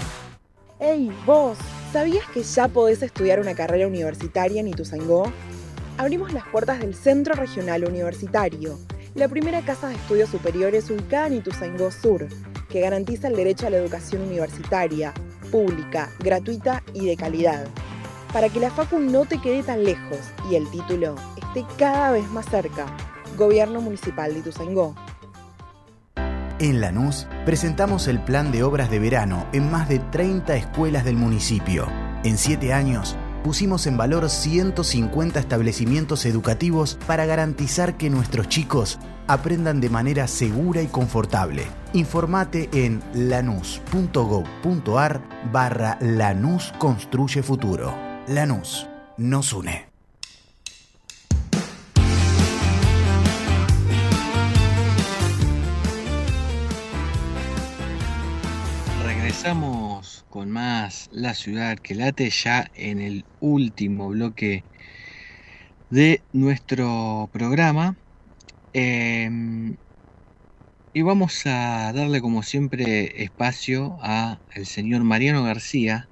Hey, 0.79 1.11
vos, 1.27 1.59
¿sabías 1.93 2.25
que 2.33 2.45
ya 2.45 2.69
podés 2.69 3.03
estudiar 3.03 3.41
una 3.41 3.57
carrera 3.57 3.89
universitaria 3.89 4.61
en 4.61 4.69
Ituzaingó? 4.69 5.33
Abrimos 5.99 6.33
las 6.33 6.47
puertas 6.47 6.79
del 6.79 6.95
Centro 6.95 7.35
Regional 7.35 7.85
Universitario, 7.85 8.79
la 9.17 9.27
primera 9.27 9.63
casa 9.63 9.89
de 9.89 9.97
estudios 9.97 10.31
superiores 10.31 10.89
ubicada 10.91 11.27
en 11.27 11.35
Ituzaingó 11.35 11.91
Sur, 11.91 12.29
que 12.69 12.81
garantiza 12.81 13.29
el 13.29 13.37
derecho 13.37 13.67
a 13.67 13.71
la 13.71 13.79
educación 13.79 14.23
universitaria, 14.23 15.13
pública, 15.51 16.11
gratuita 16.21 16.83
y 16.95 17.07
de 17.07 17.17
calidad. 17.17 17.67
Para 18.33 18.49
que 18.49 18.61
la 18.61 18.71
facu 18.71 18.99
no 18.99 19.25
te 19.25 19.41
quede 19.41 19.63
tan 19.63 19.85
lejos 19.85 20.19
y 20.51 20.57
el 20.57 20.71
título 20.71 21.15
esté 21.37 21.65
cada 21.79 22.11
vez 22.11 22.29
más 22.31 22.47
cerca. 22.47 22.87
Gobierno 23.37 23.81
Municipal 23.81 24.35
de 24.35 24.41
Ituzaingó. 24.41 24.95
En 26.61 26.81
Lanús 26.81 27.29
presentamos 27.45 28.09
el 28.09 28.21
plan 28.21 28.51
de 28.51 28.65
obras 28.65 28.91
de 28.91 28.99
verano 28.99 29.47
en 29.53 29.71
más 29.71 29.89
de 29.89 30.01
30 30.01 30.57
escuelas 30.57 31.05
del 31.05 31.17
municipio. 31.17 31.87
En 32.25 32.37
7 32.37 32.73
años 32.73 33.17
pusimos 33.43 33.87
en 33.87 33.97
valor 33.97 34.29
150 34.29 35.41
establecimientos 35.41 36.27
educativos 36.27 36.99
para 37.07 37.27
garantizar 37.27 37.97
que 37.97 38.11
nuestros 38.11 38.49
chicos 38.49 38.99
aprendan 39.27 39.81
de 39.81 39.91
manera 39.91 40.27
segura 40.27 40.83
y 40.83 40.87
confortable. 40.87 41.67
Informate 41.93 42.69
en 42.73 43.03
lanús.gov.ar 43.15 45.23
barra 45.53 45.99
Lanús 46.01 46.73
Construye 46.79 47.43
Futuro. 47.43 47.95
Lanús 48.27 48.87
nos 49.17 49.53
une. 49.53 49.89
Regresamos 59.05 59.88
con 60.39 60.53
más 60.53 61.09
La 61.11 61.35
Ciudad 61.35 61.79
que 61.83 61.97
late 61.97 62.31
ya 62.31 62.71
en 62.75 63.01
el 63.01 63.27
último 63.41 64.07
bloque 64.11 64.65
de 65.91 66.23
nuestro 66.31 67.29
programa. 67.33 67.99
Eh, 68.73 69.29
y 70.93 71.03
vamos 71.03 71.45
a 71.45 71.93
darle 71.93 72.21
como 72.21 72.45
siempre 72.45 73.25
espacio 73.25 73.99
a 74.01 74.41
el 74.55 74.67
señor 74.67 75.03
Mariano 75.03 75.43
García 75.43 76.09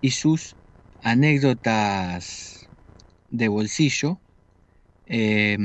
y 0.00 0.10
sus 0.10 0.56
anécdotas 1.04 2.68
de 3.30 3.46
bolsillo. 3.46 4.20
Eh, 5.06 5.56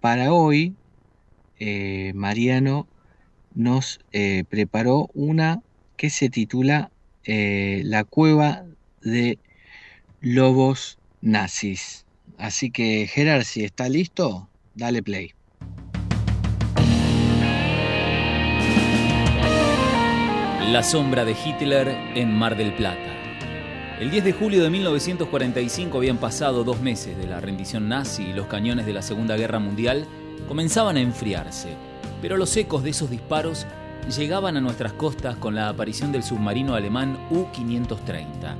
para 0.00 0.32
hoy, 0.32 0.74
eh, 1.60 2.10
Mariano 2.16 2.88
nos 3.54 4.00
eh, 4.10 4.42
preparó 4.50 5.10
una 5.14 5.62
que 6.02 6.10
se 6.10 6.28
titula 6.28 6.90
eh, 7.22 7.82
La 7.84 8.02
cueva 8.02 8.64
de 9.02 9.38
lobos 10.20 10.98
nazis. 11.20 12.06
Así 12.38 12.72
que 12.72 13.06
Gerard, 13.06 13.44
si 13.44 13.62
está 13.62 13.88
listo, 13.88 14.48
dale 14.74 15.00
play. 15.04 15.32
La 20.72 20.82
sombra 20.82 21.24
de 21.24 21.36
Hitler 21.36 21.96
en 22.16 22.34
Mar 22.34 22.56
del 22.56 22.74
Plata. 22.74 22.98
El 24.00 24.10
10 24.10 24.24
de 24.24 24.32
julio 24.32 24.64
de 24.64 24.70
1945 24.70 25.98
habían 25.98 26.18
pasado 26.18 26.64
dos 26.64 26.80
meses 26.80 27.16
de 27.16 27.28
la 27.28 27.38
rendición 27.38 27.88
nazi 27.88 28.24
y 28.24 28.32
los 28.32 28.48
cañones 28.48 28.86
de 28.86 28.92
la 28.92 29.02
Segunda 29.02 29.36
Guerra 29.36 29.60
Mundial 29.60 30.08
comenzaban 30.48 30.96
a 30.96 31.00
enfriarse, 31.00 31.76
pero 32.20 32.36
los 32.36 32.56
ecos 32.56 32.82
de 32.82 32.90
esos 32.90 33.08
disparos 33.08 33.68
llegaban 34.08 34.56
a 34.56 34.60
nuestras 34.60 34.92
costas 34.92 35.36
con 35.36 35.54
la 35.54 35.68
aparición 35.68 36.12
del 36.12 36.22
submarino 36.22 36.74
alemán 36.74 37.18
U-530. 37.30 38.56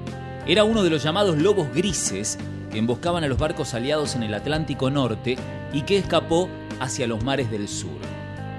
Era 0.46 0.64
uno 0.64 0.82
de 0.82 0.90
los 0.90 1.02
llamados 1.02 1.38
lobos 1.38 1.72
grises 1.72 2.38
que 2.70 2.78
emboscaban 2.78 3.24
a 3.24 3.28
los 3.28 3.38
barcos 3.38 3.74
aliados 3.74 4.16
en 4.16 4.22
el 4.22 4.34
Atlántico 4.34 4.90
Norte 4.90 5.36
y 5.72 5.82
que 5.82 5.98
escapó 5.98 6.48
hacia 6.80 7.06
los 7.06 7.22
mares 7.22 7.50
del 7.50 7.68
sur. 7.68 8.00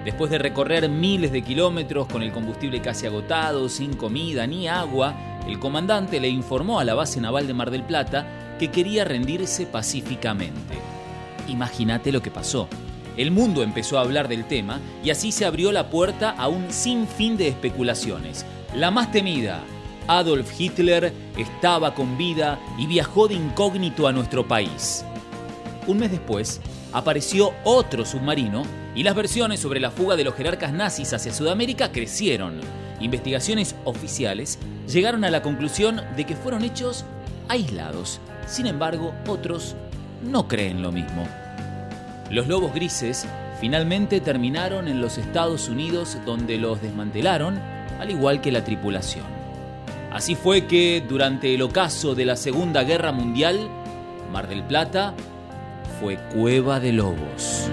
Después 0.06 0.30
de 0.30 0.38
recorrer 0.38 0.90
miles 0.90 1.32
de 1.32 1.42
kilómetros 1.42 2.08
con 2.08 2.22
el 2.22 2.32
combustible 2.32 2.82
casi 2.82 3.06
agotado, 3.08 3.70
sin 3.70 3.94
comida 3.94 4.46
ni 4.46 4.68
agua, 4.68 5.16
el 5.48 5.60
comandante 5.60 6.20
le 6.20 6.30
informó 6.30 6.80
a 6.80 6.84
la 6.84 6.94
base 6.94 7.22
naval 7.22 7.48
de 7.48 7.54
Mar 7.54 7.72
del 7.72 7.84
Plata 7.84 8.56
que 8.60 8.70
quería 8.70 9.06
rendirse 9.06 9.66
pacíficamente. 9.66 10.78
Imagínate 11.48 12.12
lo 12.12 12.22
que 12.22 12.32
pasó. 12.32 12.68
El 13.18 13.32
mundo 13.32 13.62
empezó 13.62 13.98
a 13.98 14.02
hablar 14.02 14.28
del 14.28 14.46
tema 14.46 14.80
y 15.04 15.12
así 15.12 15.32
se 15.32 15.46
abrió 15.46 15.72
la 15.72 15.90
puerta 15.90 16.32
a 16.32 16.48
un 16.48 16.72
sinfín 16.72 17.38
de 17.38 17.48
especulaciones. 17.48 18.46
La 18.76 18.90
más 18.90 19.12
temida, 19.12 19.62
Adolf 20.08 20.60
Hitler 20.60 21.14
estaba 21.38 21.94
con 21.94 22.18
vida 22.18 22.60
y 22.78 22.88
viajó 22.88 23.28
de 23.28 23.36
incógnito 23.36 24.08
a 24.08 24.12
nuestro 24.12 24.48
país. 24.48 25.06
Un 25.86 26.00
mes 26.00 26.12
después, 26.12 26.60
apareció 26.92 27.54
otro 27.64 28.06
submarino 28.06 28.64
y 28.96 29.04
las 29.04 29.16
versiones 29.16 29.60
sobre 29.60 29.80
la 29.80 29.92
fuga 29.92 30.16
de 30.16 30.24
los 30.24 30.36
jerarcas 30.36 30.74
nazis 30.74 31.14
hacia 31.14 31.34
Sudamérica 31.34 31.92
crecieron. 31.92 32.62
Investigaciones 33.00 33.76
oficiales 33.84 34.58
llegaron 34.88 35.24
a 35.24 35.30
la 35.30 35.42
conclusión 35.42 36.02
de 36.16 36.26
que 36.26 36.36
fueron 36.36 36.64
hechos 36.64 37.06
aislados. 37.48 38.20
Sin 38.48 38.66
embargo, 38.66 39.14
otros 39.28 39.76
no 40.24 40.48
creen 40.48 40.82
lo 40.82 40.92
mismo. 40.92 41.28
Los 42.34 42.48
lobos 42.48 42.74
grises 42.74 43.28
finalmente 43.62 44.20
terminaron 44.20 44.88
en 44.88 45.00
los 45.00 45.20
Estados 45.20 45.70
Unidos 45.70 46.18
donde 46.26 46.58
los 46.58 46.82
desmantelaron, 46.82 47.60
al 48.00 48.10
igual 48.10 48.42
que 48.42 48.52
la 48.52 48.64
tripulación. 48.64 49.26
Así 50.12 50.34
fue 50.34 50.66
que 50.66 51.04
durante 51.08 51.54
el 51.54 51.62
ocaso 51.62 52.16
de 52.16 52.26
la 52.26 52.36
Segunda 52.36 52.82
Guerra 52.82 53.12
Mundial, 53.12 53.70
Mar 54.32 54.48
del 54.48 54.64
Plata 54.64 55.14
fue 56.00 56.18
cueva 56.34 56.80
de 56.80 56.94
lobos. 56.94 57.70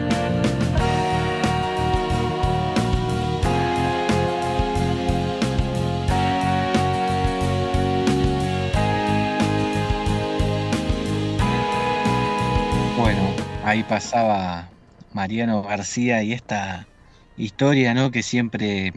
Ahí 13.62 13.84
pasaba 13.84 14.74
Mariano 15.12 15.62
García 15.62 16.22
y 16.22 16.32
esta 16.32 16.88
historia, 17.36 17.94
¿no? 17.94 18.10
Que 18.10 18.22
siempre, 18.22 18.92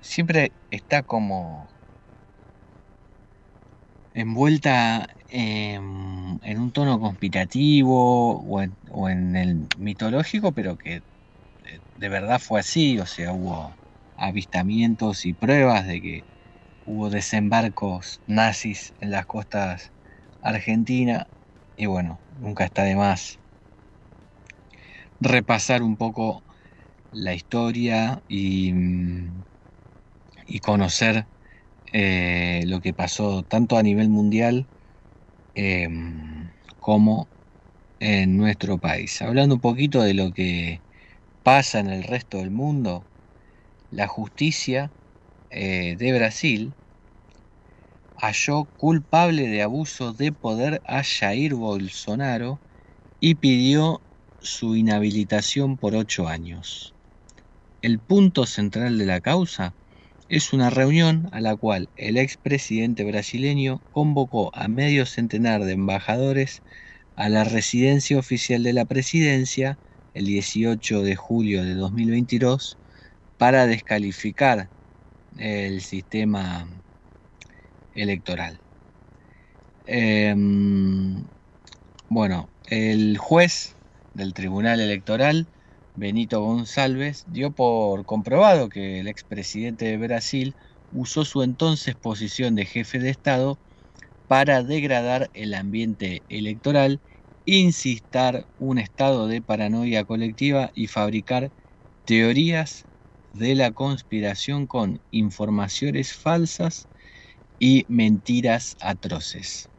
siempre 0.00 0.52
está 0.70 1.02
como 1.02 1.68
envuelta 4.14 5.06
en, 5.28 5.82
un 5.82 6.72
tono 6.72 7.00
conspirativo 7.00 8.40
o 8.40 8.62
en, 8.62 8.78
o 8.90 9.08
en 9.08 9.36
el 9.36 9.68
mitológico, 9.76 10.52
pero 10.52 10.76
que 10.76 11.02
de 11.96 12.08
verdad 12.08 12.40
fue 12.40 12.60
así, 12.60 12.98
o 13.00 13.06
sea, 13.06 13.32
hubo 13.32 13.76
avistamientos 14.16 15.24
y 15.26 15.34
pruebas 15.34 15.86
de 15.86 16.00
que 16.02 16.26
hubo 16.84 17.10
desembarcos 17.10 18.22
nazis 18.26 18.94
en 19.00 19.10
las 19.12 19.26
costas 19.26 19.92
argentinas 20.42 21.26
y 21.76 21.86
bueno, 21.86 22.23
nunca 22.38 22.64
está 22.64 22.84
de 22.84 22.96
más 22.96 23.40
repasar 25.20 25.82
un 25.82 25.96
poco 25.96 26.44
la 27.10 27.34
historia 27.34 28.22
y, 28.28 28.72
y 30.46 30.60
conocer 30.60 31.28
eh, 31.92 32.62
lo 32.66 32.80
que 32.80 32.94
pasó 32.94 33.44
tanto 33.44 33.76
a 33.78 33.82
nivel 33.84 34.08
mundial 34.10 34.70
eh, 35.54 35.88
como 36.78 37.30
en 38.00 38.36
nuestro 38.36 38.78
país. 38.80 39.22
Hablando 39.22 39.56
un 39.56 39.60
poquito 39.60 40.02
de 40.02 40.14
lo 40.14 40.32
que 40.32 40.84
pasa 41.42 41.80
en 41.80 41.88
el 41.90 42.04
resto 42.04 42.38
del 42.38 42.50
mundo, 42.50 43.08
la 43.90 44.08
justicia 44.08 44.94
eh, 45.50 45.96
de 45.98 46.12
Brasil 46.14 46.76
halló 48.26 48.70
culpable 48.76 49.48
de 49.48 49.62
abuso 49.62 50.12
de 50.14 50.32
poder 50.32 50.80
a 50.84 51.02
Jair 51.04 51.54
Bolsonaro 51.54 52.62
y 53.20 53.36
pidió 53.36 54.02
su 54.40 54.76
inhabilitación 54.76 55.78
por 55.78 55.94
ocho 55.94 56.28
años. 56.28 56.94
El 57.82 58.00
punto 58.00 58.46
central 58.46 58.98
de 58.98 59.06
la 59.06 59.20
causa 59.20 59.76
es 60.28 60.52
una 60.54 60.70
reunión 60.70 61.28
a 61.32 61.40
la 61.40 61.54
cual 61.56 61.90
el 61.96 62.16
expresidente 62.16 63.04
brasileño 63.04 63.84
convocó 63.90 64.50
a 64.54 64.68
medio 64.68 65.04
centenar 65.04 65.64
de 65.64 65.72
embajadores 65.72 66.62
a 67.16 67.28
la 67.28 67.44
residencia 67.44 68.18
oficial 68.18 68.62
de 68.62 68.72
la 68.72 68.86
presidencia 68.86 69.78
el 70.14 70.26
18 70.26 71.02
de 71.02 71.14
julio 71.16 71.62
de 71.62 71.74
2022 71.74 72.78
para 73.36 73.66
descalificar 73.66 74.70
el 75.36 75.82
sistema 75.82 76.83
electoral. 77.94 78.62
Em, 79.86 81.28
bueno, 82.08 82.50
el 82.66 83.18
juez 83.18 83.78
del 84.14 84.34
Tribunal 84.34 84.80
Electoral, 84.80 85.50
Benito 85.94 86.42
González, 86.42 87.24
dio 87.26 87.52
por 87.52 88.04
comprobado 88.06 88.68
que 88.68 89.00
el 89.00 89.08
expresidente 89.08 89.86
de 89.86 89.98
Brasil 89.98 90.56
usó 90.90 91.24
su 91.24 91.42
entonces 91.42 91.96
posición 91.96 92.54
de 92.54 92.66
jefe 92.66 92.98
de 93.00 93.10
Estado 93.10 93.60
para 94.26 94.62
degradar 94.62 95.30
el 95.34 95.54
ambiente 95.54 96.24
electoral, 96.28 97.02
insistar 97.44 98.48
un 98.56 98.78
estado 98.78 99.28
de 99.28 99.42
paranoia 99.42 100.04
colectiva 100.04 100.70
y 100.74 100.88
fabricar 100.88 101.52
teorías 102.04 102.86
de 103.32 103.54
la 103.54 103.72
conspiración 103.72 104.66
con 104.66 105.02
informaciones 105.10 106.14
falsas 106.14 106.88
y 107.66 107.86
mentiras 107.88 108.76
atroces. 108.78 109.70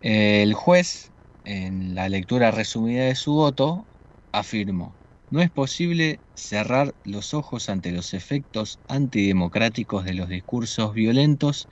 El 0.00 0.54
juez, 0.54 1.12
en 1.42 1.96
la 1.96 2.08
lectura 2.08 2.52
resumida 2.52 3.06
de 3.06 3.16
su 3.16 3.32
voto, 3.32 3.88
afirmó, 4.30 4.96
no 5.30 5.40
es 5.40 5.50
posible 5.50 6.20
cerrar 6.36 6.94
los 7.02 7.34
ojos 7.34 7.68
ante 7.68 7.90
los 7.90 8.14
efectos 8.14 8.78
antidemocráticos 8.86 10.04
de 10.04 10.14
los 10.14 10.28
discursos 10.28 10.94
violentos 10.94 11.68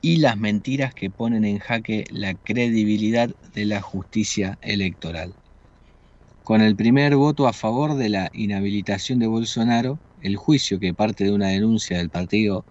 y 0.00 0.18
las 0.18 0.36
mentiras 0.36 0.94
que 0.94 1.10
ponen 1.10 1.44
en 1.44 1.58
jaque 1.58 2.04
la 2.08 2.36
credibilidad 2.36 3.30
de 3.52 3.64
la 3.64 3.80
justicia 3.80 4.60
electoral. 4.62 5.34
Con 6.44 6.60
el 6.60 6.76
primer 6.76 7.16
voto 7.16 7.48
a 7.48 7.52
favor 7.52 7.96
de 7.96 8.10
la 8.10 8.30
inhabilitación 8.32 9.18
de 9.18 9.26
Bolsonaro, 9.26 10.00
el 10.20 10.36
juicio 10.36 10.78
que 10.78 10.94
parte 10.94 11.24
de 11.24 11.32
una 11.32 11.48
denuncia 11.48 11.98
del 11.98 12.10
Partido 12.10 12.64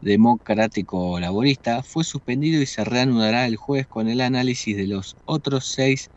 Democrático 0.00 1.20
Laborista 1.20 1.82
fue 1.82 2.04
suspendido 2.04 2.62
y 2.62 2.66
se 2.66 2.84
reanudará 2.84 3.46
el 3.46 3.56
jueves 3.56 3.86
con 3.86 4.08
el 4.08 4.22
análisis 4.22 4.76
de 4.76 4.86
los 4.86 5.16
otros 5.26 5.66
seis 5.66 6.10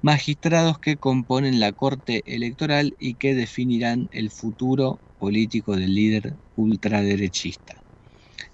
magistrados 0.00 0.78
que 0.78 0.96
componen 0.96 1.58
la 1.58 1.72
Corte 1.72 2.22
Electoral 2.26 2.94
y 2.98 3.16
que 3.16 3.34
definirán 3.34 4.08
el 4.12 4.30
futuro 4.30 5.00
político 5.18 5.76
del 5.76 5.94
líder 5.94 6.36
ultraderechista. 6.54 7.82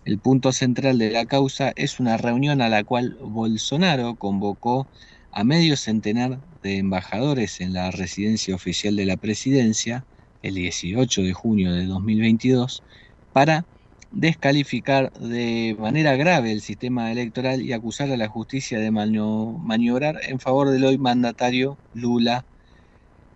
El 0.04 0.20
punto 0.20 0.52
central 0.52 0.98
de 0.98 1.10
la 1.10 1.26
causa 1.26 1.72
es 1.76 2.00
una 2.00 2.16
reunión 2.16 2.62
a 2.62 2.68
la 2.70 2.82
cual 2.84 3.16
Bolsonaro 3.20 4.16
convocó 4.16 4.88
a 5.30 5.44
medio 5.44 5.76
centenar 5.76 6.40
de 6.62 6.78
embajadores 6.78 7.60
en 7.60 7.74
la 7.74 7.90
residencia 7.90 8.54
oficial 8.54 8.96
de 8.96 9.06
la 9.06 9.16
presidencia 9.18 10.06
el 10.40 10.54
18 10.54 11.22
de 11.22 11.32
junio 11.34 11.72
de 11.72 11.86
2022 11.86 12.84
para 13.32 13.66
descalificar 14.12 15.10
de 15.14 15.74
manera 15.78 16.16
grave 16.16 16.52
el 16.52 16.60
sistema 16.60 17.10
electoral 17.10 17.62
y 17.62 17.72
acusar 17.72 18.10
a 18.10 18.16
la 18.16 18.28
justicia 18.28 18.78
de 18.78 18.90
maniobrar 18.90 20.20
en 20.28 20.38
favor 20.38 20.70
del 20.70 20.84
hoy 20.84 20.98
mandatario 20.98 21.78
Lula 21.94 22.44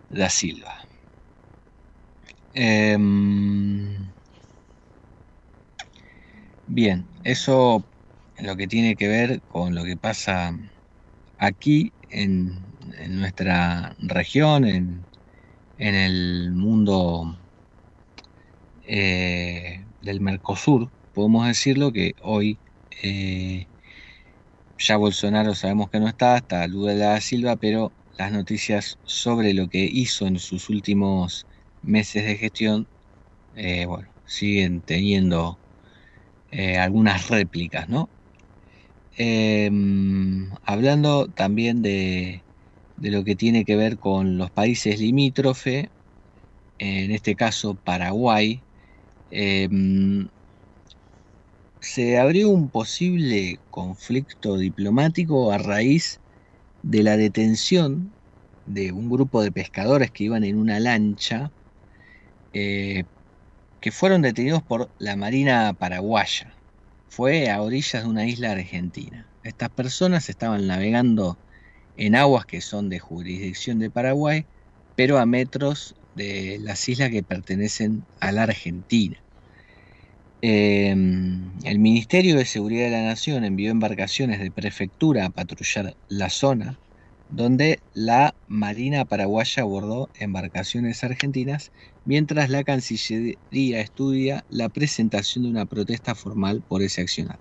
da 0.09 0.29
Silva. 0.29 0.73
Em, 2.53 4.11
bien, 6.67 7.07
eso 7.23 7.83
lo 8.39 8.55
que 8.55 8.67
tiene 8.67 8.95
que 8.95 9.07
ver 9.07 9.41
con 9.47 9.75
lo 9.75 9.83
que 9.83 9.97
pasa 9.97 10.55
aquí 11.37 11.91
en, 12.09 12.65
nuestra 13.09 13.95
región, 13.99 14.65
en, 14.65 15.05
el 15.77 16.51
mundo 16.53 17.37
eh, 18.83 19.86
del 20.07 20.21
Mercosur, 20.21 20.91
podemos 21.13 21.47
decirlo 21.47 21.91
que 21.91 22.13
hoy 22.21 22.59
eh, 23.03 23.67
ya 24.79 24.97
Bolsonaro 24.97 25.55
sabemos 25.55 25.89
que 25.89 25.99
no 25.99 26.07
está, 26.07 26.37
está 26.37 26.67
Lula 26.67 26.95
da 26.95 27.21
Silva, 27.21 27.57
pero 27.57 27.93
las 28.17 28.31
noticias 28.31 28.97
sobre 29.03 29.53
lo 29.53 29.69
que 29.69 29.83
hizo 29.85 30.27
en 30.27 30.39
sus 30.39 30.69
últimos 30.69 31.45
meses 31.81 32.25
de 32.25 32.37
gestión, 32.37 32.87
eh, 33.55 33.85
bueno, 33.85 34.09
siguen 34.25 34.81
teniendo 34.81 35.59
algunas 36.79 37.29
réplicas, 37.29 37.89
¿no? 37.89 38.09
Em, 39.19 40.51
hablando 40.63 41.27
también 41.27 41.81
de, 41.81 42.43
de, 42.97 43.11
lo 43.11 43.23
que 43.23 43.35
tiene 43.35 43.65
que 43.65 43.75
ver 43.75 43.97
con 43.99 44.37
los 44.37 44.51
países 44.51 44.99
limítrofe, 44.99 45.89
en 46.77 47.11
este 47.11 47.35
caso 47.35 47.75
Paraguay, 47.75 48.66
em, 49.31 50.29
se 51.81 52.17
abrió 52.17 52.49
un 52.49 52.69
posible 52.69 53.59
conflicto 53.69 54.57
diplomático 54.57 55.51
a 55.51 55.57
raíz 55.57 56.21
de 56.81 57.03
la 57.03 57.17
detención 57.17 58.13
de 58.65 58.91
un 58.91 59.09
grupo 59.09 59.41
de 59.41 59.51
pescadores 59.51 60.11
que 60.11 60.25
iban 60.25 60.43
en 60.43 60.57
una 60.57 60.79
lancha 60.79 61.51
eh, 62.53 63.05
que 63.79 63.91
fueron 63.91 64.21
detenidos 64.21 64.63
por 64.63 64.91
la 64.99 65.15
Marina 65.15 65.73
paraguaya 65.73 66.57
fue 67.07 67.49
a 67.49 67.61
orillas 67.61 68.03
de 68.03 68.09
una 68.09 68.25
isla 68.27 68.51
argentina. 68.51 69.31
Estas 69.43 69.69
personas 69.69 70.29
estaban 70.29 70.67
navegando 70.67 71.39
en 71.95 72.15
aguas 72.15 72.45
que 72.45 72.61
son 72.61 72.89
de 72.89 72.99
jurisdicción 72.99 73.79
de 73.79 73.89
Paraguay, 73.91 74.45
pero 74.95 75.17
a 75.17 75.25
metros 75.25 75.95
de 76.17 76.59
las 76.61 76.87
islas 76.89 77.11
que 77.11 77.23
pertenecen 77.23 78.07
a 78.19 78.31
la 78.31 78.43
Argentina. 78.43 79.23
Em, 80.41 81.51
el 81.63 81.79
Ministerio 81.79 82.35
de 82.37 82.45
Seguridad 82.45 82.85
de 82.85 82.91
la 82.91 83.03
Nación 83.03 83.43
envió 83.43 83.71
embarcaciones 83.71 84.39
de 84.39 84.51
prefectura 84.51 85.25
a 85.25 85.29
patrullar 85.31 85.97
la 86.07 86.29
zona, 86.29 86.79
donde 87.27 87.83
la 87.93 88.35
Marina 88.47 89.05
paraguaya 89.05 89.63
abordó 89.63 90.11
embarcaciones 90.15 91.03
argentinas 91.03 91.71
mientras 92.05 92.49
la 92.49 92.63
Cancillería 92.63 93.81
estudia 93.81 94.45
la 94.49 94.69
presentación 94.69 95.43
de 95.43 95.49
una 95.51 95.65
protesta 95.65 96.15
formal 96.15 96.63
por 96.67 96.81
ese 96.83 97.01
accionar. 97.01 97.39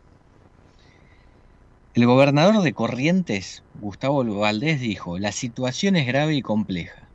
El 1.95 2.07
gobernador 2.07 2.63
de 2.63 2.75
Corrientes, 2.75 3.65
Gustavo 3.73 4.23
Valdés, 4.25 4.81
dijo, 4.81 5.19
la 5.19 5.33
situación 5.33 5.97
es 5.97 6.07
grave 6.07 6.35
y 6.37 6.43
compleja. 6.43 7.06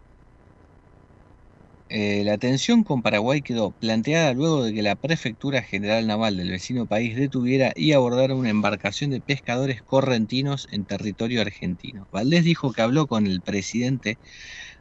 Eh, 1.94 2.24
la 2.24 2.38
tensión 2.38 2.86
con 2.86 3.02
Paraguay 3.02 3.42
quedó 3.42 3.74
planteada 3.74 4.34
luego 4.34 4.64
de 4.64 4.74
que 4.74 4.82
la 4.82 4.96
Prefectura 4.96 5.62
General 5.62 6.08
Naval 6.08 6.38
del 6.38 6.50
vecino 6.50 6.88
país 6.88 7.18
detuviera 7.18 7.74
y 7.76 7.92
abordara 7.92 8.34
una 8.34 8.50
embarcación 8.50 9.10
de 9.10 9.20
pescadores 9.20 9.82
correntinos 9.84 10.70
en 10.72 10.86
territorio 10.86 11.42
argentino. 11.42 12.08
Valdés 12.10 12.46
dijo 12.46 12.72
que 12.72 12.82
habló 12.82 13.08
con 13.08 13.28
el 13.28 13.42
presidente 13.42 14.20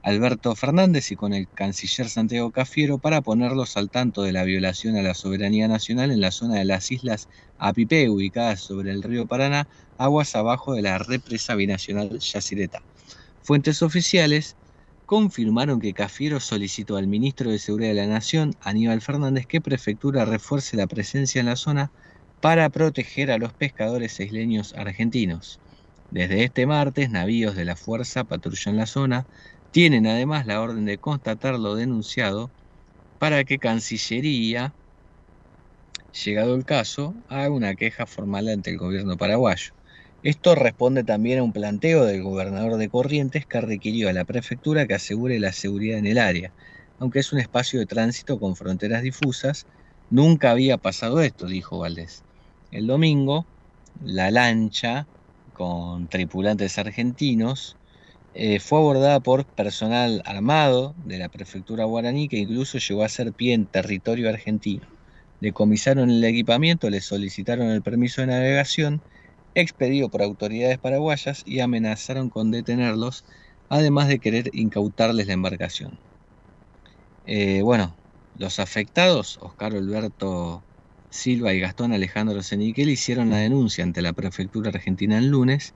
Alberto 0.02 0.54
Fernández 0.54 1.10
y 1.10 1.16
con 1.16 1.34
el 1.34 1.48
canciller 1.52 2.08
Santiago 2.08 2.52
Cafiero 2.52 3.00
para 3.00 3.22
ponerlos 3.22 3.76
al 3.76 3.90
tanto 3.90 4.22
de 4.22 4.30
la 4.30 4.44
violación 4.44 4.96
a 4.96 5.02
la 5.02 5.14
soberanía 5.14 5.66
nacional 5.66 6.12
en 6.12 6.20
la 6.20 6.30
zona 6.30 6.58
de 6.58 6.64
las 6.64 6.92
islas 6.92 7.28
Apipé, 7.58 8.08
ubicadas 8.08 8.60
sobre 8.60 8.92
el 8.92 9.02
río 9.02 9.26
Paraná, 9.26 9.68
aguas 9.96 10.36
abajo 10.36 10.74
de 10.74 10.82
la 10.82 10.98
represa 10.98 11.56
binacional 11.56 12.20
Yacireta. 12.20 12.84
Fuentes 13.42 13.82
oficiales 13.82 14.56
confirmaron 15.10 15.80
que 15.80 15.92
Cafiero 15.92 16.38
solicitó 16.38 16.96
al 16.96 17.08
ministro 17.08 17.50
de 17.50 17.58
Seguridad 17.58 17.88
de 17.88 17.96
la 17.96 18.06
Nación, 18.06 18.52
Aníbal 18.60 19.00
Fernández, 19.00 19.44
que 19.44 19.60
Prefectura 19.60 20.24
refuerce 20.24 20.76
la 20.76 20.86
presencia 20.86 21.40
en 21.40 21.46
la 21.46 21.56
zona 21.56 21.90
para 22.38 22.70
proteger 22.70 23.32
a 23.32 23.38
los 23.38 23.52
pescadores 23.52 24.20
isleños 24.20 24.72
argentinos. 24.72 25.58
Desde 26.12 26.44
este 26.44 26.64
martes, 26.64 27.10
navíos 27.10 27.56
de 27.56 27.64
la 27.64 27.74
Fuerza 27.74 28.22
patrullan 28.22 28.76
la 28.76 28.86
zona, 28.86 29.26
tienen 29.72 30.06
además 30.06 30.46
la 30.46 30.60
orden 30.60 30.84
de 30.84 30.98
constatar 30.98 31.58
lo 31.58 31.74
denunciado 31.74 32.52
para 33.18 33.42
que 33.42 33.58
Cancillería, 33.58 34.76
llegado 36.24 36.54
el 36.54 36.64
caso, 36.64 37.16
haga 37.26 37.50
una 37.50 37.74
queja 37.74 38.06
formal 38.06 38.46
ante 38.48 38.70
el 38.70 38.78
gobierno 38.78 39.16
paraguayo. 39.16 39.72
Esto 40.22 40.54
responde 40.54 41.04
también 41.04 41.38
a 41.38 41.42
un 41.42 41.52
planteo 41.52 42.04
del 42.06 42.22
gobernador 42.22 42.76
de 42.76 42.88
Corrientes 42.90 43.46
que 43.46 43.60
requirió 43.60 44.08
a 44.08 44.12
la 44.14 44.24
prefectura 44.24 44.86
que 44.86 44.94
asegure 44.94 45.38
la 45.40 45.52
seguridad 45.52 45.98
en 45.98 46.06
el 46.06 46.18
área, 46.18 46.54
aunque 46.98 47.18
es 47.20 47.32
un 47.32 47.38
espacio 47.38 47.80
de 47.80 47.86
tránsito 47.86 48.38
con 48.38 48.56
fronteras 48.56 49.02
difusas 49.02 49.66
Nunca 50.08 50.50
había 50.50 50.76
pasado 50.78 51.20
esto, 51.22 51.46
dijo 51.46 51.78
Valdés. 51.78 52.24
El 52.70 52.86
domingo, 52.88 53.48
la 54.00 54.30
lancha 54.32 55.08
con 55.52 56.08
tripulantes 56.08 56.78
argentinos 56.78 57.78
eh, 58.32 58.60
fue 58.60 58.78
abordada 58.78 59.20
por 59.20 59.46
personal 59.48 60.22
armado 60.24 60.94
de 60.98 61.18
la 61.18 61.28
prefectura 61.28 61.84
guaraní 61.84 62.28
que 62.28 62.38
incluso 62.38 62.78
llegó 62.78 63.04
a 63.04 63.08
ser 63.08 63.34
pie 63.34 63.54
en 63.54 63.68
territorio 63.68 64.28
argentino. 64.28 64.88
Decomisaron 65.40 66.10
el 66.10 66.24
equipamiento, 66.24 66.90
le 66.90 67.00
solicitaron 67.00 67.68
el 67.70 67.82
permiso 67.82 68.20
de 68.20 68.28
navegación 68.28 69.02
expedido 69.54 70.10
por 70.10 70.22
autoridades 70.22 70.78
paraguayas 70.78 71.42
y 71.44 71.60
amenazaron 71.60 72.30
con 72.30 72.50
detenerlos, 72.50 73.24
además 73.68 74.08
de 74.08 74.20
querer 74.20 74.50
incautarles 74.52 75.26
la 75.26 75.34
embarcación. 75.34 76.00
Eh, 77.24 77.62
bueno, 77.62 77.98
los 78.34 78.58
afectados, 78.58 79.38
Oscar 79.40 79.74
Alberto 79.74 80.66
Silva 81.10 81.52
y 81.54 81.60
Gastón 81.60 81.92
Alejandro 81.92 82.42
Seniquel, 82.42 82.88
hicieron 82.90 83.30
la 83.30 83.38
denuncia 83.38 83.84
ante 83.84 84.02
la 84.02 84.12
prefectura 84.12 84.70
argentina 84.70 85.18
el 85.18 85.28
lunes 85.28 85.74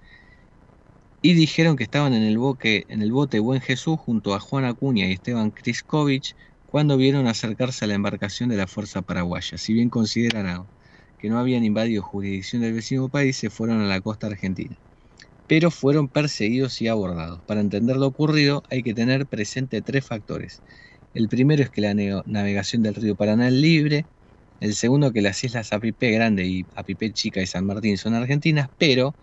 y 1.23 1.35
dijeron 1.35 1.77
que 1.77 1.85
estaban 1.85 2.13
en 2.15 2.23
el, 2.23 2.37
en 2.63 3.03
el 3.03 3.13
bote 3.13 3.39
Buen 3.41 3.61
Jesús 3.61 3.99
junto 3.99 4.35
a 4.35 4.41
Juan 4.41 4.65
Acuña 4.65 5.07
y 5.07 5.13
Esteban 5.13 5.51
Kriskovich 5.51 6.35
cuando 6.67 6.97
vieron 6.97 7.27
acercarse 7.27 7.85
a 7.85 7.89
la 7.89 7.95
embarcación 7.95 8.49
de 8.51 8.57
la 8.57 8.67
Fuerza 8.67 9.03
Paraguaya. 9.03 9.57
Si 9.59 9.73
bien 9.73 9.91
consideraron 9.91 10.71
que 11.25 11.31
no 11.31 11.39
habían 11.39 11.65
invadido 11.65 12.03
jurisdicción 12.03 12.61
del 12.61 12.75
vecino 12.75 13.09
país, 13.09 13.39
se 13.39 13.49
fueron 13.49 13.81
a 13.81 13.87
la 13.87 13.99
costa 14.03 14.27
argentina. 14.27 14.77
Pero 15.47 15.71
fueron 15.71 16.11
perseguidos 16.11 16.83
y 16.83 16.89
abordados. 16.89 17.43
Para 17.47 17.63
entender 17.63 17.97
lo 17.97 18.09
ocurrido 18.09 18.63
hay 18.69 18.83
que 18.83 18.93
tener 18.93 19.27
presente 19.27 19.81
tres 19.81 20.05
factores. 20.07 20.63
El 21.15 21.31
primero 21.31 21.63
es 21.63 21.71
que 21.71 21.81
la 21.81 21.95
navegación 22.27 22.83
del 22.83 22.95
río 22.95 23.17
Paraná 23.17 23.49
es 23.49 23.55
libre. 23.55 24.07
El 24.61 24.75
segundo 24.75 25.13
que 25.13 25.23
las 25.23 25.43
islas 25.43 25.73
Apipé 25.73 26.11
Grande 26.11 26.45
y 26.47 26.67
Apipé 26.75 27.11
Chica 27.15 27.41
y 27.41 27.47
San 27.47 27.65
Martín 27.65 27.97
son 27.97 28.13
argentinas, 28.13 28.69
pero 28.77 29.17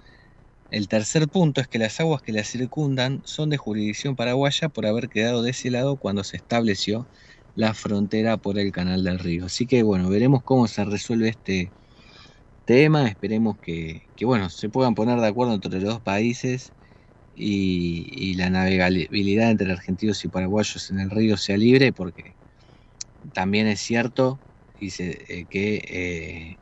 el 0.72 0.88
tercer 0.88 1.28
punto 1.30 1.62
es 1.62 1.68
que 1.68 1.78
las 1.78 1.99
aguas 1.99 2.24
que 2.24 2.34
las 2.34 2.49
circundan 2.49 3.22
son 3.26 3.52
de 3.52 3.58
jurisdicción 3.58 4.16
paraguaya 4.16 4.70
por 4.70 4.88
haber 4.88 5.08
quedado 5.08 5.43
de 5.43 5.52
ese 5.52 5.70
lado 5.70 5.97
cuando 5.97 6.24
se 6.24 6.38
estableció 6.38 7.08
la 7.54 7.76
frontera 7.76 8.38
por 8.38 8.58
el 8.58 8.72
canal 8.72 9.04
del 9.04 9.20
río. 9.20 9.45
Así 9.45 9.68
que 9.68 9.84
bueno, 9.84 10.10
veremos 10.10 10.41
cómo 10.43 10.68
se 10.68 10.84
resuelve 10.84 11.30
este 11.30 11.74
tema, 12.66 13.07
esperemos 13.07 13.57
que, 13.59 14.09
bueno, 14.24 14.49
se 14.49 14.70
puedan 14.70 14.95
poner 14.95 15.20
de 15.20 15.28
acuerdo 15.28 15.53
entre 15.55 15.72
los 15.72 15.84
dos 15.84 16.01
países 16.01 16.74
y, 17.34 18.36
la 18.36 18.49
navegabilidad 18.49 19.51
entre 19.51 19.72
argentinos 19.72 20.24
y 20.26 20.30
paraguayos 20.30 20.89
en 20.91 20.99
el 20.99 21.09
río 21.12 21.38
sea 21.38 21.57
libre, 21.57 21.93
porque 21.93 22.38
también 23.34 23.68
es 23.68 23.82
cierto 23.82 24.41
dice, 24.80 25.26
eh, 25.30 25.47
que 25.47 25.76
eh, 25.89 26.59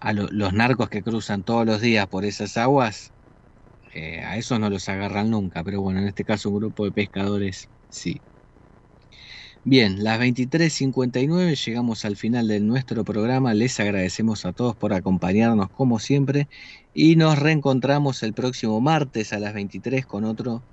a 0.00 0.12
los 0.12 0.52
narcos 0.52 0.88
que 0.90 1.02
cruzan 1.02 1.44
todos 1.44 1.66
los 1.66 1.80
días 1.80 2.08
por 2.08 2.24
esas 2.24 2.56
aguas 2.56 3.14
eh, 3.94 4.20
a 4.20 4.36
esos 4.36 4.60
no 4.60 4.70
los 4.70 4.88
agarran 4.88 5.30
nunca, 5.30 5.64
pero 5.64 5.80
bueno, 5.80 6.00
en 6.00 6.08
este 6.08 6.24
caso 6.24 6.50
un 6.50 6.56
grupo 6.56 6.84
de 6.84 6.92
pescadores 6.92 7.70
sí. 7.88 8.22
Bien, 9.68 10.04
las 10.04 10.20
23.59 10.20 11.56
llegamos 11.64 12.04
al 12.04 12.16
final 12.16 12.46
de 12.46 12.60
nuestro 12.60 13.02
programa. 13.04 13.52
Les 13.52 13.80
agradecemos 13.80 14.46
a 14.46 14.52
todos 14.52 14.76
por 14.76 14.92
acompañarnos 14.92 15.70
como 15.70 15.98
siempre 15.98 16.48
y 16.94 17.16
nos 17.16 17.36
reencontramos 17.40 18.22
el 18.22 18.32
próximo 18.32 18.80
martes 18.80 19.32
a 19.32 19.40
las 19.40 19.54
23 19.54 20.06
con 20.06 20.22
otro 20.24 20.64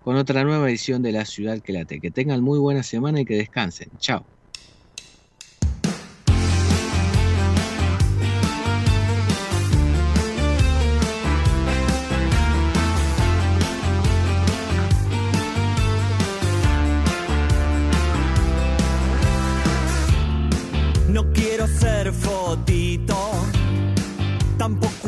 con 0.00 0.16
otra 0.16 0.44
nueva 0.44 0.70
edición 0.70 1.02
de 1.02 1.12
La 1.12 1.26
Ciudad 1.26 1.60
que 1.60 1.74
late. 1.74 2.00
Que 2.00 2.10
tengan 2.10 2.42
muy 2.42 2.58
buena 2.58 2.82
semana 2.82 3.20
y 3.20 3.26
que 3.26 3.36
descansen. 3.36 3.90
Chao. 3.98 4.33
Fotito, 22.54 23.16
tampoco 24.56 25.03